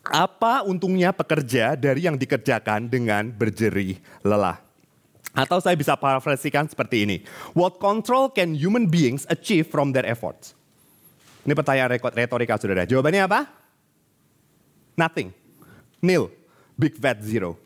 Apa 0.07 0.63
untungnya 0.63 1.11
pekerja 1.11 1.75
dari 1.75 2.07
yang 2.07 2.15
dikerjakan 2.15 2.87
dengan 2.87 3.29
berjerih 3.31 3.99
lelah? 4.23 4.63
Atau 5.37 5.61
saya 5.61 5.77
bisa 5.77 5.93
parafrasikan 5.99 6.65
seperti 6.65 7.05
ini. 7.05 7.17
What 7.53 7.77
control 7.77 8.33
can 8.33 8.57
human 8.57 8.89
beings 8.89 9.29
achieve 9.29 9.69
from 9.69 9.93
their 9.93 10.09
efforts? 10.09 10.57
Ini 11.45 11.53
pertanyaan 11.53 12.01
retorika 12.01 12.57
saudara. 12.57 12.89
Jawabannya 12.89 13.23
apa? 13.29 13.41
Nothing. 14.97 15.31
Nil. 16.01 16.33
Big 16.77 16.97
fat 16.97 17.21
zero. 17.21 17.57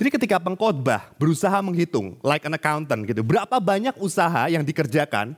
Jadi 0.00 0.08
ketika 0.16 0.40
pengkhotbah 0.40 1.12
berusaha 1.20 1.60
menghitung 1.60 2.16
like 2.24 2.48
an 2.48 2.56
accountant 2.56 3.04
gitu, 3.04 3.20
berapa 3.20 3.60
banyak 3.60 3.92
usaha 4.00 4.48
yang 4.48 4.64
dikerjakan 4.64 5.36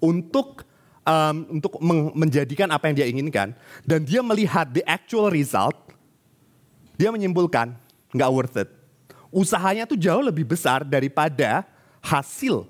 untuk 0.00 0.64
um, 1.06 1.60
untuk 1.60 1.78
menjadikan 2.14 2.70
apa 2.70 2.90
yang 2.90 2.96
dia 2.96 3.06
inginkan 3.08 3.54
dan 3.86 4.02
dia 4.02 4.20
melihat 4.20 4.68
the 4.70 4.82
actual 4.86 5.28
result, 5.28 5.74
dia 6.98 7.10
menyimpulkan 7.10 7.74
nggak 8.14 8.30
worth 8.30 8.56
it. 8.58 8.68
Usahanya 9.32 9.88
tuh 9.88 9.96
jauh 9.96 10.20
lebih 10.20 10.44
besar 10.44 10.84
daripada 10.84 11.64
hasil 12.04 12.68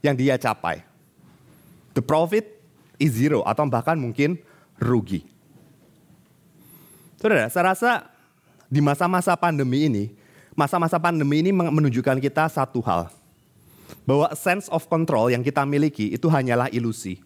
yang 0.00 0.16
dia 0.16 0.40
capai. 0.40 0.80
The 1.92 2.00
profit 2.00 2.48
is 2.96 3.12
zero 3.16 3.44
atau 3.44 3.68
bahkan 3.68 3.96
mungkin 3.96 4.40
rugi. 4.80 5.24
Saudara, 7.20 7.48
saya 7.48 7.72
rasa 7.72 7.90
di 8.68 8.80
masa-masa 8.80 9.32
pandemi 9.36 9.88
ini 9.88 10.04
masa-masa 10.56 10.96
pandemi 10.96 11.44
ini 11.44 11.52
menunjukkan 11.52 12.16
kita 12.18 12.48
satu 12.48 12.80
hal. 12.80 13.12
Bahwa 14.02 14.32
sense 14.34 14.66
of 14.72 14.88
control 14.88 15.30
yang 15.30 15.44
kita 15.44 15.62
miliki 15.62 16.10
itu 16.10 16.26
hanyalah 16.26 16.72
ilusi. 16.72 17.22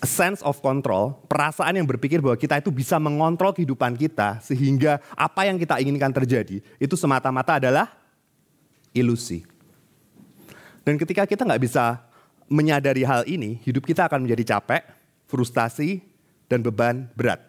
A 0.00 0.08
sense 0.08 0.40
of 0.40 0.64
control, 0.64 1.20
perasaan 1.28 1.76
yang 1.76 1.84
berpikir 1.84 2.24
bahwa 2.24 2.32
kita 2.32 2.56
itu 2.56 2.72
bisa 2.72 2.96
mengontrol 2.96 3.52
kehidupan 3.52 4.00
kita 4.00 4.40
sehingga 4.40 4.96
apa 5.12 5.44
yang 5.44 5.60
kita 5.60 5.76
inginkan 5.76 6.08
terjadi 6.08 6.64
itu 6.80 6.94
semata-mata 6.96 7.60
adalah 7.60 7.92
ilusi. 8.96 9.44
Dan 10.88 10.96
ketika 10.96 11.28
kita 11.28 11.44
nggak 11.44 11.60
bisa 11.60 12.00
menyadari 12.48 13.04
hal 13.04 13.28
ini, 13.28 13.60
hidup 13.60 13.84
kita 13.84 14.08
akan 14.08 14.24
menjadi 14.24 14.56
capek, 14.56 14.88
frustasi, 15.28 16.00
dan 16.48 16.64
beban 16.64 17.06
berat. 17.12 17.44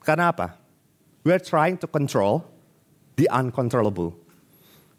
Karena 0.00 0.30
apa? 0.30 0.56
We 1.26 1.34
are 1.34 1.42
trying 1.42 1.76
to 1.82 1.90
control 1.90 2.46
the 3.18 3.26
uncontrollable. 3.34 4.14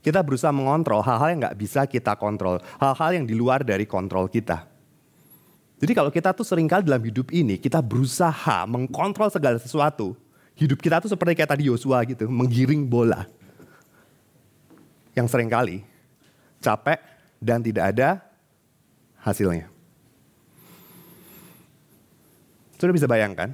Kita 0.03 0.21
berusaha 0.21 0.53
mengontrol 0.53 1.01
hal-hal 1.01 1.33
yang 1.33 1.39
nggak 1.41 1.57
bisa 1.57 1.81
kita 1.89 2.13
kontrol, 2.19 2.61
hal-hal 2.77 3.15
yang 3.15 3.25
di 3.25 3.33
luar 3.33 3.65
dari 3.65 3.89
kontrol 3.89 4.29
kita. 4.29 4.74
Jadi 5.75 5.91
kalau 5.91 6.07
kita 6.07 6.31
tuh 6.31 6.47
sering 6.47 6.71
kali 6.71 6.87
dalam 6.87 7.03
hidup 7.03 7.27
ini 7.35 7.59
kita 7.59 7.83
berusaha 7.83 8.63
mengkontrol 8.63 9.27
segala 9.27 9.59
sesuatu, 9.59 10.15
hidup 10.55 10.79
kita 10.79 11.03
tuh 11.03 11.11
seperti 11.11 11.35
kayak 11.35 11.51
tadi 11.51 11.67
Yosua 11.67 11.99
gitu, 12.07 12.31
menggiring 12.31 12.87
bola. 12.87 13.27
Yang 15.11 15.27
sering 15.35 15.51
kali 15.51 15.83
capek 16.63 16.99
dan 17.43 17.59
tidak 17.59 17.91
ada 17.91 18.23
hasilnya. 19.19 19.67
Sudah 22.79 22.93
bisa 22.95 23.07
bayangkan, 23.07 23.51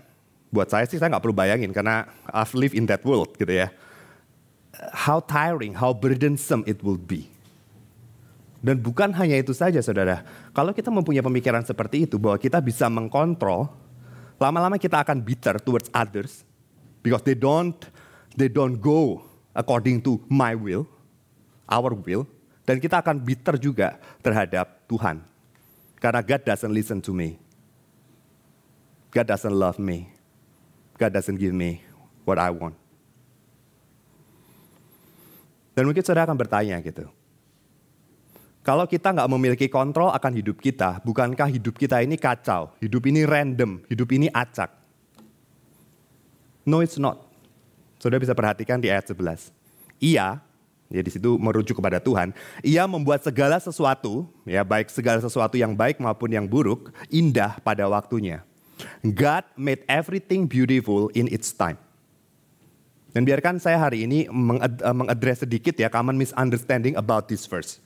buat 0.52 0.68
saya 0.68 0.84
sih 0.86 1.00
saya 1.00 1.10
nggak 1.16 1.24
perlu 1.24 1.34
bayangin 1.34 1.72
karena 1.72 2.06
I've 2.28 2.52
lived 2.52 2.76
in 2.76 2.86
that 2.92 3.02
world 3.08 3.34
gitu 3.40 3.50
ya. 3.50 3.72
How 4.92 5.24
tiring, 5.24 5.80
how 5.80 5.96
burdensome 5.96 6.68
it 6.68 6.84
will 6.86 7.00
be. 7.00 7.31
Dan 8.62 8.78
bukan 8.78 9.10
hanya 9.18 9.42
itu 9.42 9.58
saja 9.58 9.82
saudara. 9.82 10.22
Kalau 10.54 10.70
kita 10.70 10.94
mempunyai 10.94 11.26
pemikiran 11.26 11.66
seperti 11.66 12.06
itu 12.06 12.22
bahwa 12.22 12.38
kita 12.38 12.62
bisa 12.62 12.86
mengkontrol, 12.94 13.74
lama-lama 14.38 14.78
kita 14.78 15.02
akan 15.02 15.18
bitter 15.26 15.58
towards 15.58 15.90
others 15.98 16.46
because 17.02 17.26
they 17.26 17.34
don't 17.34 17.78
they 18.38 18.46
don't 18.46 18.78
go 18.78 19.26
according 19.58 19.98
to 20.06 20.22
my 20.30 20.54
will, 20.54 20.86
our 21.66 21.98
will, 21.98 22.30
dan 22.70 22.78
kita 22.78 23.02
akan 23.02 23.18
bitter 23.18 23.58
juga 23.58 23.98
terhadap 24.22 24.86
Tuhan. 24.86 25.26
Karena 25.98 26.22
God 26.22 26.42
doesn't 26.46 26.74
listen 26.74 27.02
to 27.02 27.14
me. 27.18 27.42
God 29.10 29.26
doesn't 29.26 29.54
love 29.54 29.82
me. 29.82 30.10
God 31.02 31.18
doesn't 31.18 31.42
give 31.42 31.54
me 31.54 31.82
what 32.30 32.38
I 32.38 32.54
want. 32.54 32.78
Dan 35.74 35.90
mungkin 35.90 36.06
saudara 36.06 36.30
akan 36.30 36.38
bertanya 36.38 36.78
gitu. 36.86 37.10
Kalau 38.62 38.86
kita 38.86 39.10
nggak 39.10 39.30
memiliki 39.30 39.66
kontrol 39.66 40.14
akan 40.14 40.38
hidup 40.38 40.62
kita, 40.62 41.02
bukankah 41.02 41.50
hidup 41.50 41.74
kita 41.82 41.98
ini 42.06 42.14
kacau? 42.14 42.70
Hidup 42.78 43.10
ini 43.10 43.26
random, 43.26 43.82
hidup 43.90 44.14
ini 44.14 44.30
acak. 44.30 44.70
No, 46.62 46.86
it's 46.86 47.02
not. 47.02 47.26
Saudara 47.98 48.22
bisa 48.22 48.38
perhatikan 48.38 48.78
di 48.78 48.94
ayat 48.94 49.10
11. 49.10 49.50
Ia, 49.98 50.38
ya 50.94 51.02
di 51.02 51.10
situ 51.10 51.42
merujuk 51.42 51.82
kepada 51.82 51.98
Tuhan, 51.98 52.38
ia 52.62 52.86
membuat 52.86 53.26
segala 53.26 53.58
sesuatu, 53.58 54.30
ya 54.46 54.62
baik 54.62 54.94
segala 54.94 55.18
sesuatu 55.18 55.58
yang 55.58 55.74
baik 55.74 55.98
maupun 55.98 56.30
yang 56.30 56.46
buruk, 56.46 56.94
indah 57.10 57.58
pada 57.66 57.90
waktunya. 57.90 58.46
God 59.02 59.42
made 59.58 59.82
everything 59.90 60.46
beautiful 60.46 61.10
in 61.18 61.26
its 61.34 61.50
time. 61.50 61.82
Dan 63.12 63.26
biarkan 63.26 63.58
saya 63.58 63.82
hari 63.82 64.06
ini 64.06 64.30
mengadres 64.30 65.42
sedikit 65.44 65.76
ya 65.76 65.90
common 65.90 66.16
misunderstanding 66.16 66.94
about 66.94 67.26
this 67.26 67.50
verse. 67.50 67.82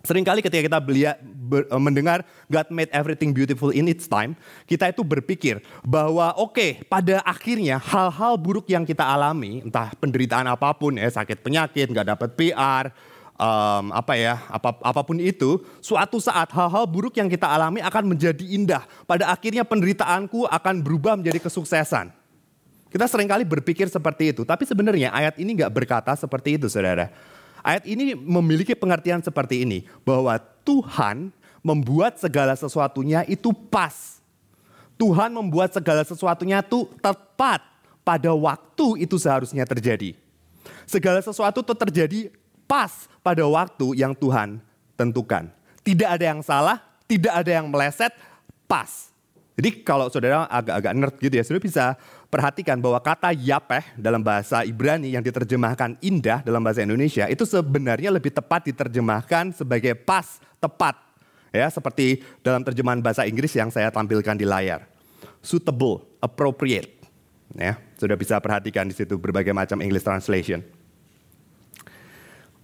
Seringkali 0.00 0.40
ketika 0.40 0.64
kita 0.64 0.78
belia, 0.80 1.20
ber, 1.20 1.68
eh, 1.68 1.76
mendengar 1.76 2.24
God 2.48 2.72
made 2.72 2.88
everything 2.88 3.36
beautiful 3.36 3.68
in 3.68 3.84
its 3.84 4.08
time, 4.08 4.32
kita 4.64 4.88
itu 4.88 5.04
berpikir 5.04 5.60
bahwa 5.84 6.32
oke, 6.40 6.56
okay, 6.56 6.70
pada 6.88 7.20
akhirnya 7.20 7.76
hal-hal 7.76 8.40
buruk 8.40 8.64
yang 8.72 8.88
kita 8.88 9.04
alami, 9.04 9.60
entah 9.60 9.92
penderitaan 10.00 10.48
apa 10.48 10.72
pun 10.72 10.96
ya, 10.96 11.04
sakit 11.04 11.44
penyakit, 11.44 11.92
nggak 11.92 12.16
dapat 12.16 12.32
PR, 12.32 12.88
um, 13.36 13.92
apa 13.92 14.16
ya, 14.16 14.40
apa, 14.48 14.72
apa 14.80 15.00
pun 15.04 15.20
itu, 15.20 15.60
suatu 15.84 16.16
saat 16.16 16.48
hal-hal 16.48 16.88
buruk 16.88 17.20
yang 17.20 17.28
kita 17.28 17.44
alami 17.44 17.84
akan 17.84 18.16
menjadi 18.16 18.44
indah. 18.56 18.88
Pada 19.04 19.28
akhirnya 19.28 19.68
penderitaanku 19.68 20.48
akan 20.48 20.74
berubah 20.80 21.20
menjadi 21.20 21.44
kesuksesan. 21.44 22.08
Kita 22.88 23.04
sering 23.04 23.28
kali 23.28 23.44
berpikir 23.44 23.86
seperti 23.92 24.32
itu, 24.32 24.42
tapi 24.48 24.64
sebenarnya 24.64 25.12
ayat 25.12 25.36
ini 25.36 25.60
nggak 25.60 25.72
berkata 25.76 26.16
seperti 26.16 26.56
itu, 26.56 26.72
saudara. 26.72 27.12
Ayat 27.60 27.84
ini 27.88 28.16
memiliki 28.16 28.72
pengertian 28.76 29.20
seperti 29.20 29.64
ini, 29.64 29.84
bahwa 30.04 30.36
Tuhan 30.64 31.32
membuat 31.60 32.16
segala 32.16 32.56
sesuatunya 32.56 33.24
itu 33.28 33.52
pas. 33.52 34.20
Tuhan 35.00 35.32
membuat 35.32 35.72
segala 35.72 36.04
sesuatunya 36.04 36.60
itu 36.60 36.84
tepat 37.00 37.64
pada 38.04 38.32
waktu 38.36 39.04
itu 39.04 39.16
seharusnya 39.16 39.64
terjadi. 39.64 40.12
Segala 40.84 41.24
sesuatu 41.24 41.64
itu 41.64 41.72
terjadi 41.72 42.20
pas 42.68 43.08
pada 43.24 43.44
waktu 43.48 43.96
yang 43.96 44.12
Tuhan 44.12 44.60
tentukan. 44.96 45.48
Tidak 45.80 46.04
ada 46.04 46.24
yang 46.24 46.44
salah, 46.44 46.84
tidak 47.08 47.32
ada 47.32 47.50
yang 47.50 47.66
meleset, 47.72 48.12
pas. 48.68 49.08
Jadi 49.56 49.80
kalau 49.84 50.08
saudara 50.12 50.44
agak-agak 50.48 50.92
nerd 50.96 51.14
gitu 51.20 51.34
ya, 51.36 51.44
saudara 51.44 51.64
bisa 51.64 51.84
perhatikan 52.30 52.78
bahwa 52.78 53.02
kata 53.02 53.34
yapeh 53.34 53.82
dalam 53.98 54.22
bahasa 54.22 54.62
Ibrani 54.62 55.10
yang 55.10 55.20
diterjemahkan 55.20 55.98
indah 55.98 56.46
dalam 56.46 56.62
bahasa 56.62 56.80
Indonesia 56.86 57.26
itu 57.26 57.42
sebenarnya 57.42 58.14
lebih 58.14 58.30
tepat 58.30 58.70
diterjemahkan 58.70 59.58
sebagai 59.58 59.98
pas, 59.98 60.38
tepat. 60.62 60.96
Ya, 61.50 61.66
seperti 61.66 62.22
dalam 62.46 62.62
terjemahan 62.62 63.02
bahasa 63.02 63.26
Inggris 63.26 63.50
yang 63.58 63.74
saya 63.74 63.90
tampilkan 63.90 64.38
di 64.38 64.46
layar. 64.46 64.86
Suitable, 65.42 66.06
appropriate. 66.22 66.94
Ya, 67.58 67.82
sudah 67.98 68.14
bisa 68.14 68.38
perhatikan 68.38 68.86
di 68.86 68.94
situ 68.94 69.18
berbagai 69.18 69.50
macam 69.50 69.82
English 69.82 70.06
translation. 70.06 70.62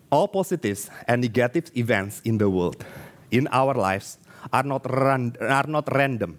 All 0.07 0.31
positives 0.31 0.87
and 1.11 1.19
negative 1.19 1.75
events 1.75 2.23
in 2.23 2.39
the 2.39 2.47
world, 2.47 2.87
in 3.35 3.51
our 3.51 3.75
lives, 3.75 4.23
are 4.55 4.63
not, 4.63 4.87
are 4.87 5.67
not 5.67 5.91
random 5.91 6.39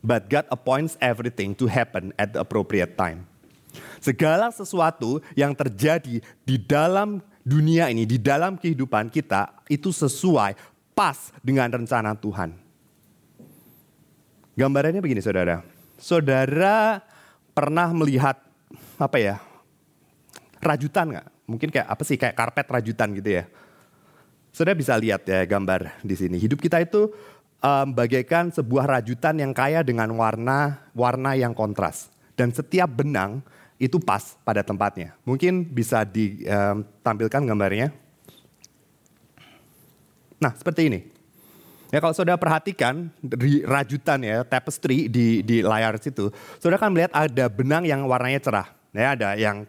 but 0.00 0.28
God 0.28 0.48
appoints 0.48 0.96
everything 1.00 1.52
to 1.56 1.68
happen 1.68 2.12
at 2.16 2.32
the 2.32 2.40
appropriate 2.40 2.96
time. 2.96 3.28
Segala 4.02 4.50
sesuatu 4.50 5.20
yang 5.36 5.54
terjadi 5.54 6.24
di 6.42 6.56
dalam 6.58 7.22
dunia 7.44 7.92
ini, 7.92 8.08
di 8.08 8.18
dalam 8.18 8.56
kehidupan 8.56 9.12
kita, 9.12 9.52
itu 9.70 9.92
sesuai, 9.92 10.56
pas 10.96 11.30
dengan 11.44 11.68
rencana 11.70 12.16
Tuhan. 12.16 12.56
Gambarannya 14.58 15.00
begini 15.00 15.22
saudara. 15.22 15.62
Saudara 16.00 17.00
pernah 17.54 17.92
melihat 17.92 18.40
apa 19.00 19.16
ya, 19.20 19.36
rajutan 20.60 21.16
nggak? 21.16 21.26
Mungkin 21.48 21.68
kayak 21.72 21.88
apa 21.88 22.02
sih, 22.04 22.16
kayak 22.18 22.36
karpet 22.36 22.66
rajutan 22.68 23.08
gitu 23.16 23.30
ya. 23.40 23.44
Saudara 24.50 24.74
bisa 24.74 24.98
lihat 24.98 25.22
ya 25.24 25.46
gambar 25.46 26.02
di 26.02 26.14
sini. 26.18 26.36
Hidup 26.36 26.58
kita 26.58 26.82
itu 26.82 27.14
um, 27.60 27.86
bagaikan 27.92 28.50
sebuah 28.50 28.98
rajutan 28.98 29.36
yang 29.38 29.52
kaya 29.54 29.84
dengan 29.84 30.10
warna-warna 30.16 31.36
yang 31.36 31.52
kontras. 31.52 32.08
Dan 32.34 32.50
setiap 32.50 32.88
benang 32.88 33.44
itu 33.80 34.00
pas 34.00 34.36
pada 34.44 34.64
tempatnya. 34.64 35.16
Mungkin 35.24 35.64
bisa 35.64 36.04
ditampilkan 36.04 37.42
gambarnya. 37.44 37.92
Nah, 40.40 40.52
seperti 40.56 40.88
ini. 40.88 41.00
Ya 41.90 41.98
kalau 41.98 42.14
saudara 42.14 42.38
perhatikan 42.38 43.10
di 43.18 43.66
rajutan 43.66 44.22
ya, 44.22 44.46
tapestry 44.46 45.10
di, 45.10 45.42
di 45.42 45.58
layar 45.58 45.98
situ, 45.98 46.30
saudara 46.62 46.78
kan 46.78 46.94
melihat 46.94 47.10
ada 47.10 47.50
benang 47.50 47.82
yang 47.82 48.06
warnanya 48.06 48.40
cerah. 48.40 48.68
Ya, 48.94 49.18
ada 49.18 49.34
yang 49.34 49.66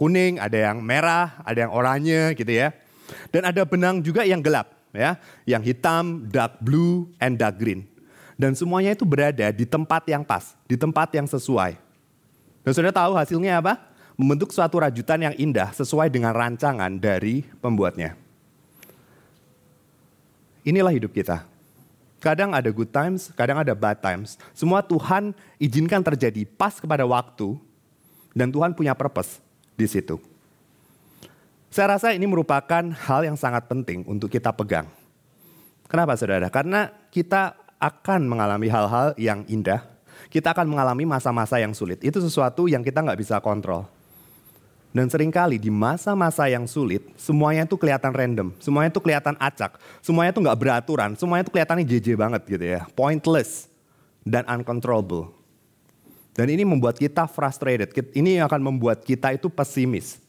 kuning, 0.00 0.40
ada 0.40 0.72
yang 0.72 0.80
merah, 0.80 1.38
ada 1.44 1.68
yang 1.68 1.72
oranye 1.72 2.32
gitu 2.34 2.48
ya. 2.48 2.72
Dan 3.28 3.44
ada 3.44 3.68
benang 3.68 4.00
juga 4.00 4.24
yang 4.24 4.40
gelap 4.40 4.77
ya, 4.92 5.20
yang 5.48 5.62
hitam, 5.64 6.28
dark 6.28 6.60
blue, 6.60 7.08
and 7.20 7.36
dark 7.36 7.56
green. 7.56 7.84
Dan 8.38 8.54
semuanya 8.54 8.94
itu 8.94 9.02
berada 9.02 9.50
di 9.50 9.66
tempat 9.66 10.06
yang 10.06 10.22
pas, 10.22 10.54
di 10.70 10.78
tempat 10.78 11.10
yang 11.10 11.26
sesuai. 11.26 11.74
Dan 12.62 12.72
sudah 12.76 12.94
tahu 12.94 13.18
hasilnya 13.18 13.58
apa? 13.58 13.80
Membentuk 14.14 14.54
suatu 14.54 14.78
rajutan 14.78 15.30
yang 15.30 15.34
indah 15.34 15.74
sesuai 15.74 16.10
dengan 16.10 16.34
rancangan 16.34 16.90
dari 16.98 17.42
pembuatnya. 17.58 18.14
Inilah 20.66 20.92
hidup 20.92 21.14
kita. 21.14 21.46
Kadang 22.18 22.50
ada 22.50 22.68
good 22.74 22.90
times, 22.90 23.30
kadang 23.32 23.62
ada 23.62 23.72
bad 23.78 24.02
times. 24.02 24.36
Semua 24.50 24.82
Tuhan 24.82 25.30
izinkan 25.56 26.02
terjadi 26.02 26.44
pas 26.44 26.76
kepada 26.82 27.06
waktu 27.06 27.54
dan 28.34 28.50
Tuhan 28.50 28.74
punya 28.74 28.92
purpose 28.92 29.38
di 29.78 29.86
situ. 29.86 30.18
Saya 31.68 31.96
rasa 31.96 32.16
ini 32.16 32.24
merupakan 32.24 32.80
hal 32.80 33.20
yang 33.28 33.36
sangat 33.36 33.68
penting 33.68 34.00
untuk 34.08 34.32
kita 34.32 34.52
pegang. 34.56 34.88
Kenapa 35.84 36.16
saudara? 36.16 36.48
Karena 36.48 36.88
kita 37.12 37.56
akan 37.76 38.24
mengalami 38.24 38.68
hal-hal 38.72 39.12
yang 39.20 39.44
indah. 39.48 39.84
Kita 40.28 40.52
akan 40.52 40.68
mengalami 40.68 41.04
masa-masa 41.08 41.60
yang 41.60 41.72
sulit. 41.72 42.00
Itu 42.04 42.20
sesuatu 42.20 42.68
yang 42.68 42.84
kita 42.84 43.00
nggak 43.00 43.20
bisa 43.20 43.40
kontrol. 43.40 43.88
Dan 44.88 45.12
sering 45.12 45.28
kali 45.28 45.60
di 45.60 45.68
masa-masa 45.68 46.48
yang 46.48 46.64
sulit, 46.64 47.04
semuanya 47.20 47.68
itu 47.68 47.76
kelihatan 47.76 48.12
random. 48.12 48.48
Semuanya 48.56 48.88
itu 48.88 49.00
kelihatan 49.04 49.36
acak. 49.36 49.76
Semuanya 50.00 50.32
itu 50.32 50.40
nggak 50.40 50.58
beraturan. 50.58 51.10
Semuanya 51.14 51.44
itu 51.44 51.52
kelihatannya 51.52 51.84
JJ 51.84 52.06
banget 52.16 52.42
gitu 52.48 52.64
ya. 52.64 52.80
Pointless 52.96 53.68
dan 54.24 54.48
uncontrollable. 54.48 55.32
Dan 56.32 56.48
ini 56.48 56.64
membuat 56.64 56.96
kita 56.96 57.28
frustrated. 57.28 57.92
Ini 58.16 58.42
akan 58.48 58.60
membuat 58.64 59.04
kita 59.04 59.36
itu 59.36 59.52
pesimis. 59.52 60.27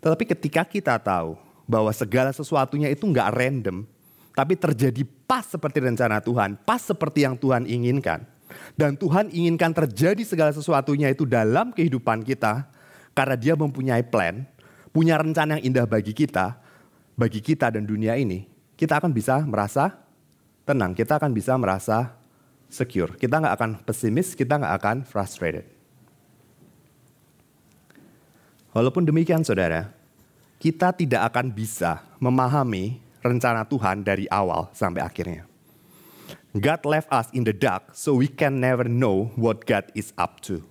Tetapi 0.00 0.24
ketika 0.24 0.64
kita 0.64 0.96
tahu 0.96 1.36
bahwa 1.68 1.92
segala 1.92 2.32
sesuatunya 2.32 2.88
itu 2.88 3.04
nggak 3.06 3.28
random, 3.30 3.84
tapi 4.32 4.56
terjadi 4.56 5.04
pas 5.28 5.44
seperti 5.44 5.84
rencana 5.84 6.18
Tuhan, 6.24 6.56
pas 6.64 6.80
seperti 6.80 7.28
yang 7.28 7.36
Tuhan 7.36 7.68
inginkan. 7.68 8.24
Dan 8.74 8.98
Tuhan 8.98 9.30
inginkan 9.30 9.70
terjadi 9.70 10.24
segala 10.26 10.50
sesuatunya 10.50 11.12
itu 11.12 11.22
dalam 11.22 11.70
kehidupan 11.70 12.26
kita, 12.26 12.66
karena 13.14 13.36
dia 13.38 13.54
mempunyai 13.54 14.02
plan, 14.02 14.42
punya 14.90 15.20
rencana 15.20 15.58
yang 15.60 15.70
indah 15.70 15.86
bagi 15.86 16.10
kita, 16.10 16.58
bagi 17.14 17.38
kita 17.38 17.70
dan 17.70 17.86
dunia 17.86 18.18
ini, 18.18 18.48
kita 18.74 18.98
akan 18.98 19.14
bisa 19.14 19.38
merasa 19.44 19.94
tenang, 20.66 20.96
kita 20.96 21.20
akan 21.20 21.30
bisa 21.30 21.54
merasa 21.54 22.16
secure. 22.70 23.14
Kita 23.18 23.38
nggak 23.38 23.54
akan 23.54 23.70
pesimis, 23.84 24.34
kita 24.34 24.56
nggak 24.56 24.74
akan 24.80 24.96
frustrated. 25.04 25.79
Walaupun 28.70 29.02
demikian 29.02 29.42
saudara, 29.42 29.90
kita 30.62 30.94
tidak 30.94 31.32
akan 31.34 31.50
bisa 31.50 32.06
memahami 32.22 33.02
rencana 33.18 33.66
Tuhan 33.66 34.06
dari 34.06 34.30
awal 34.30 34.70
sampai 34.70 35.02
akhirnya. 35.02 35.42
God 36.54 36.82
left 36.86 37.10
us 37.14 37.30
in 37.30 37.46
the 37.46 37.54
dark 37.54 37.94
so 37.94 38.18
we 38.18 38.26
can 38.26 38.58
never 38.58 38.86
know 38.86 39.30
what 39.38 39.66
God 39.66 39.86
is 39.94 40.10
up 40.18 40.42
to. 40.46 40.62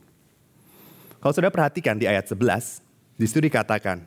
Kalau 1.20 1.36
sudah 1.36 1.52
perhatikan 1.52 2.00
di 2.00 2.08
ayat 2.08 2.28
11, 2.32 2.84
di 3.20 3.26
situ 3.28 3.44
dikatakan, 3.44 4.04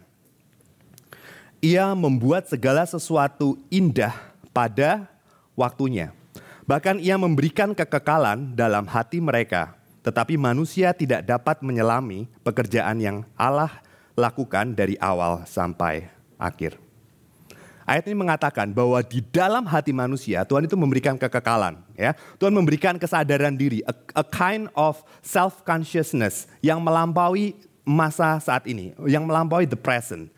Ia 1.60 1.92
membuat 1.92 2.48
segala 2.48 2.88
sesuatu 2.88 3.60
indah 3.68 4.12
pada 4.56 5.08
waktunya. 5.52 6.12
Bahkan 6.64 7.02
ia 7.02 7.18
memberikan 7.18 7.74
kekekalan 7.76 8.56
dalam 8.56 8.86
hati 8.86 9.18
mereka 9.18 9.74
tetapi 10.02 10.34
manusia 10.34 10.90
tidak 10.90 11.22
dapat 11.22 11.62
menyelami 11.62 12.26
pekerjaan 12.42 12.98
yang 12.98 13.16
Allah 13.38 13.70
lakukan 14.18 14.74
dari 14.74 14.98
awal 14.98 15.46
sampai 15.48 16.10
akhir. 16.36 16.76
Ayat 17.82 18.06
ini 18.06 18.14
mengatakan 18.14 18.70
bahwa 18.70 19.02
di 19.02 19.18
dalam 19.18 19.66
hati 19.66 19.90
manusia 19.90 20.46
Tuhan 20.46 20.70
itu 20.70 20.78
memberikan 20.78 21.18
kekekalan, 21.18 21.82
ya. 21.98 22.14
Tuhan 22.38 22.54
memberikan 22.54 22.94
kesadaran 22.94 23.58
diri, 23.58 23.82
a, 23.82 23.94
a 24.14 24.22
kind 24.22 24.70
of 24.78 25.02
self 25.18 25.66
consciousness 25.66 26.46
yang 26.62 26.78
melampaui 26.78 27.58
masa 27.82 28.38
saat 28.38 28.70
ini, 28.70 28.94
yang 29.10 29.26
melampaui 29.26 29.66
the 29.66 29.78
present. 29.78 30.30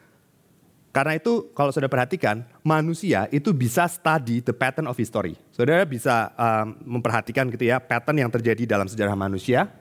Karena 0.95 1.19
itu 1.19 1.51
kalau 1.59 1.75
sudah 1.75 1.91
perhatikan, 1.91 2.47
manusia 2.63 3.27
itu 3.35 3.51
bisa 3.51 3.91
study 3.91 4.39
the 4.39 4.55
pattern 4.55 4.87
of 4.87 4.95
history. 4.95 5.35
Saudara 5.51 5.83
bisa 5.83 6.31
um, 6.39 6.79
memperhatikan 7.03 7.51
gitu 7.51 7.67
ya, 7.67 7.83
pattern 7.83 8.23
yang 8.23 8.31
terjadi 8.31 8.63
dalam 8.63 8.87
sejarah 8.87 9.19
manusia. 9.19 9.75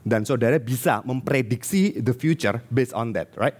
Dan 0.00 0.24
saudara 0.24 0.56
bisa 0.56 1.04
memprediksi 1.04 2.00
the 2.00 2.16
future 2.16 2.64
based 2.72 2.96
on 2.96 3.12
that, 3.12 3.28
right? 3.36 3.52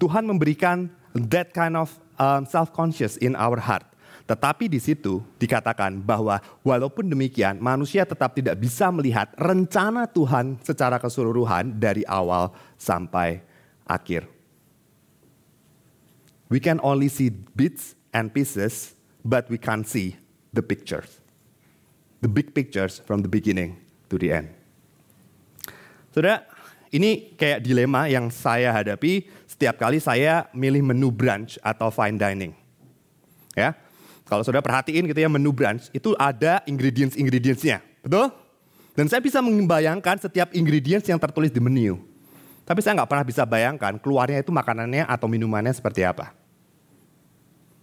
Tuhan 0.00 0.24
memberikan 0.24 0.88
that 1.12 1.52
kind 1.52 1.76
of 1.76 1.92
um, 2.16 2.48
self-conscious 2.48 3.20
in 3.20 3.36
our 3.36 3.60
heart. 3.60 3.84
Tetapi 4.24 4.72
di 4.72 4.80
situ 4.80 5.20
dikatakan 5.36 6.00
bahwa 6.00 6.40
walaupun 6.64 7.12
demikian 7.12 7.60
manusia 7.60 8.08
tetap 8.08 8.32
tidak 8.32 8.56
bisa 8.56 8.88
melihat 8.88 9.28
rencana 9.36 10.08
Tuhan 10.08 10.56
secara 10.64 10.96
keseluruhan 10.96 11.76
dari 11.76 12.08
awal 12.08 12.56
sampai 12.80 13.44
akhir. 13.84 14.39
We 16.50 16.58
can 16.58 16.82
only 16.82 17.06
see 17.06 17.30
bits 17.30 17.94
and 18.10 18.34
pieces, 18.34 18.98
but 19.22 19.46
we 19.46 19.54
can't 19.54 19.86
see 19.86 20.18
the 20.50 20.66
pictures. 20.66 21.22
The 22.20 22.28
big 22.28 22.52
pictures 22.52 22.98
from 22.98 23.22
the 23.22 23.30
beginning 23.30 23.78
to 24.10 24.18
the 24.18 24.34
end. 24.34 24.50
Saudara, 26.10 26.42
ini 26.90 27.38
kayak 27.38 27.62
dilema 27.62 28.10
yang 28.10 28.34
saya 28.34 28.74
hadapi 28.74 29.30
setiap 29.46 29.78
kali 29.78 30.02
saya 30.02 30.50
milih 30.50 30.82
menu 30.82 31.14
brunch 31.14 31.54
atau 31.62 31.86
fine 31.94 32.18
dining. 32.18 32.50
Ya, 33.54 33.78
kalau 34.26 34.42
saudara 34.42 34.62
perhatiin 34.62 35.06
gitu 35.06 35.22
ya 35.22 35.30
menu 35.30 35.54
brunch 35.54 35.86
itu 35.94 36.18
ada 36.18 36.66
ingredients-ingredientsnya, 36.66 37.78
betul? 38.02 38.34
Dan 38.98 39.06
saya 39.06 39.22
bisa 39.22 39.38
membayangkan 39.38 40.18
setiap 40.18 40.50
ingredients 40.50 41.06
yang 41.06 41.22
tertulis 41.22 41.54
di 41.54 41.62
menu. 41.62 42.02
Tapi 42.66 42.82
saya 42.82 42.98
nggak 42.98 43.10
pernah 43.10 43.26
bisa 43.26 43.42
bayangkan 43.46 43.94
keluarnya 44.02 44.42
itu 44.42 44.50
makanannya 44.50 45.06
atau 45.06 45.30
minumannya 45.30 45.70
seperti 45.70 46.02
apa. 46.02 46.39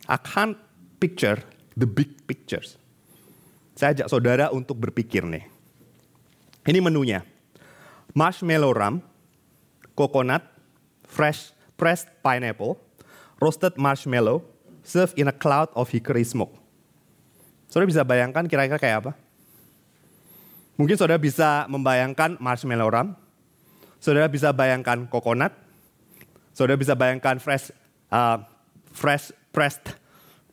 I 0.08 0.16
can't 0.16 0.56
picture 1.04 1.44
the 1.76 1.86
big 1.86 2.24
pictures. 2.26 2.80
Saya 3.78 3.94
ajak 3.94 4.08
saudara 4.10 4.50
untuk 4.50 4.80
berpikir 4.80 5.22
nih. 5.28 5.46
Ini 6.68 6.80
menunya 6.82 7.22
marshmallow 8.18 8.74
rum, 8.74 9.04
coconut, 9.94 10.42
fresh 11.06 11.54
pressed 11.78 12.10
pineapple, 12.26 12.82
roasted 13.38 13.78
marshmallow, 13.78 14.42
served 14.82 15.14
in 15.20 15.30
a 15.30 15.36
cloud 15.36 15.70
of 15.78 15.92
hickory 15.94 16.26
smoke. 16.26 16.58
Saudara 17.70 17.86
bisa 17.86 18.02
bayangkan 18.02 18.50
kira-kira 18.50 18.82
kayak 18.82 18.98
apa? 19.06 19.12
Mungkin 20.82 20.98
saudara 20.98 21.22
bisa 21.22 21.70
membayangkan 21.70 22.42
marshmallow 22.42 22.90
rum, 22.90 23.14
saudara 24.02 24.26
bisa 24.26 24.50
bayangkan 24.50 25.06
coconut, 25.06 25.54
saudara 26.58 26.78
bisa 26.82 26.98
bayangkan 26.98 27.38
fresh 27.38 27.70
uh, 28.10 28.42
fresh 28.90 29.30
pressed 29.52 29.96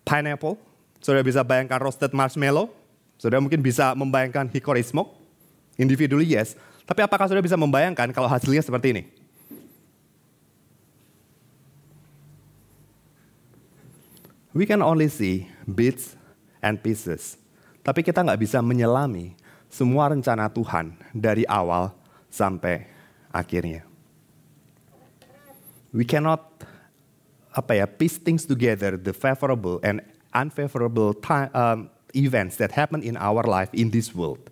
pineapple, 0.04 0.58
saudara 1.00 1.24
bisa 1.24 1.40
bayangkan 1.44 1.80
roasted 1.80 2.12
marshmallow, 2.12 2.72
saudara 3.20 3.40
mungkin 3.40 3.60
bisa 3.60 3.92
membayangkan 3.96 4.48
hickory 4.52 4.84
smoke. 4.84 5.20
Individually 5.74 6.38
yes, 6.38 6.54
tapi 6.86 7.02
apakah 7.02 7.26
saudara 7.26 7.42
bisa 7.42 7.58
membayangkan 7.58 8.14
kalau 8.14 8.30
hasilnya 8.30 8.62
seperti 8.62 8.94
ini? 8.94 9.04
We 14.54 14.70
can 14.70 14.86
only 14.86 15.10
see 15.10 15.50
bits 15.66 16.14
and 16.62 16.78
pieces. 16.78 17.34
Tapi 17.82 18.06
kita 18.06 18.22
nggak 18.22 18.38
bisa 18.38 18.62
menyelami 18.62 19.34
semua 19.66 20.14
rencana 20.14 20.46
Tuhan 20.46 20.94
dari 21.10 21.42
awal 21.50 21.90
sampai 22.30 22.86
akhirnya. 23.34 23.82
We 25.90 26.06
cannot 26.06 26.54
apa 27.54 27.78
ya 27.78 27.86
piece 27.86 28.18
things 28.18 28.42
together 28.42 28.98
the 28.98 29.14
favorable 29.14 29.78
and 29.86 30.02
unfavorable 30.34 31.14
time, 31.14 31.48
um, 31.54 31.86
events 32.12 32.58
that 32.58 32.74
happen 32.74 33.00
in 33.00 33.14
our 33.16 33.46
life 33.46 33.70
in 33.70 33.94
this 33.94 34.10
world 34.10 34.50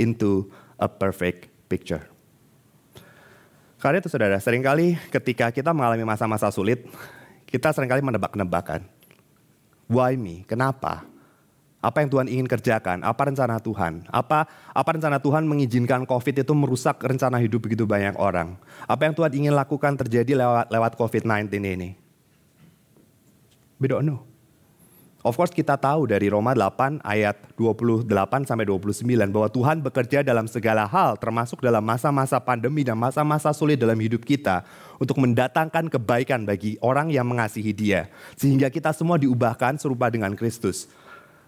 into 0.00 0.48
a 0.80 0.88
perfect 0.88 1.52
picture. 1.68 2.08
Karena 3.78 4.02
itu 4.02 4.10
saudara, 4.10 4.42
sering 4.42 4.64
kali 4.64 4.98
ketika 5.14 5.54
kita 5.54 5.70
mengalami 5.70 6.02
masa-masa 6.02 6.50
sulit, 6.50 6.82
kita 7.46 7.70
sering 7.70 7.86
kali 7.86 8.02
menebak-nebakan. 8.02 8.82
Why 9.86 10.18
me? 10.18 10.42
Kenapa? 10.50 11.06
Apa 11.78 12.02
yang 12.02 12.10
Tuhan 12.10 12.26
ingin 12.26 12.50
kerjakan? 12.50 13.06
Apa 13.06 13.30
rencana 13.30 13.62
Tuhan? 13.62 14.02
Apa 14.10 14.50
apa 14.74 14.90
rencana 14.90 15.22
Tuhan 15.22 15.46
mengizinkan 15.46 16.02
COVID 16.10 16.42
itu 16.42 16.52
merusak 16.58 16.98
rencana 16.98 17.38
hidup 17.38 17.70
begitu 17.70 17.86
banyak 17.86 18.18
orang? 18.18 18.58
Apa 18.90 19.06
yang 19.06 19.14
Tuhan 19.14 19.30
ingin 19.30 19.54
lakukan 19.54 19.94
terjadi 19.94 20.42
lewat 20.42 20.74
lewat 20.74 20.92
COVID-19 20.98 21.54
ini? 21.62 22.07
Know. 23.78 24.26
Of 25.22 25.34
course 25.34 25.50
kita 25.50 25.74
tahu 25.74 26.06
dari 26.06 26.30
Roma 26.30 26.54
8 26.54 27.02
ayat 27.02 27.50
28 27.58 28.06
sampai 28.46 28.66
29 28.66 29.02
bahwa 29.34 29.50
Tuhan 29.50 29.82
bekerja 29.82 30.22
dalam 30.22 30.46
segala 30.46 30.86
hal 30.86 31.18
termasuk 31.18 31.58
dalam 31.58 31.82
masa-masa 31.82 32.38
pandemi 32.38 32.86
dan 32.86 32.94
masa-masa 32.94 33.50
sulit 33.50 33.82
dalam 33.82 33.98
hidup 33.98 34.22
kita 34.22 34.62
untuk 35.02 35.18
mendatangkan 35.18 35.90
kebaikan 35.90 36.46
bagi 36.46 36.78
orang 36.78 37.10
yang 37.10 37.26
mengasihi 37.26 37.74
Dia 37.74 38.06
sehingga 38.38 38.70
kita 38.70 38.94
semua 38.94 39.18
diubahkan 39.18 39.78
serupa 39.82 40.06
dengan 40.06 40.38
Kristus. 40.38 40.86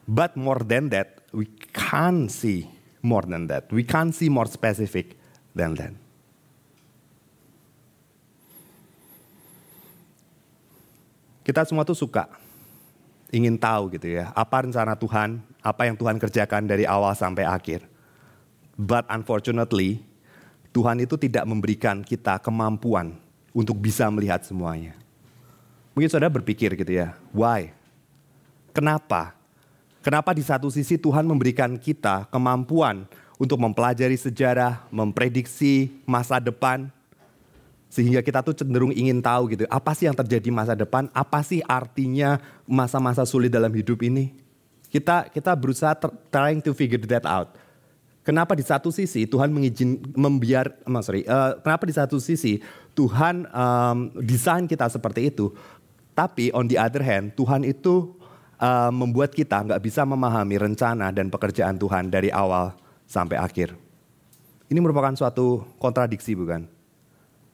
But 0.02 0.34
more 0.34 0.66
than 0.66 0.90
that, 0.90 1.22
we 1.30 1.46
can't 1.70 2.26
see 2.26 2.66
more 3.06 3.22
than 3.22 3.46
that. 3.54 3.70
We 3.70 3.86
can't 3.86 4.10
see 4.10 4.26
more 4.26 4.50
specific 4.50 5.14
than 5.54 5.78
that. 5.78 5.94
Kita 11.50 11.66
semua 11.66 11.82
tuh 11.82 11.98
suka 11.98 12.30
ingin 13.34 13.58
tahu 13.58 13.90
gitu 13.98 14.06
ya, 14.06 14.30
apa 14.38 14.62
rencana 14.62 14.94
Tuhan, 14.94 15.42
apa 15.66 15.82
yang 15.82 15.98
Tuhan 15.98 16.14
kerjakan 16.14 16.62
dari 16.62 16.86
awal 16.86 17.10
sampai 17.18 17.42
akhir. 17.42 17.90
But 18.78 19.10
unfortunately, 19.10 19.98
Tuhan 20.70 21.02
itu 21.02 21.18
tidak 21.18 21.42
memberikan 21.50 22.06
kita 22.06 22.38
kemampuan 22.38 23.18
untuk 23.50 23.74
bisa 23.82 24.06
melihat 24.14 24.46
semuanya. 24.46 24.94
Mungkin 25.90 26.06
saudara 26.06 26.30
berpikir 26.30 26.78
gitu 26.78 27.02
ya, 27.02 27.18
why? 27.34 27.74
Kenapa? 28.70 29.34
Kenapa 30.06 30.30
di 30.30 30.46
satu 30.46 30.70
sisi 30.70 30.94
Tuhan 31.02 31.26
memberikan 31.26 31.74
kita 31.74 32.30
kemampuan 32.30 33.10
untuk 33.42 33.58
mempelajari 33.58 34.14
sejarah, 34.14 34.86
memprediksi 34.94 35.90
masa 36.06 36.38
depan, 36.38 36.94
sehingga 37.90 38.22
kita 38.22 38.46
tuh 38.46 38.54
cenderung 38.54 38.94
ingin 38.94 39.18
tahu 39.18 39.50
gitu, 39.50 39.66
apa 39.66 39.90
sih 39.98 40.06
yang 40.06 40.14
terjadi 40.14 40.46
masa 40.54 40.78
depan, 40.78 41.10
apa 41.10 41.42
sih 41.42 41.58
artinya 41.66 42.38
masa-masa 42.62 43.26
sulit 43.26 43.50
dalam 43.50 43.74
hidup 43.74 43.98
ini. 44.06 44.30
Kita 44.86 45.26
kita 45.26 45.58
berusaha 45.58 45.98
trying 46.30 46.62
to 46.62 46.70
figure 46.70 47.02
that 47.10 47.26
out. 47.26 47.58
Kenapa 48.22 48.54
di 48.54 48.62
satu 48.62 48.94
sisi 48.94 49.26
Tuhan 49.26 49.50
mengizin 49.50 49.98
membiar, 50.14 50.70
oh, 50.86 51.02
sorry, 51.02 51.26
uh, 51.26 51.58
kenapa 51.66 51.82
di 51.82 51.94
satu 51.94 52.22
sisi 52.22 52.62
Tuhan 52.94 53.50
um, 53.50 54.14
desain 54.22 54.70
kita 54.70 54.86
seperti 54.86 55.34
itu, 55.34 55.50
tapi 56.14 56.54
on 56.54 56.70
the 56.70 56.78
other 56.78 57.02
hand 57.02 57.34
Tuhan 57.34 57.66
itu 57.66 58.14
uh, 58.62 58.92
membuat 58.94 59.34
kita 59.34 59.66
nggak 59.66 59.82
bisa 59.82 60.06
memahami 60.06 60.62
rencana 60.62 61.10
dan 61.10 61.26
pekerjaan 61.26 61.74
Tuhan 61.74 62.06
dari 62.06 62.30
awal 62.30 62.70
sampai 63.10 63.34
akhir. 63.34 63.74
Ini 64.70 64.78
merupakan 64.78 65.10
suatu 65.18 65.66
kontradiksi 65.82 66.38
bukan? 66.38 66.79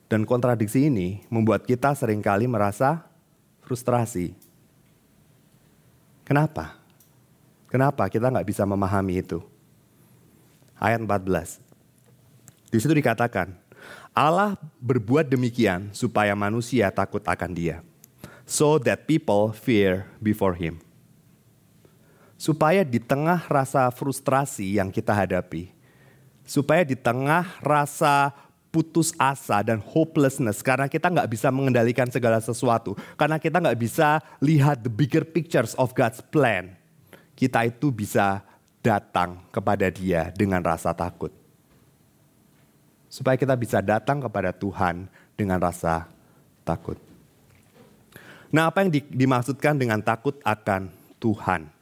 Dan 0.06 0.22
kontradiksi 0.22 0.86
ini 0.86 1.26
membuat 1.26 1.66
kita 1.66 1.90
sering 1.98 2.22
kali 2.22 2.46
merasa 2.46 3.02
frustrasi. 3.66 4.38
Kenapa? 6.22 6.78
Kenapa 7.66 8.06
kita 8.06 8.30
nggak 8.30 8.46
bisa 8.46 8.62
memahami 8.62 9.18
itu? 9.18 9.42
Ayat 10.78 11.02
14. 11.02 11.58
Di 12.70 12.78
situ 12.78 12.94
dikatakan, 12.94 13.50
Allah 14.14 14.54
berbuat 14.78 15.26
demikian 15.26 15.90
supaya 15.90 16.32
manusia 16.38 16.88
takut 16.94 17.22
akan 17.26 17.50
dia. 17.52 17.82
So 18.46 18.78
that 18.86 19.10
people 19.10 19.50
fear 19.50 20.06
before 20.22 20.54
him. 20.54 20.78
Supaya 22.38 22.86
di 22.86 23.02
tengah 23.02 23.42
rasa 23.50 23.90
frustrasi 23.90 24.78
yang 24.78 24.94
kita 24.94 25.10
hadapi, 25.10 25.74
supaya 26.46 26.86
di 26.86 26.94
tengah 26.94 27.58
rasa 27.58 28.30
putus 28.76 29.16
asa 29.16 29.64
dan 29.64 29.80
hopelessness 29.80 30.60
karena 30.60 30.84
kita 30.84 31.08
nggak 31.08 31.32
bisa 31.32 31.48
mengendalikan 31.48 32.12
segala 32.12 32.44
sesuatu, 32.44 32.92
karena 33.16 33.40
kita 33.40 33.56
nggak 33.56 33.80
bisa 33.80 34.20
lihat 34.44 34.84
the 34.84 34.92
bigger 34.92 35.24
pictures 35.24 35.72
of 35.80 35.96
God's 35.96 36.20
plan, 36.20 36.76
kita 37.32 37.64
itu 37.64 37.88
bisa 37.88 38.44
datang 38.84 39.40
kepada 39.48 39.88
Dia 39.88 40.28
dengan 40.36 40.60
rasa 40.60 40.92
takut. 40.92 41.32
Supaya 43.08 43.40
kita 43.40 43.56
bisa 43.56 43.80
datang 43.80 44.20
kepada 44.20 44.52
Tuhan 44.52 45.08
dengan 45.32 45.56
rasa 45.56 46.04
takut. 46.60 47.00
Nah, 48.52 48.68
apa 48.68 48.84
yang 48.84 48.92
dimaksudkan 48.92 49.80
dengan 49.80 50.04
takut 50.04 50.36
akan 50.44 50.92
Tuhan? 51.16 51.75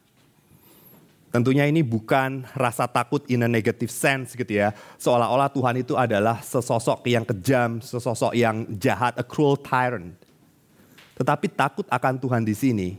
Tentunya 1.35 1.67
ini 1.67 1.83
bukan 1.83 2.47
rasa 2.55 2.87
takut 2.87 3.27
in 3.27 3.43
a 3.43 3.49
negative 3.51 3.91
sense 3.91 4.39
gitu 4.39 4.55
ya. 4.55 4.71
Seolah-olah 4.95 5.51
Tuhan 5.51 5.83
itu 5.83 5.99
adalah 5.99 6.39
sesosok 6.39 7.03
yang 7.11 7.27
kejam, 7.27 7.83
sesosok 7.83 8.31
yang 8.31 8.63
jahat, 8.79 9.19
a 9.19 9.25
cruel 9.27 9.59
tyrant. 9.59 10.15
Tetapi 11.19 11.51
takut 11.51 11.83
akan 11.91 12.15
Tuhan 12.23 12.47
di 12.47 12.55
sini 12.55 12.89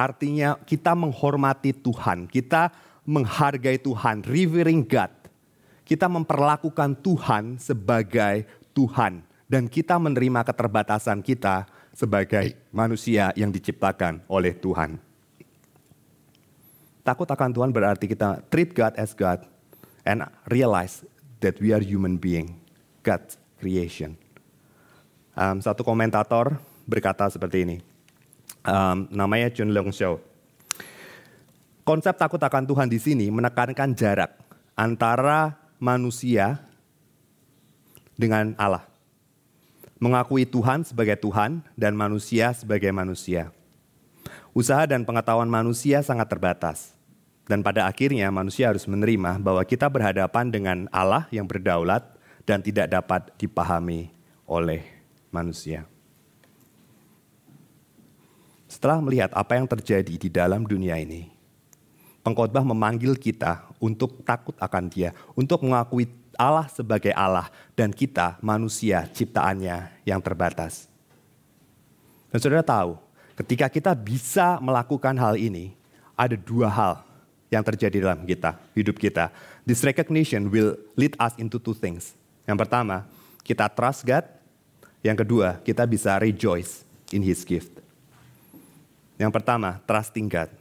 artinya 0.00 0.54
kita 0.62 0.94
menghormati 0.94 1.74
Tuhan, 1.74 2.30
kita 2.30 2.70
menghargai 3.02 3.76
Tuhan, 3.82 4.22
revering 4.22 4.86
God. 4.86 5.10
Kita 5.82 6.06
memperlakukan 6.06 7.02
Tuhan 7.02 7.58
sebagai 7.58 8.46
Tuhan 8.70 9.26
dan 9.50 9.66
kita 9.66 9.98
menerima 9.98 10.46
keterbatasan 10.46 11.18
kita 11.18 11.66
sebagai 11.90 12.54
manusia 12.70 13.34
yang 13.34 13.50
diciptakan 13.50 14.22
oleh 14.30 14.54
Tuhan. 14.54 15.09
Takut 17.00 17.28
akan 17.28 17.50
Tuhan 17.52 17.70
berarti 17.72 18.04
kita 18.08 18.44
treat 18.52 18.76
God 18.76 18.92
as 19.00 19.16
God 19.16 19.44
and 20.04 20.24
realize 20.52 21.04
that 21.40 21.56
we 21.58 21.72
are 21.72 21.80
human 21.80 22.20
being, 22.20 22.60
God's 23.00 23.40
creation. 23.56 24.16
Um, 25.32 25.64
satu 25.64 25.80
komentator 25.80 26.60
berkata 26.84 27.28
seperti 27.32 27.64
ini. 27.64 27.78
um, 28.64 29.08
namanya 29.12 29.48
Chun 29.52 29.72
Leong 29.72 29.92
Shou. 29.94 30.20
Konsep 31.84 32.14
takut 32.14 32.38
akan 32.38 32.64
Tuhan 32.68 32.88
di 32.92 33.00
sini 33.00 33.26
menekankan 33.32 33.96
jarak 33.96 34.36
antara 34.76 35.56
manusia 35.80 36.60
dengan 38.14 38.52
Allah. 38.60 38.84
Mengakui 40.00 40.48
Tuhan 40.48 40.84
sebagai 40.84 41.16
Tuhan 41.20 41.60
dan 41.76 41.92
manusia 41.92 42.56
sebagai 42.56 42.88
manusia. 42.88 43.52
Usaha 44.50 44.82
dan 44.86 45.06
pengetahuan 45.06 45.46
manusia 45.46 46.02
sangat 46.02 46.26
terbatas. 46.26 46.94
Dan 47.46 47.66
pada 47.66 47.86
akhirnya 47.90 48.30
manusia 48.30 48.70
harus 48.70 48.86
menerima 48.86 49.42
bahwa 49.42 49.62
kita 49.66 49.90
berhadapan 49.90 50.50
dengan 50.50 50.86
Allah 50.94 51.26
yang 51.34 51.50
berdaulat 51.50 52.06
dan 52.46 52.62
tidak 52.62 52.90
dapat 52.90 53.30
dipahami 53.38 54.10
oleh 54.46 54.86
manusia. 55.34 55.86
Setelah 58.70 59.02
melihat 59.02 59.34
apa 59.34 59.58
yang 59.58 59.66
terjadi 59.66 60.14
di 60.14 60.30
dalam 60.30 60.62
dunia 60.62 60.94
ini, 60.94 61.26
pengkhotbah 62.22 62.62
memanggil 62.62 63.18
kita 63.18 63.66
untuk 63.82 64.22
takut 64.22 64.54
akan 64.62 64.86
Dia, 64.86 65.10
untuk 65.34 65.66
mengakui 65.66 66.06
Allah 66.38 66.70
sebagai 66.70 67.10
Allah 67.10 67.50
dan 67.74 67.90
kita 67.90 68.38
manusia 68.38 69.10
ciptaannya 69.10 70.06
yang 70.06 70.22
terbatas. 70.22 70.86
Dan 72.30 72.38
saudara 72.38 72.62
tahu, 72.62 72.94
ketika 73.40 73.72
kita 73.72 73.96
bisa 73.96 74.60
melakukan 74.60 75.16
hal 75.16 75.40
ini, 75.40 75.72
ada 76.12 76.36
dua 76.36 76.68
hal 76.68 77.00
yang 77.48 77.64
terjadi 77.64 78.04
dalam 78.04 78.28
kita, 78.28 78.60
hidup 78.76 79.00
kita. 79.00 79.32
This 79.64 79.80
recognition 79.80 80.52
will 80.52 80.76
lead 80.92 81.16
us 81.16 81.32
into 81.40 81.56
two 81.56 81.72
things. 81.72 82.12
Yang 82.44 82.68
pertama, 82.68 83.08
kita 83.40 83.64
trust 83.72 84.04
God. 84.04 84.28
Yang 85.00 85.24
kedua, 85.24 85.56
kita 85.64 85.88
bisa 85.88 86.20
rejoice 86.20 86.84
in 87.08 87.24
His 87.24 87.40
gift. 87.40 87.72
Yang 89.16 89.32
pertama, 89.32 89.80
trusting 89.88 90.28
God. 90.28 90.52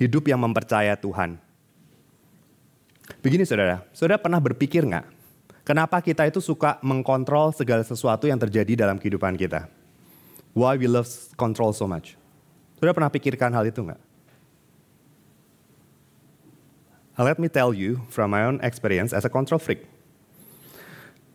Hidup 0.00 0.24
yang 0.24 0.40
mempercaya 0.40 0.96
Tuhan. 0.96 1.36
Begini 3.20 3.44
saudara, 3.44 3.84
saudara 3.92 4.16
pernah 4.16 4.40
berpikir 4.40 4.88
nggak, 4.88 5.06
kenapa 5.68 6.00
kita 6.00 6.24
itu 6.24 6.40
suka 6.40 6.80
mengkontrol 6.80 7.52
segala 7.52 7.84
sesuatu 7.84 8.24
yang 8.24 8.40
terjadi 8.40 8.88
dalam 8.88 8.96
kehidupan 8.96 9.36
kita? 9.36 9.68
Why 10.54 10.78
we 10.78 10.86
love 10.86 11.10
control 11.34 11.74
so 11.74 11.90
much? 11.90 12.14
Saudara 12.78 12.94
pernah 12.94 13.10
pikirkan 13.10 13.50
hal 13.50 13.66
itu 13.66 13.82
nggak? 13.82 13.98
Let 17.18 17.38
me 17.38 17.50
tell 17.50 17.74
you 17.74 18.02
from 18.10 18.30
my 18.30 18.46
own 18.46 18.58
experience 18.62 19.14
as 19.14 19.26
a 19.26 19.30
control 19.30 19.58
freak. 19.58 19.86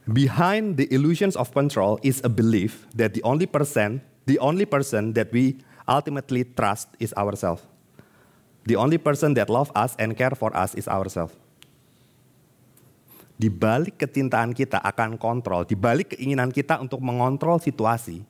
Behind 0.08 0.76
the 0.80 0.88
illusions 0.92 1.36
of 1.36 1.52
control 1.52 2.00
is 2.04 2.20
a 2.24 2.32
belief 2.32 2.88
that 2.96 3.14
the 3.14 3.24
only 3.24 3.48
person, 3.48 4.02
the 4.24 4.40
only 4.40 4.64
person 4.64 5.14
that 5.16 5.32
we 5.32 5.60
ultimately 5.88 6.44
trust 6.44 6.92
is 7.00 7.12
ourselves. 7.16 7.64
The 8.68 8.76
only 8.76 9.00
person 9.00 9.36
that 9.36 9.48
love 9.48 9.72
us 9.76 9.96
and 10.00 10.16
care 10.16 10.36
for 10.36 10.52
us 10.56 10.76
is 10.76 10.88
ourselves. 10.88 11.36
Di 13.40 13.48
balik 13.48 14.04
kecintaan 14.04 14.52
kita 14.52 14.84
akan 14.84 15.16
kontrol, 15.16 15.64
di 15.64 15.76
balik 15.76 16.12
keinginan 16.12 16.52
kita 16.52 16.76
untuk 16.76 17.00
mengontrol 17.00 17.56
situasi, 17.56 18.28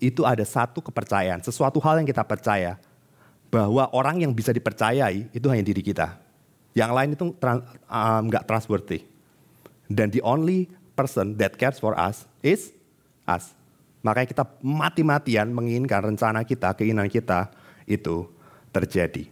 itu 0.00 0.22
ada 0.24 0.44
satu 0.44 0.84
kepercayaan, 0.84 1.40
sesuatu 1.40 1.80
hal 1.80 2.00
yang 2.02 2.08
kita 2.08 2.22
percaya 2.24 2.76
bahwa 3.48 3.88
orang 3.94 4.20
yang 4.20 4.32
bisa 4.34 4.52
dipercayai 4.52 5.32
itu 5.32 5.46
hanya 5.48 5.64
diri 5.64 5.80
kita. 5.80 6.18
Yang 6.76 6.90
lain 6.92 7.10
itu 7.16 7.24
nggak 8.28 8.44
um, 8.44 8.48
trustworthy. 8.48 9.00
Dan 9.88 10.12
the 10.12 10.20
only 10.20 10.68
person 10.98 11.38
that 11.40 11.56
cares 11.56 11.80
for 11.80 11.96
us 11.96 12.28
is 12.44 12.74
us. 13.24 13.56
Makanya 14.04 14.28
kita 14.28 14.44
mati-matian 14.60 15.48
menginginkan 15.50 16.12
rencana 16.12 16.44
kita, 16.44 16.76
keinginan 16.76 17.08
kita 17.08 17.48
itu 17.88 18.28
terjadi. 18.74 19.24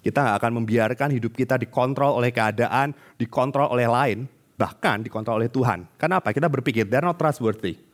Kita 0.00 0.18
nggak 0.24 0.36
akan 0.40 0.52
membiarkan 0.64 1.08
hidup 1.12 1.36
kita 1.36 1.60
dikontrol 1.60 2.16
oleh 2.16 2.32
keadaan, 2.32 2.96
dikontrol 3.20 3.68
oleh 3.70 3.86
lain, 3.86 4.24
bahkan 4.56 5.04
dikontrol 5.04 5.38
oleh 5.38 5.52
Tuhan. 5.52 5.84
Kenapa? 6.00 6.32
Kita 6.32 6.48
berpikir 6.48 6.88
they're 6.88 7.04
not 7.04 7.20
trustworthy. 7.20 7.89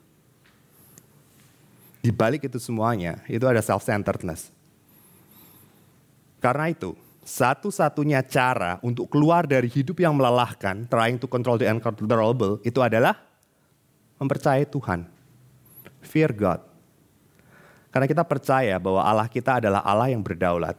Di 2.07 2.15
balik 2.15 2.47
itu 2.47 2.63
semuanya, 2.63 3.19
itu 3.27 3.43
ada 3.51 3.59
self-centeredness. 3.59 4.55
Karena 6.39 6.71
itu, 6.71 6.95
satu-satunya 7.27 8.23
cara 8.23 8.79
untuk 8.79 9.11
keluar 9.11 9.43
dari 9.43 9.67
hidup 9.67 9.99
yang 9.99 10.15
melelahkan, 10.15 10.87
trying 10.87 11.19
to 11.19 11.27
control 11.27 11.59
the 11.59 11.67
uncontrollable, 11.67 12.63
itu 12.63 12.79
adalah 12.79 13.19
mempercayai 14.23 14.71
Tuhan. 14.71 15.11
Fear 16.07 16.31
God. 16.31 16.63
Karena 17.91 18.07
kita 18.07 18.23
percaya 18.23 18.79
bahwa 18.79 19.03
Allah 19.03 19.27
kita 19.27 19.59
adalah 19.59 19.83
Allah 19.83 20.07
yang 20.07 20.23
berdaulat. 20.23 20.79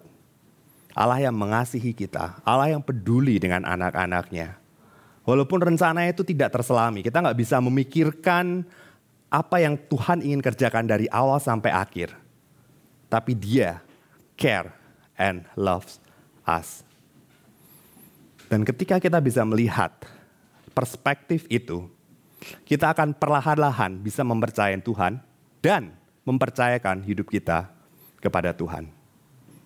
Allah 0.96 1.20
yang 1.20 1.36
mengasihi 1.36 1.92
kita. 1.92 2.40
Allah 2.48 2.72
yang 2.72 2.80
peduli 2.80 3.36
dengan 3.36 3.68
anak-anaknya. 3.68 4.56
Walaupun 5.28 5.60
rencana 5.60 6.08
itu 6.08 6.24
tidak 6.24 6.56
terselami, 6.56 7.04
kita 7.04 7.20
nggak 7.20 7.36
bisa 7.36 7.60
memikirkan 7.60 8.64
apa 9.28 9.60
yang 9.60 9.76
Tuhan 9.76 10.24
ingin 10.24 10.40
kerjakan 10.40 10.88
dari 10.88 11.12
awal 11.12 11.40
sampai 11.44 11.72
akhir. 11.72 12.16
Tapi 13.08 13.32
dia 13.36 13.84
care 14.40 14.72
and 15.20 15.44
loves 15.56 16.00
us. 16.48 16.84
Dan 18.48 18.64
ketika 18.64 19.00
kita 19.00 19.20
bisa 19.20 19.44
melihat 19.44 19.92
perspektif 20.72 21.44
itu, 21.52 21.88
kita 22.64 22.96
akan 22.96 23.12
perlahan-lahan 23.12 24.00
bisa 24.00 24.24
mempercayai 24.24 24.80
Tuhan 24.80 25.20
dan 25.60 25.92
mempercayakan 26.24 27.04
hidup 27.04 27.28
kita 27.28 27.68
kepada 28.24 28.56
Tuhan. 28.56 28.88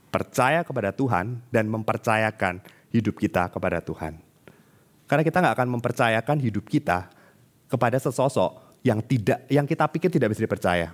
Percaya 0.10 0.66
kepada 0.66 0.90
Tuhan 0.90 1.40
dan 1.54 1.70
mempercayakan 1.70 2.62
hidup 2.90 3.22
kita 3.22 3.48
kepada 3.54 3.80
Tuhan. 3.80 4.18
Karena 5.06 5.24
kita 5.24 5.38
nggak 5.40 5.56
akan 5.56 5.70
mempercayakan 5.78 6.38
hidup 6.42 6.66
kita 6.68 7.08
kepada 7.70 8.00
sesosok 8.02 8.71
yang 8.82 9.00
tidak, 9.06 9.46
yang 9.48 9.66
kita 9.70 9.86
pikir 9.90 10.10
tidak 10.10 10.34
bisa 10.34 10.42
dipercaya. 10.46 10.94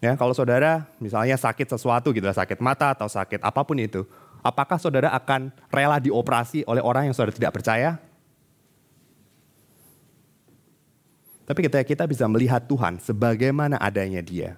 Ya, 0.00 0.12
kalau 0.16 0.32
saudara 0.32 0.88
misalnya 0.96 1.36
sakit 1.36 1.76
sesuatu 1.76 2.10
gitu, 2.10 2.24
sakit 2.24 2.58
mata 2.58 2.96
atau 2.96 3.06
sakit 3.06 3.44
apa 3.44 3.60
pun 3.62 3.76
itu, 3.76 4.02
apakah 4.40 4.80
saudara 4.80 5.12
akan 5.12 5.52
rela 5.68 6.00
dioperasi 6.00 6.64
oleh 6.64 6.80
orang 6.80 7.08
yang 7.08 7.14
saudara 7.14 7.36
tidak 7.36 7.52
percaya? 7.52 8.00
Tapi 11.44 11.66
ketika 11.66 11.84
kita 11.84 12.04
bisa 12.06 12.24
melihat 12.30 12.62
Tuhan 12.64 13.02
sebagaimana 13.02 13.76
adanya 13.76 14.22
dia, 14.22 14.56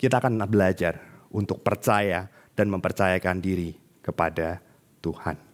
kita 0.00 0.18
akan 0.18 0.40
belajar 0.48 0.98
untuk 1.28 1.60
percaya 1.60 2.32
dan 2.56 2.72
mempercayakan 2.72 3.38
diri 3.38 3.76
kepada 4.00 4.58
Tuhan. 5.04 5.47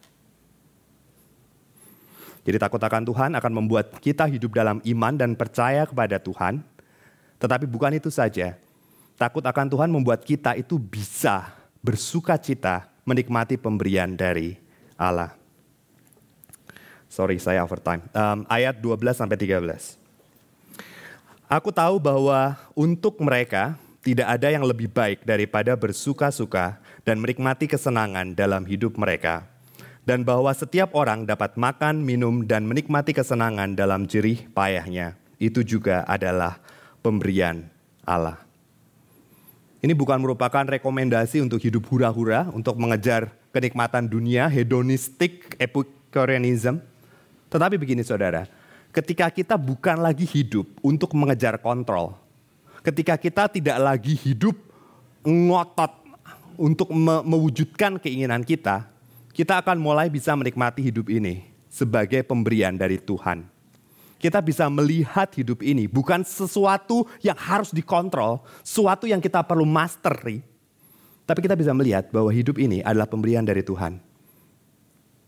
Jadi 2.45 2.61
takut 2.61 2.79
akan 2.79 3.03
Tuhan 3.09 3.31
akan 3.41 3.53
membuat 3.57 3.97
kita 4.05 4.29
hidup 4.29 4.53
dalam 4.53 4.79
iman 4.85 5.15
dan 5.17 5.33
percaya 5.33 5.89
kepada 5.89 6.21
Tuhan. 6.21 6.61
Tetapi 7.41 7.65
bukan 7.65 7.97
itu 7.97 8.13
saja. 8.13 8.61
Takut 9.17 9.41
akan 9.41 9.67
Tuhan 9.73 9.89
membuat 9.89 10.23
kita 10.23 10.53
itu 10.53 10.77
bisa 10.77 11.57
bersuka 11.81 12.37
cita 12.37 12.89
menikmati 13.09 13.57
pemberian 13.57 14.13
dari 14.13 14.61
Allah. 15.01 15.33
Sorry, 17.09 17.39
saya 17.39 17.63
overtime. 17.63 18.05
Um, 18.11 18.43
ayat 18.51 18.77
12 18.83 19.15
sampai 19.15 19.39
13. 19.39 19.97
Aku 21.47 21.71
tahu 21.71 22.03
bahwa 22.03 22.59
untuk 22.75 23.23
mereka 23.23 23.79
tidak 24.03 24.27
ada 24.27 24.51
yang 24.51 24.67
lebih 24.67 24.91
baik 24.91 25.23
daripada 25.23 25.73
bersuka-suka 25.79 26.77
dan 27.07 27.23
menikmati 27.23 27.71
kesenangan 27.71 28.35
dalam 28.35 28.67
hidup 28.67 28.99
mereka. 28.99 29.54
Dan 30.05 30.21
bahwa 30.21 30.53
setiap 30.53 30.93
orang 30.93 31.25
dapat 31.25 31.57
makan, 31.57 32.05
minum, 32.05 32.45
dan 32.45 32.69
menikmati 32.69 33.17
kesenangan 33.17 33.73
dalam 33.73 34.05
jerih 34.05 34.45
payahnya. 34.53 35.17
Itu 35.41 35.65
juga 35.65 36.05
adalah 36.05 36.61
pemberian 37.01 37.65
Allah. 38.05 38.45
Ini 39.85 39.93
bukan 39.93 40.17
merupakan 40.17 40.65
rekomendasi 40.65 41.45
untuk 41.45 41.61
hidup 41.61 41.85
hura-hura, 41.93 42.49
untuk 42.57 42.77
mengejar 42.81 43.33
kenikmatan 43.53 44.09
dunia, 44.09 44.49
hedonistik, 44.49 45.61
epicureanism. 45.61 46.81
Tetapi 47.53 47.77
begini 47.77 48.01
saudara, 48.01 48.49
ketika 48.89 49.29
kita 49.29 49.61
bukan 49.61 50.01
lagi 50.01 50.25
hidup 50.25 50.65
untuk 50.81 51.13
mengejar 51.13 51.61
kontrol, 51.61 52.17
ketika 52.81 53.21
kita 53.21 53.45
tidak 53.53 53.77
lagi 53.77 54.17
hidup 54.17 54.57
ngotot 55.21 55.93
untuk 56.57 56.89
me 56.89 57.21
mewujudkan 57.21 58.01
keinginan 58.01 58.41
kita, 58.41 58.89
kita 59.35 59.59
akan 59.61 59.77
mulai 59.83 60.07
bisa 60.07 60.33
menikmati 60.39 60.87
hidup 60.87 61.11
ini 61.11 61.51
sebagai 61.67 62.23
pemberian 62.23 62.79
dari 62.79 63.03
Tuhan 63.03 63.51
kita 64.25 64.41
bisa 64.41 64.73
melihat 64.73 65.29
hidup 65.37 65.61
ini 65.61 65.85
bukan 65.85 66.25
sesuatu 66.25 67.05
yang 67.21 67.37
harus 67.37 67.69
dikontrol, 67.77 68.41
sesuatu 68.65 69.05
yang 69.05 69.21
kita 69.21 69.45
perlu 69.45 69.69
mastery. 69.69 70.41
Tapi 71.29 71.45
kita 71.45 71.53
bisa 71.53 71.77
melihat 71.77 72.09
bahwa 72.09 72.33
hidup 72.33 72.57
ini 72.57 72.81
adalah 72.81 73.05
pemberian 73.05 73.45
dari 73.45 73.61
Tuhan. 73.61 74.01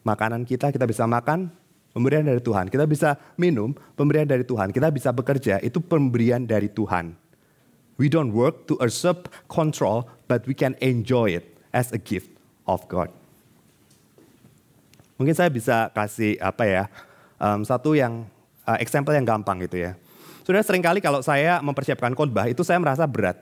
Makanan 0.00 0.48
kita, 0.48 0.72
kita 0.72 0.88
bisa 0.88 1.04
makan, 1.04 1.52
pemberian 1.92 2.24
dari 2.24 2.40
Tuhan. 2.40 2.72
Kita 2.72 2.88
bisa 2.88 3.20
minum, 3.36 3.76
pemberian 3.96 4.24
dari 4.24 4.48
Tuhan. 4.48 4.72
Kita 4.72 4.88
bisa 4.88 5.12
bekerja, 5.12 5.60
itu 5.60 5.76
pemberian 5.76 6.48
dari 6.48 6.72
Tuhan. 6.72 7.12
We 8.00 8.08
don't 8.08 8.32
work 8.32 8.64
to 8.72 8.80
usurp 8.80 9.28
control, 9.52 10.08
but 10.24 10.48
we 10.48 10.56
can 10.56 10.72
enjoy 10.80 11.36
it 11.36 11.44
as 11.76 11.92
a 11.92 12.00
gift 12.00 12.32
of 12.64 12.80
God. 12.88 13.12
Mungkin 15.16 15.32
saya 15.32 15.48
bisa 15.48 15.88
kasih 15.96 16.36
apa 16.40 16.64
ya, 16.68 16.84
um, 17.40 17.64
satu 17.64 17.96
yang 17.96 18.28
uh, 18.68 18.76
example 18.80 19.16
yang 19.16 19.24
gampang 19.24 19.64
gitu 19.64 19.80
ya. 19.80 19.96
Sudah 20.44 20.62
sering 20.62 20.84
kali 20.84 21.02
kalau 21.02 21.24
saya 21.24 21.58
mempersiapkan 21.64 22.14
khotbah 22.14 22.46
itu 22.46 22.62
saya 22.62 22.78
merasa 22.78 23.02
berat. 23.08 23.40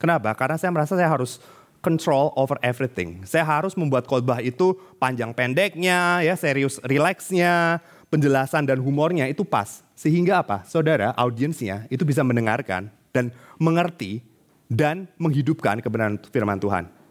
Kenapa? 0.00 0.34
Karena 0.34 0.58
saya 0.58 0.74
merasa 0.74 0.98
saya 0.98 1.06
harus 1.06 1.38
control 1.82 2.34
over 2.34 2.58
everything. 2.62 3.22
Saya 3.22 3.46
harus 3.46 3.78
membuat 3.78 4.06
khotbah 4.10 4.42
itu 4.42 4.74
panjang 4.98 5.30
pendeknya, 5.30 6.22
ya 6.22 6.34
serius 6.34 6.82
relaxnya, 6.82 7.78
penjelasan 8.10 8.66
dan 8.66 8.78
humornya 8.82 9.30
itu 9.30 9.46
pas. 9.46 9.82
Sehingga 9.98 10.42
apa? 10.42 10.66
Saudara, 10.66 11.14
audiensnya 11.14 11.86
itu 11.90 12.02
bisa 12.02 12.26
mendengarkan 12.26 12.90
dan 13.14 13.30
mengerti 13.60 14.22
dan 14.66 15.06
menghidupkan 15.20 15.78
kebenaran 15.84 16.16
firman 16.32 16.56
Tuhan. 16.58 17.01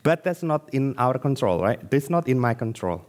But 0.00 0.24
that's 0.24 0.40
not 0.40 0.72
in 0.72 0.96
our 0.96 1.20
control, 1.20 1.60
right? 1.60 1.76
That's 1.78 2.08
not 2.08 2.24
in 2.24 2.40
my 2.40 2.56
control. 2.56 3.04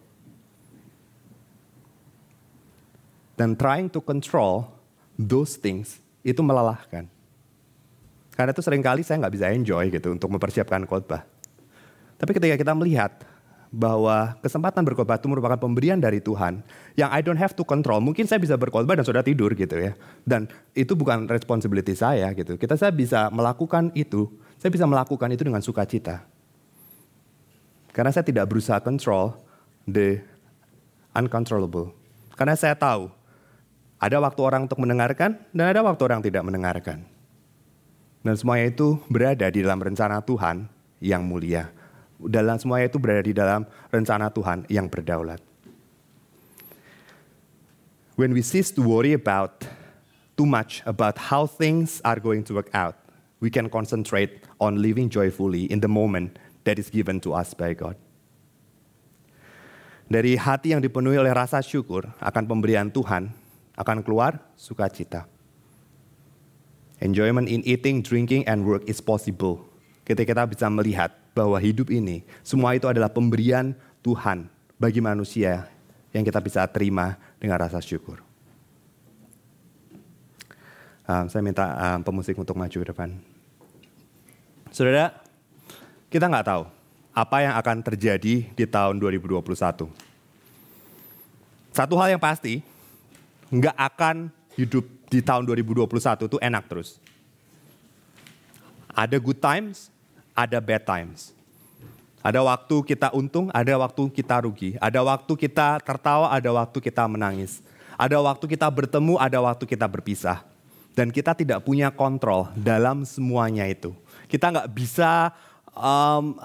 Dan 3.39 3.55
trying 3.55 3.87
to 3.95 4.03
control 4.03 4.67
those 5.15 5.55
things 5.55 6.03
itu 6.21 6.43
melelahkan. 6.43 7.07
Karena 8.35 8.51
itu 8.51 8.61
sering 8.63 8.83
kali 8.83 9.01
saya 9.01 9.23
nggak 9.23 9.33
bisa 9.33 9.47
enjoy 9.49 9.87
gitu 9.89 10.11
untuk 10.11 10.29
mempersiapkan 10.29 10.83
khotbah. 10.83 11.23
Tapi 12.19 12.31
ketika 12.37 12.55
kita 12.59 12.73
melihat 12.77 13.23
bahwa 13.71 14.35
kesempatan 14.43 14.83
berkhotbah 14.83 15.15
itu 15.15 15.31
merupakan 15.31 15.55
pemberian 15.55 15.95
dari 15.95 16.19
Tuhan 16.19 16.59
yang 16.99 17.07
I 17.07 17.23
don't 17.23 17.39
have 17.39 17.55
to 17.55 17.63
control. 17.63 18.03
Mungkin 18.03 18.27
saya 18.27 18.37
bisa 18.37 18.59
berkhotbah 18.59 18.99
dan 18.99 19.07
sudah 19.07 19.23
tidur 19.23 19.55
gitu 19.55 19.79
ya. 19.79 19.95
Dan 20.27 20.51
itu 20.75 20.91
bukan 20.91 21.25
responsibility 21.31 21.95
saya 21.95 22.29
gitu. 22.35 22.59
Kita 22.59 22.75
saya 22.75 22.91
bisa 22.91 23.31
melakukan 23.31 23.95
itu, 23.95 24.27
saya 24.59 24.69
bisa 24.69 24.83
melakukan 24.83 25.31
itu 25.31 25.47
dengan 25.47 25.63
sukacita. 25.63 26.27
Karena 27.91 28.11
saya 28.11 28.23
tidak 28.23 28.47
berusaha 28.47 28.79
control 28.79 29.35
the 29.87 30.23
uncontrollable. 31.11 31.91
Karena 32.39 32.55
saya 32.55 32.75
tahu 32.75 33.11
ada 34.01 34.17
waktu 34.17 34.41
orang 34.41 34.65
untuk 34.65 34.79
mendengarkan 34.81 35.37
dan 35.51 35.65
ada 35.69 35.83
waktu 35.83 36.01
orang 36.07 36.23
tidak 36.23 36.43
mendengarkan. 36.47 37.05
Dan 38.21 38.33
semuanya 38.37 38.71
itu 38.71 38.97
berada 39.11 39.45
di 39.51 39.61
dalam 39.61 39.81
rencana 39.81 40.23
Tuhan 40.23 40.65
yang 41.01 41.25
mulia. 41.25 41.69
Dalam 42.21 42.57
semuanya 42.61 42.89
itu 42.89 43.01
berada 43.01 43.21
di 43.25 43.33
dalam 43.33 43.65
rencana 43.89 44.29
Tuhan 44.29 44.69
yang 44.69 44.85
berdaulat. 44.85 45.41
When 48.13 48.37
we 48.37 48.45
cease 48.45 48.69
to 48.77 48.85
worry 48.85 49.17
about 49.17 49.65
too 50.37 50.45
much 50.45 50.85
about 50.85 51.17
how 51.17 51.49
things 51.49 51.97
are 52.05 52.21
going 52.21 52.45
to 52.45 52.53
work 52.53 52.69
out, 52.77 52.93
we 53.41 53.49
can 53.49 53.65
concentrate 53.73 54.45
on 54.61 54.77
living 54.77 55.09
joyfully 55.09 55.65
in 55.73 55.81
the 55.81 55.89
moment 55.89 56.37
that 56.63 56.77
is 56.77 56.89
given 56.89 57.21
to 57.21 57.33
us 57.33 57.53
by 57.53 57.73
God. 57.73 57.97
Dari 60.11 60.35
hati 60.35 60.75
yang 60.75 60.83
dipenuhi 60.83 61.15
oleh 61.15 61.31
rasa 61.31 61.63
syukur 61.63 62.11
akan 62.19 62.43
pemberian 62.43 62.91
Tuhan, 62.91 63.31
akan 63.79 63.97
keluar 64.03 64.43
sukacita. 64.59 65.23
Enjoyment 66.99 67.47
in 67.47 67.63
eating, 67.63 68.03
drinking, 68.03 68.43
and 68.45 68.67
work 68.67 68.83
is 68.85 68.99
possible. 68.99 69.65
Ketika 70.05 70.35
kita 70.35 70.43
bisa 70.45 70.67
melihat 70.67 71.15
bahwa 71.31 71.55
hidup 71.57 71.87
ini, 71.89 72.27
semua 72.43 72.75
itu 72.75 72.85
adalah 72.91 73.07
pemberian 73.07 73.71
Tuhan 74.03 74.51
bagi 74.75 74.99
manusia 74.99 75.71
yang 76.11 76.27
kita 76.27 76.43
bisa 76.43 76.67
terima 76.67 77.15
dengan 77.39 77.57
rasa 77.57 77.79
syukur. 77.79 78.19
Um, 81.07 81.25
saya 81.31 81.41
minta 81.41 81.65
um, 81.71 81.99
pemusik 82.05 82.37
untuk 82.37 82.59
maju 82.59 82.77
ke 82.77 82.87
depan. 82.87 83.09
Saudara, 84.69 85.11
kita 86.11 86.27
nggak 86.27 86.47
tahu 86.51 86.63
apa 87.15 87.37
yang 87.39 87.55
akan 87.55 87.77
terjadi 87.79 88.43
di 88.51 88.65
tahun 88.67 88.99
2021. 88.99 89.87
Satu 91.71 91.95
hal 91.95 92.11
yang 92.11 92.19
pasti, 92.19 92.59
nggak 93.47 93.75
akan 93.79 94.27
hidup 94.59 94.83
di 95.07 95.23
tahun 95.23 95.47
2021 95.47 96.27
itu 96.27 96.37
enak 96.43 96.63
terus. 96.67 96.99
Ada 98.91 99.15
good 99.23 99.39
times, 99.39 99.87
ada 100.35 100.59
bad 100.59 100.83
times. 100.83 101.31
Ada 102.19 102.43
waktu 102.43 102.75
kita 102.85 103.15
untung, 103.15 103.47
ada 103.55 103.71
waktu 103.79 104.11
kita 104.11 104.43
rugi. 104.43 104.75
Ada 104.83 104.99
waktu 105.01 105.33
kita 105.33 105.79
tertawa, 105.79 106.27
ada 106.27 106.51
waktu 106.51 106.77
kita 106.83 107.07
menangis. 107.07 107.63
Ada 107.95 108.19
waktu 108.19 108.45
kita 108.51 108.67
bertemu, 108.67 109.15
ada 109.15 109.39
waktu 109.39 109.63
kita 109.63 109.87
berpisah. 109.87 110.43
Dan 110.91 111.07
kita 111.07 111.31
tidak 111.31 111.63
punya 111.63 111.87
kontrol 111.87 112.51
dalam 112.53 113.07
semuanya 113.07 113.63
itu. 113.63 113.95
Kita 114.27 114.51
nggak 114.51 114.69
bisa 114.75 115.31
um, 115.75 116.37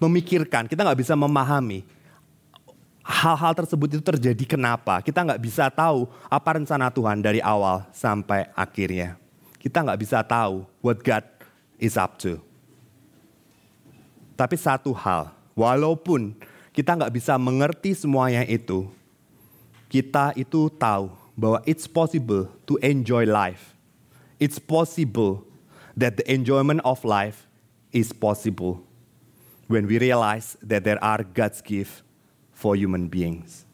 memikirkan, 0.00 0.68
kita 0.68 0.84
nggak 0.84 1.00
bisa 1.00 1.14
memahami 1.16 1.84
hal-hal 3.06 3.54
tersebut 3.54 3.86
itu 3.96 4.02
terjadi 4.02 4.44
kenapa. 4.58 4.98
Kita 4.98 5.22
nggak 5.22 5.38
bisa 5.38 5.70
tahu 5.70 6.10
apa 6.26 6.58
rencana 6.58 6.90
Tuhan 6.90 7.22
dari 7.22 7.38
awal 7.38 7.86
sampai 7.94 8.50
akhirnya. 8.58 9.14
Kita 9.62 9.86
nggak 9.86 10.00
bisa 10.02 10.18
tahu 10.26 10.66
what 10.82 10.98
God 11.06 11.22
is 11.78 11.94
up 11.94 12.18
to. 12.18 12.42
Tapi 14.36 14.58
satu 14.58 14.92
hal, 14.92 15.32
walaupun 15.56 16.36
kita 16.74 16.92
nggak 16.92 17.14
bisa 17.14 17.38
mengerti 17.40 17.96
semuanya 17.96 18.44
itu, 18.44 18.90
kita 19.88 20.36
itu 20.36 20.68
tahu 20.76 21.08
bahwa 21.38 21.62
it's 21.64 21.88
possible 21.88 22.50
to 22.68 22.76
enjoy 22.82 23.24
life. 23.24 23.72
It's 24.36 24.60
possible 24.60 25.46
that 25.96 26.20
the 26.20 26.26
enjoyment 26.28 26.84
of 26.84 27.00
life 27.06 27.45
is 27.96 28.12
possible 28.12 28.84
when 29.72 29.88
we 29.88 29.96
realize 29.96 30.60
that 30.60 30.84
there 30.84 31.00
are 31.00 31.24
God's 31.24 31.64
gift 31.64 32.04
for 32.52 32.76
human 32.76 33.08
beings. 33.08 33.64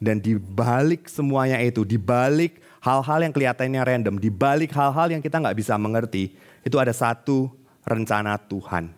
Dan 0.00 0.24
di 0.24 0.40
balik 0.40 1.10
semuanya 1.10 1.60
itu, 1.60 1.84
di 1.84 2.00
balik 2.00 2.64
hal-hal 2.80 3.28
yang 3.28 3.34
kelihatannya 3.34 3.82
random, 3.84 4.16
di 4.16 4.32
balik 4.32 4.72
hal-hal 4.72 5.12
yang 5.12 5.20
kita 5.20 5.36
nggak 5.36 5.58
bisa 5.58 5.76
mengerti, 5.76 6.32
itu 6.64 6.76
ada 6.80 6.94
satu 6.96 7.52
rencana 7.84 8.40
Tuhan 8.40 8.96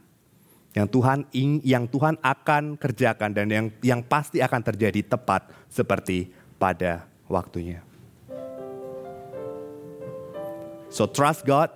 yang 0.71 0.87
Tuhan 0.87 1.27
ing, 1.35 1.59
yang 1.67 1.85
Tuhan 1.91 2.15
akan 2.23 2.79
kerjakan 2.79 3.35
dan 3.35 3.47
yang 3.51 3.67
yang 3.83 4.01
pasti 4.07 4.39
akan 4.39 4.63
terjadi 4.63 5.03
tepat 5.03 5.51
seperti 5.67 6.31
pada 6.63 7.07
waktunya. 7.27 7.83
So 10.91 11.11
trust 11.11 11.47
God 11.47 11.71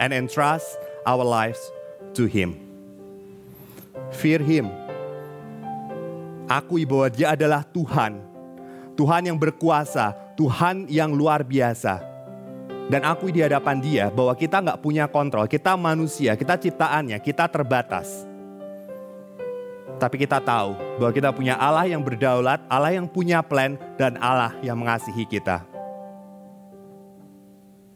and 0.00 0.12
entrust 0.12 0.80
our 1.06 1.22
lives 1.22 1.62
to 2.18 2.26
Him. 2.26 2.58
Fear 4.18 4.42
Him. 4.42 4.66
Akui 6.50 6.82
bahwa 6.82 7.08
Dia 7.08 7.38
adalah 7.38 7.62
Tuhan. 7.62 8.18
Tuhan 8.98 9.22
yang 9.28 9.38
berkuasa, 9.38 10.16
Tuhan 10.34 10.90
yang 10.90 11.14
luar 11.14 11.46
biasa. 11.46 12.02
Dan 12.86 13.02
akui 13.02 13.34
di 13.34 13.42
hadapan 13.42 13.82
dia 13.82 14.06
bahwa 14.14 14.30
kita 14.38 14.62
nggak 14.62 14.78
punya 14.78 15.10
kontrol, 15.10 15.50
kita 15.50 15.74
manusia, 15.74 16.38
kita 16.38 16.54
ciptaannya, 16.54 17.18
kita 17.18 17.50
terbatas. 17.50 18.24
Tapi 19.98 20.22
kita 20.22 20.38
tahu 20.38 20.78
bahwa 21.00 21.12
kita 21.12 21.34
punya 21.34 21.58
Allah 21.58 21.88
yang 21.90 21.98
berdaulat, 22.04 22.62
Allah 22.70 22.94
yang 22.94 23.10
punya 23.10 23.42
plan, 23.42 23.74
dan 23.98 24.14
Allah 24.22 24.54
yang 24.62 24.78
mengasihi 24.78 25.26
kita. 25.26 25.66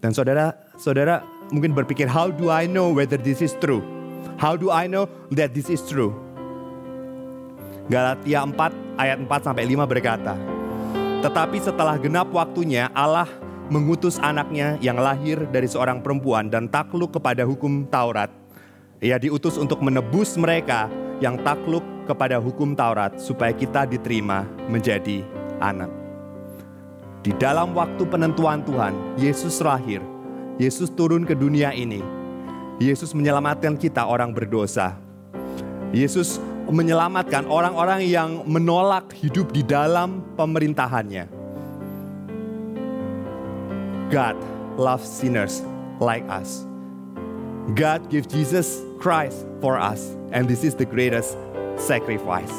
Dan 0.00 0.10
saudara, 0.16 0.56
saudara 0.80 1.22
mungkin 1.50 1.74
berpikir, 1.74 2.06
how 2.06 2.30
do 2.30 2.48
I 2.48 2.66
know 2.66 2.90
whether 2.94 3.18
this 3.18 3.42
is 3.42 3.54
true? 3.58 3.82
How 4.40 4.56
do 4.56 4.72
I 4.72 4.88
know 4.88 5.06
that 5.34 5.52
this 5.52 5.68
is 5.68 5.84
true? 5.84 6.16
Galatia 7.90 8.46
4 8.46 8.54
ayat 8.96 9.18
4 9.20 9.46
sampai 9.46 9.66
5 9.66 9.84
berkata, 9.84 10.34
Tetapi 11.20 11.58
setelah 11.60 12.00
genap 12.00 12.32
waktunya 12.32 12.88
Allah 12.96 13.28
mengutus 13.70 14.18
anaknya 14.18 14.78
yang 14.82 14.98
lahir 14.98 15.46
dari 15.50 15.70
seorang 15.70 16.02
perempuan 16.02 16.50
dan 16.50 16.66
takluk 16.66 17.14
kepada 17.14 17.46
hukum 17.46 17.86
Taurat. 17.86 18.28
Ia 19.00 19.16
diutus 19.16 19.56
untuk 19.56 19.80
menebus 19.80 20.34
mereka 20.36 20.90
yang 21.22 21.40
takluk 21.40 21.84
kepada 22.04 22.42
hukum 22.42 22.74
Taurat 22.74 23.16
supaya 23.22 23.54
kita 23.54 23.86
diterima 23.86 24.44
menjadi 24.66 25.22
anak. 25.62 25.88
Di 27.20 27.36
dalam 27.36 27.76
waktu 27.76 28.02
penentuan 28.08 28.64
Tuhan, 28.64 28.96
Yesus 29.20 29.60
lahir. 29.60 30.00
Yesus 30.60 30.92
turun 30.92 31.24
ke 31.24 31.32
dunia 31.32 31.72
ini. 31.72 32.04
Yesus 32.76 33.16
menyelamatkan 33.16 33.80
kita 33.80 34.04
orang 34.04 34.36
berdosa. 34.36 34.92
Yesus 35.88 36.36
menyelamatkan 36.68 37.48
orang-orang 37.48 38.04
yang 38.04 38.44
menolak 38.44 39.08
hidup 39.16 39.56
di 39.56 39.64
dalam 39.64 40.20
pemerintahannya. 40.36 41.32
God 44.12 44.36
loves 44.76 45.08
sinners 45.08 45.64
like 45.96 46.28
us. 46.28 46.68
God 47.72 48.12
gave 48.12 48.28
Jesus 48.28 48.84
Christ 49.00 49.48
for 49.64 49.80
us 49.80 50.12
and 50.36 50.44
this 50.44 50.60
is 50.60 50.76
the 50.76 50.84
greatest 50.84 51.40
sacrifice. 51.80 52.52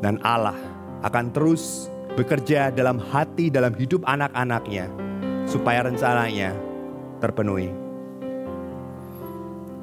Dan 0.00 0.16
Allah 0.24 0.56
akan 1.04 1.28
terus 1.36 1.92
bekerja 2.16 2.72
dalam 2.72 2.96
hati, 2.96 3.52
dalam 3.52 3.76
hidup 3.76 4.00
anak-anaknya, 4.08 4.88
supaya 5.52 5.84
rencananya 5.84 6.56
terpenuhi. 7.20 7.68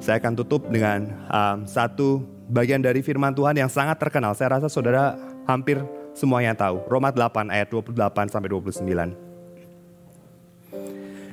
Saya 0.02 0.18
akan 0.18 0.34
tutup 0.34 0.66
dengan 0.66 1.06
um, 1.30 1.62
satu 1.62 2.26
bagian 2.50 2.82
dari 2.82 2.98
firman 3.06 3.30
Tuhan 3.30 3.54
yang 3.54 3.70
sangat 3.70 4.02
terkenal. 4.02 4.34
Saya 4.34 4.58
rasa 4.58 4.66
saudara 4.66 5.14
hampir 5.46 5.78
semuanya 6.18 6.58
tahu. 6.58 6.82
Roma 6.90 7.14
8 7.14 7.54
ayat 7.54 7.70
28 7.70 7.94
sampai 8.34 8.50
29. 8.50 8.90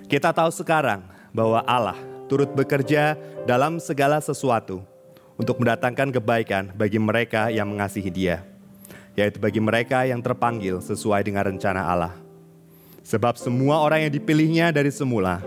Kita 0.06 0.30
tahu 0.30 0.54
sekarang 0.54 1.02
bahwa 1.34 1.66
Allah 1.66 1.98
turut 2.30 2.54
bekerja 2.54 3.18
dalam 3.50 3.82
segala 3.82 4.22
sesuatu 4.22 4.86
untuk 5.34 5.58
mendatangkan 5.58 6.14
kebaikan 6.14 6.70
bagi 6.78 7.02
mereka 7.02 7.50
yang 7.50 7.74
mengasihi 7.74 8.14
Dia, 8.14 8.46
yaitu 9.18 9.42
bagi 9.42 9.58
mereka 9.64 10.06
yang 10.06 10.22
terpanggil 10.22 10.78
sesuai 10.84 11.26
dengan 11.26 11.50
rencana 11.50 11.82
Allah. 11.88 12.27
Sebab 13.08 13.39
semua 13.39 13.80
orang 13.80 14.03
yang 14.03 14.12
dipilihnya 14.20 14.68
dari 14.76 14.91
semula, 14.91 15.39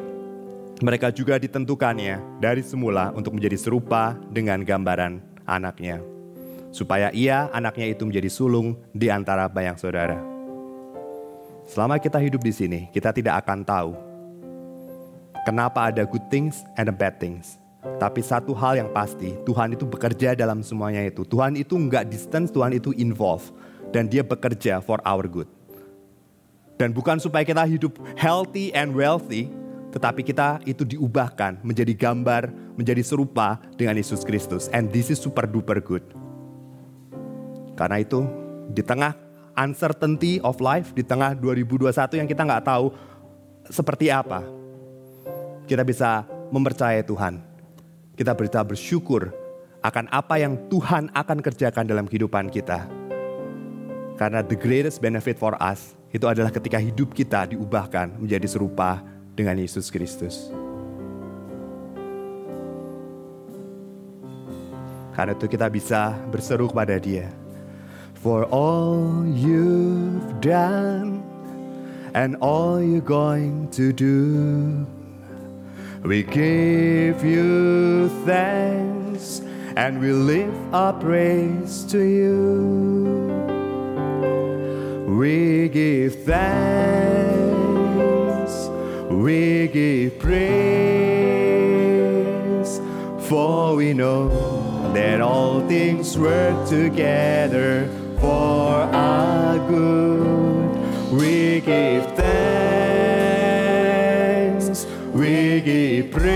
mereka 0.81 1.13
juga 1.13 1.37
ditentukannya 1.37 2.41
dari 2.41 2.65
semula 2.65 3.13
untuk 3.13 3.37
menjadi 3.37 3.61
serupa 3.61 4.17
dengan 4.33 4.65
gambaran 4.65 5.21
anaknya. 5.45 6.01
Supaya 6.73 7.13
ia, 7.13 7.53
anaknya 7.53 7.93
itu 7.93 8.09
menjadi 8.09 8.33
sulung 8.33 8.81
di 8.97 9.13
antara 9.13 9.45
bayang 9.45 9.77
saudara. 9.77 10.17
Selama 11.69 12.01
kita 12.01 12.17
hidup 12.17 12.41
di 12.41 12.49
sini, 12.49 12.81
kita 12.97 13.13
tidak 13.13 13.45
akan 13.45 13.61
tahu 13.61 13.93
kenapa 15.45 15.93
ada 15.93 16.09
good 16.09 16.25
things 16.33 16.65
and 16.81 16.89
bad 16.97 17.21
things. 17.21 17.61
Tapi 18.01 18.25
satu 18.25 18.57
hal 18.57 18.81
yang 18.81 18.89
pasti, 18.89 19.37
Tuhan 19.45 19.77
itu 19.77 19.85
bekerja 19.85 20.33
dalam 20.33 20.65
semuanya 20.65 21.05
itu. 21.05 21.29
Tuhan 21.29 21.61
itu 21.61 21.77
nggak 21.77 22.09
distance, 22.09 22.49
Tuhan 22.49 22.73
itu 22.73 22.97
involve. 22.97 23.53
Dan 23.93 24.09
dia 24.09 24.25
bekerja 24.25 24.81
for 24.81 24.97
our 25.05 25.29
good. 25.29 25.60
Dan 26.81 26.97
bukan 26.97 27.21
supaya 27.21 27.45
kita 27.45 27.61
hidup 27.69 28.01
healthy 28.17 28.73
and 28.73 28.97
wealthy, 28.97 29.53
tetapi 29.93 30.25
kita 30.25 30.65
itu 30.65 30.89
diubahkan 30.89 31.61
menjadi 31.61 31.93
gambar, 31.93 32.49
menjadi 32.73 33.05
serupa 33.05 33.61
dengan 33.77 34.01
Yesus 34.01 34.25
Kristus. 34.25 34.73
And 34.73 34.89
this 34.89 35.13
is 35.13 35.21
super 35.21 35.45
duper 35.45 35.85
good. 35.85 36.01
Karena 37.77 38.01
itu, 38.01 38.25
di 38.73 38.81
tengah 38.81 39.13
uncertainty 39.61 40.41
of 40.41 40.57
life, 40.65 40.97
di 40.97 41.05
tengah 41.05 41.37
2021 41.37 41.93
yang 42.17 42.25
kita 42.25 42.49
nggak 42.49 42.65
tahu 42.65 42.97
seperti 43.69 44.09
apa, 44.09 44.41
kita 45.69 45.85
bisa 45.85 46.25
mempercayai 46.49 47.05
Tuhan. 47.05 47.45
Kita 48.17 48.33
bisa 48.33 48.65
bersyukur 48.65 49.29
akan 49.85 50.09
apa 50.09 50.41
yang 50.41 50.57
Tuhan 50.73 51.13
akan 51.13 51.45
kerjakan 51.45 51.85
dalam 51.85 52.09
kehidupan 52.09 52.49
kita. 52.49 52.89
Karena 54.17 54.41
the 54.41 54.57
greatest 54.57 55.05
benefit 55.05 55.37
for 55.37 55.57
us 55.61 56.00
itu 56.11 56.27
adalah 56.27 56.51
ketika 56.51 56.79
hidup 56.83 57.15
kita 57.15 57.55
diubahkan 57.55 58.19
menjadi 58.19 58.47
serupa 58.51 58.99
dengan 59.39 59.55
Yesus 59.63 59.95
Kristus. 59.95 60.51
Karena 65.15 65.37
itu 65.39 65.47
kita 65.47 65.71
bisa 65.71 66.17
berseru 66.35 66.67
kepada 66.67 66.99
dia. 66.99 67.31
For 68.21 68.45
all 68.51 69.25
you've 69.29 70.43
done 70.43 71.23
and 72.13 72.37
all 72.43 72.83
you're 72.83 73.05
going 73.05 73.71
to 73.77 73.95
do, 73.95 74.85
we 76.03 76.27
give 76.27 77.23
you 77.23 78.11
thanks 78.27 79.41
and 79.77 80.03
we 80.03 80.13
lift 80.13 80.59
our 80.75 80.93
praise 80.93 81.87
to 81.89 82.03
you. 82.03 83.30
We 85.11 85.69
give 85.69 86.25
thanks, 86.25 86.71
we 89.11 89.67
give 89.67 90.19
praise, 90.21 90.31
for 93.29 93.75
we 93.75 93.93
know 93.93 94.29
that 94.95 95.21
all 95.21 95.67
things 95.67 96.17
work 96.17 96.69
together 96.69 97.89
for 98.21 98.85
our 98.95 99.59
good. 99.69 100.77
We 101.11 101.61
give 101.61 102.07
thanks, 102.15 103.27
we 105.13 105.61
give 105.61 106.13
praise, 106.13 106.31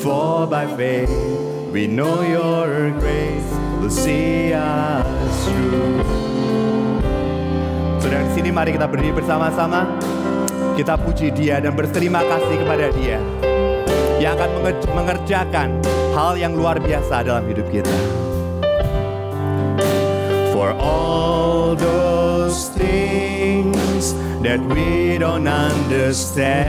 for 0.00 0.46
by 0.46 0.68
faith 0.76 1.10
we 1.72 1.88
know 1.88 2.22
your 2.22 2.92
grace 3.00 3.50
through. 3.90 5.17
Saudara 7.98 8.22
di 8.24 8.32
sini 8.32 8.50
mari 8.52 8.72
kita 8.72 8.88
berdiri 8.88 9.12
bersama-sama. 9.12 9.84
Kita 10.78 10.94
puji 10.94 11.34
dia 11.34 11.58
dan 11.58 11.74
berterima 11.74 12.22
kasih 12.22 12.56
kepada 12.62 12.86
dia 12.94 13.18
yang 14.18 14.34
akan 14.34 14.50
mengerjakan 14.94 15.78
hal 16.14 16.34
yang 16.34 16.54
luar 16.58 16.78
biasa 16.82 17.22
dalam 17.22 17.46
hidup 17.46 17.70
kita. 17.70 17.94
For 20.54 20.74
all 20.74 21.78
those 21.78 22.66
things 22.74 24.14
that 24.42 24.58
we 24.74 25.18
don't 25.22 25.46
understand, 25.46 26.66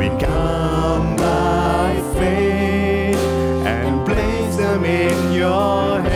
we 0.00 0.08
come 0.16 1.20
by 1.20 2.00
faith 2.16 3.20
and 3.68 4.04
place 4.08 4.56
them 4.56 4.84
in 4.88 5.36
your 5.36 6.00
hands. 6.00 6.13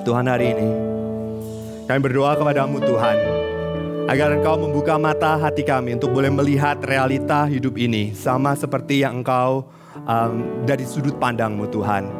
Tuhan 0.03 0.25
hari 0.25 0.57
ini, 0.57 0.69
kami 1.85 1.99
berdoa 2.01 2.33
kepadamu 2.35 2.81
Tuhan, 2.81 3.17
agar 4.09 4.35
Engkau 4.35 4.57
membuka 4.57 4.97
mata 4.97 5.37
hati 5.37 5.61
kami 5.61 5.95
untuk 5.95 6.11
boleh 6.11 6.33
melihat 6.33 6.81
realita 6.81 7.45
hidup 7.45 7.77
ini 7.77 8.11
sama 8.17 8.57
seperti 8.57 9.05
yang 9.05 9.21
Engkau 9.21 9.69
um, 10.03 10.65
dari 10.65 10.83
sudut 10.83 11.15
pandangmu 11.21 11.69
Tuhan. 11.71 12.18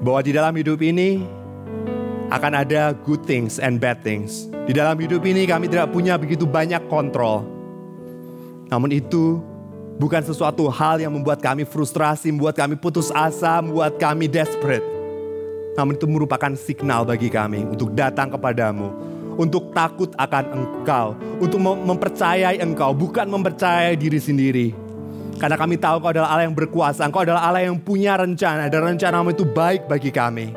Bahwa 0.00 0.20
di 0.24 0.32
dalam 0.32 0.56
hidup 0.56 0.80
ini 0.80 1.20
akan 2.32 2.52
ada 2.56 2.96
good 3.04 3.20
things 3.28 3.60
and 3.60 3.76
bad 3.76 4.00
things. 4.00 4.48
Di 4.64 4.72
dalam 4.72 4.96
hidup 4.96 5.20
ini 5.28 5.44
kami 5.44 5.68
tidak 5.68 5.92
punya 5.92 6.16
begitu 6.16 6.48
banyak 6.48 6.80
kontrol. 6.88 7.44
Namun 8.70 8.90
itu 8.94 9.42
bukan 10.00 10.24
sesuatu 10.24 10.64
hal 10.72 11.02
yang 11.02 11.12
membuat 11.12 11.42
kami 11.44 11.68
frustrasi, 11.68 12.32
membuat 12.32 12.56
kami 12.56 12.78
putus 12.78 13.12
asa, 13.12 13.60
membuat 13.60 13.98
kami 14.00 14.30
desperate. 14.30 14.86
Namun 15.74 15.98
itu 15.98 16.06
merupakan 16.08 16.52
signal 16.56 17.04
bagi 17.04 17.28
kami 17.28 17.66
untuk 17.66 17.92
datang 17.92 18.32
kepadamu 18.32 19.10
untuk 19.40 19.72
takut 19.72 20.12
akan 20.20 20.44
engkau, 20.52 21.16
untuk 21.40 21.56
mempercayai 21.64 22.60
engkau, 22.60 22.92
bukan 22.92 23.24
mempercayai 23.24 23.96
diri 23.96 24.20
sendiri. 24.20 24.68
Karena 25.40 25.56
kami 25.56 25.80
tahu 25.80 26.04
kau 26.04 26.12
adalah 26.12 26.36
Allah 26.36 26.44
yang 26.44 26.52
berkuasa, 26.52 27.00
engkau 27.08 27.24
adalah 27.24 27.48
Allah 27.48 27.64
yang 27.64 27.80
punya 27.80 28.12
rencana, 28.12 28.68
dan 28.68 28.92
rencanamu 28.92 29.32
itu 29.32 29.48
baik 29.48 29.88
bagi 29.88 30.12
kami. 30.12 30.52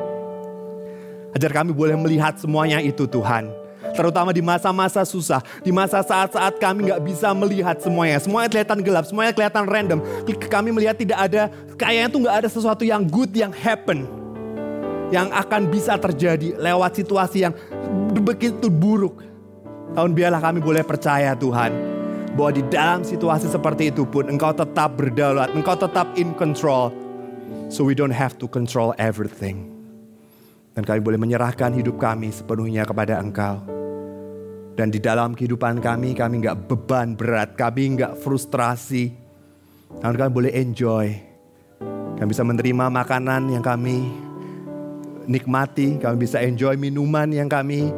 Ajar 1.32 1.56
kami 1.56 1.72
boleh 1.72 1.96
melihat 1.96 2.36
semuanya 2.36 2.84
itu 2.84 3.08
Tuhan. 3.08 3.48
Terutama 3.96 4.36
di 4.36 4.44
masa-masa 4.44 5.08
susah, 5.08 5.40
di 5.64 5.72
masa 5.72 6.04
saat-saat 6.04 6.60
kami 6.60 6.92
nggak 6.92 7.00
bisa 7.00 7.32
melihat 7.32 7.80
semuanya. 7.80 8.20
Semuanya 8.20 8.52
kelihatan 8.52 8.84
gelap, 8.84 9.08
semuanya 9.08 9.32
kelihatan 9.32 9.64
random. 9.64 10.00
Kami 10.52 10.70
melihat 10.76 11.00
tidak 11.00 11.32
ada, 11.32 11.48
kayaknya 11.80 12.08
tuh 12.12 12.20
nggak 12.28 12.38
ada 12.44 12.50
sesuatu 12.52 12.84
yang 12.84 13.08
good 13.08 13.32
yang 13.32 13.56
happen. 13.56 14.04
Yang 15.14 15.30
akan 15.32 15.62
bisa 15.72 15.94
terjadi 15.96 16.60
lewat 16.60 17.00
situasi 17.00 17.48
yang 17.48 17.54
begitu 18.20 18.68
buruk. 18.68 19.22
Tahun 19.94 20.12
biarlah 20.12 20.42
kami 20.42 20.60
boleh 20.60 20.82
percaya 20.82 21.38
Tuhan. 21.38 21.93
Bahwa 22.34 22.50
di 22.50 22.64
dalam 22.66 23.06
situasi 23.06 23.46
seperti 23.46 23.94
itu 23.94 24.10
pun 24.10 24.26
engkau 24.26 24.50
tetap 24.54 24.98
berdaulat. 24.98 25.54
Engkau 25.54 25.78
tetap 25.78 26.18
in 26.18 26.34
control. 26.34 26.90
So 27.70 27.86
we 27.86 27.94
don't 27.94 28.14
have 28.14 28.38
to 28.42 28.50
control 28.50 28.98
everything. 28.98 29.70
Dan 30.74 30.82
kami 30.82 31.00
boleh 31.06 31.22
menyerahkan 31.22 31.70
hidup 31.78 32.02
kami 32.02 32.34
sepenuhnya 32.34 32.90
kepada 32.90 33.22
engkau. 33.22 33.62
Dan 34.74 34.90
di 34.90 34.98
dalam 34.98 35.38
kehidupan 35.38 35.78
kami, 35.86 36.18
kami 36.18 36.42
nggak 36.42 36.66
beban 36.66 37.14
berat. 37.14 37.54
Kami 37.54 38.02
nggak 38.02 38.18
frustrasi. 38.18 39.14
Namun 40.02 40.18
kami 40.18 40.32
boleh 40.34 40.52
enjoy. 40.58 41.14
Kami 42.18 42.28
bisa 42.30 42.42
menerima 42.42 42.90
makanan 42.90 43.54
yang 43.54 43.62
kami 43.62 44.10
nikmati, 45.30 46.02
kami 46.02 46.16
bisa 46.26 46.42
enjoy 46.42 46.76
minuman 46.76 47.30
yang 47.32 47.48
kami 47.48 47.94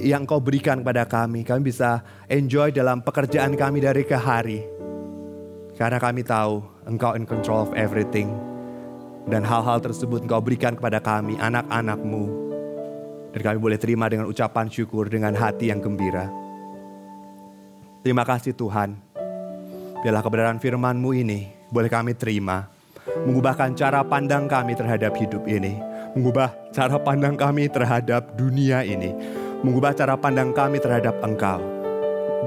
yang 0.00 0.26
kau 0.26 0.42
berikan 0.42 0.80
kepada 0.80 1.04
kami. 1.06 1.46
Kami 1.46 1.60
bisa 1.70 2.02
enjoy 2.26 2.70
dalam 2.74 3.02
pekerjaan 3.04 3.54
kami 3.54 3.82
dari 3.84 4.02
ke 4.02 4.16
hari. 4.16 4.64
Karena 5.74 5.98
kami 5.98 6.22
tahu 6.22 6.62
engkau 6.86 7.18
in 7.18 7.26
control 7.26 7.66
of 7.66 7.70
everything. 7.74 8.30
Dan 9.24 9.42
hal-hal 9.42 9.80
tersebut 9.80 10.26
engkau 10.26 10.38
berikan 10.42 10.76
kepada 10.76 11.00
kami, 11.02 11.38
anak-anakmu. 11.40 12.24
Dan 13.34 13.40
kami 13.40 13.58
boleh 13.58 13.78
terima 13.80 14.06
dengan 14.06 14.30
ucapan 14.30 14.70
syukur, 14.70 15.10
dengan 15.10 15.34
hati 15.34 15.72
yang 15.72 15.82
gembira. 15.82 16.30
Terima 18.04 18.22
kasih 18.22 18.54
Tuhan. 18.54 18.94
Biarlah 20.04 20.20
kebenaran 20.20 20.60
firman-Mu 20.60 21.10
ini 21.16 21.50
boleh 21.72 21.88
kami 21.88 22.12
terima. 22.14 22.68
Mengubahkan 23.24 23.72
cara 23.74 24.04
pandang 24.04 24.46
kami 24.46 24.76
terhadap 24.76 25.16
hidup 25.16 25.48
ini 25.48 25.94
mengubah 26.14 26.54
cara 26.70 26.96
pandang 27.02 27.34
kami 27.34 27.66
terhadap 27.66 28.38
dunia 28.38 28.86
ini, 28.86 29.10
mengubah 29.64 29.96
cara 29.96 30.12
pandang 30.20 30.52
kami 30.52 30.76
terhadap 30.76 31.16
Engkau, 31.24 31.56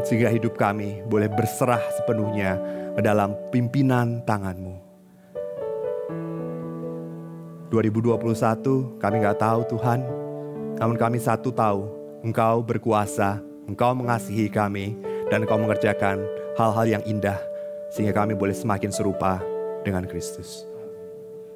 sehingga 0.05 0.29
hidup 0.29 0.53
kami 0.53 1.01
boleh 1.09 1.25
berserah 1.25 1.81
sepenuhnya 1.97 2.61
ke 2.93 3.01
dalam 3.01 3.33
pimpinan 3.49 4.21
tanganmu. 4.21 4.77
2021 7.73 9.01
kami 9.01 9.15
nggak 9.25 9.41
tahu 9.41 9.59
Tuhan, 9.65 10.05
namun 10.77 10.93
kami 10.93 11.17
satu 11.17 11.49
tahu 11.49 11.89
Engkau 12.21 12.61
berkuasa, 12.61 13.41
Engkau 13.65 13.97
mengasihi 13.97 14.45
kami, 14.45 14.93
dan 15.33 15.41
Engkau 15.41 15.57
mengerjakan 15.57 16.21
hal-hal 16.53 16.85
yang 16.85 17.03
indah 17.09 17.41
sehingga 17.89 18.13
kami 18.13 18.37
boleh 18.37 18.53
semakin 18.53 18.93
serupa 18.93 19.41
dengan 19.81 20.05
Kristus. 20.05 20.69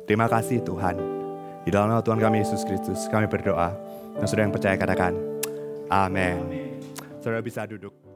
Terima 0.09 0.26
kasih 0.26 0.66
Tuhan. 0.66 0.97
Di 1.62 1.70
dalam 1.70 1.93
nama 1.93 2.01
Tuhan 2.01 2.18
kami 2.18 2.41
Yesus 2.41 2.66
Kristus, 2.66 3.05
kami 3.14 3.30
berdoa. 3.30 3.70
Dan 4.18 4.26
sudah 4.28 4.43
yang 4.43 4.51
percaya 4.51 4.76
katakan, 4.76 5.30
Amin. 5.91 6.79
Saudara 7.19 7.43
bisa 7.43 7.67
duduk. 7.67 8.11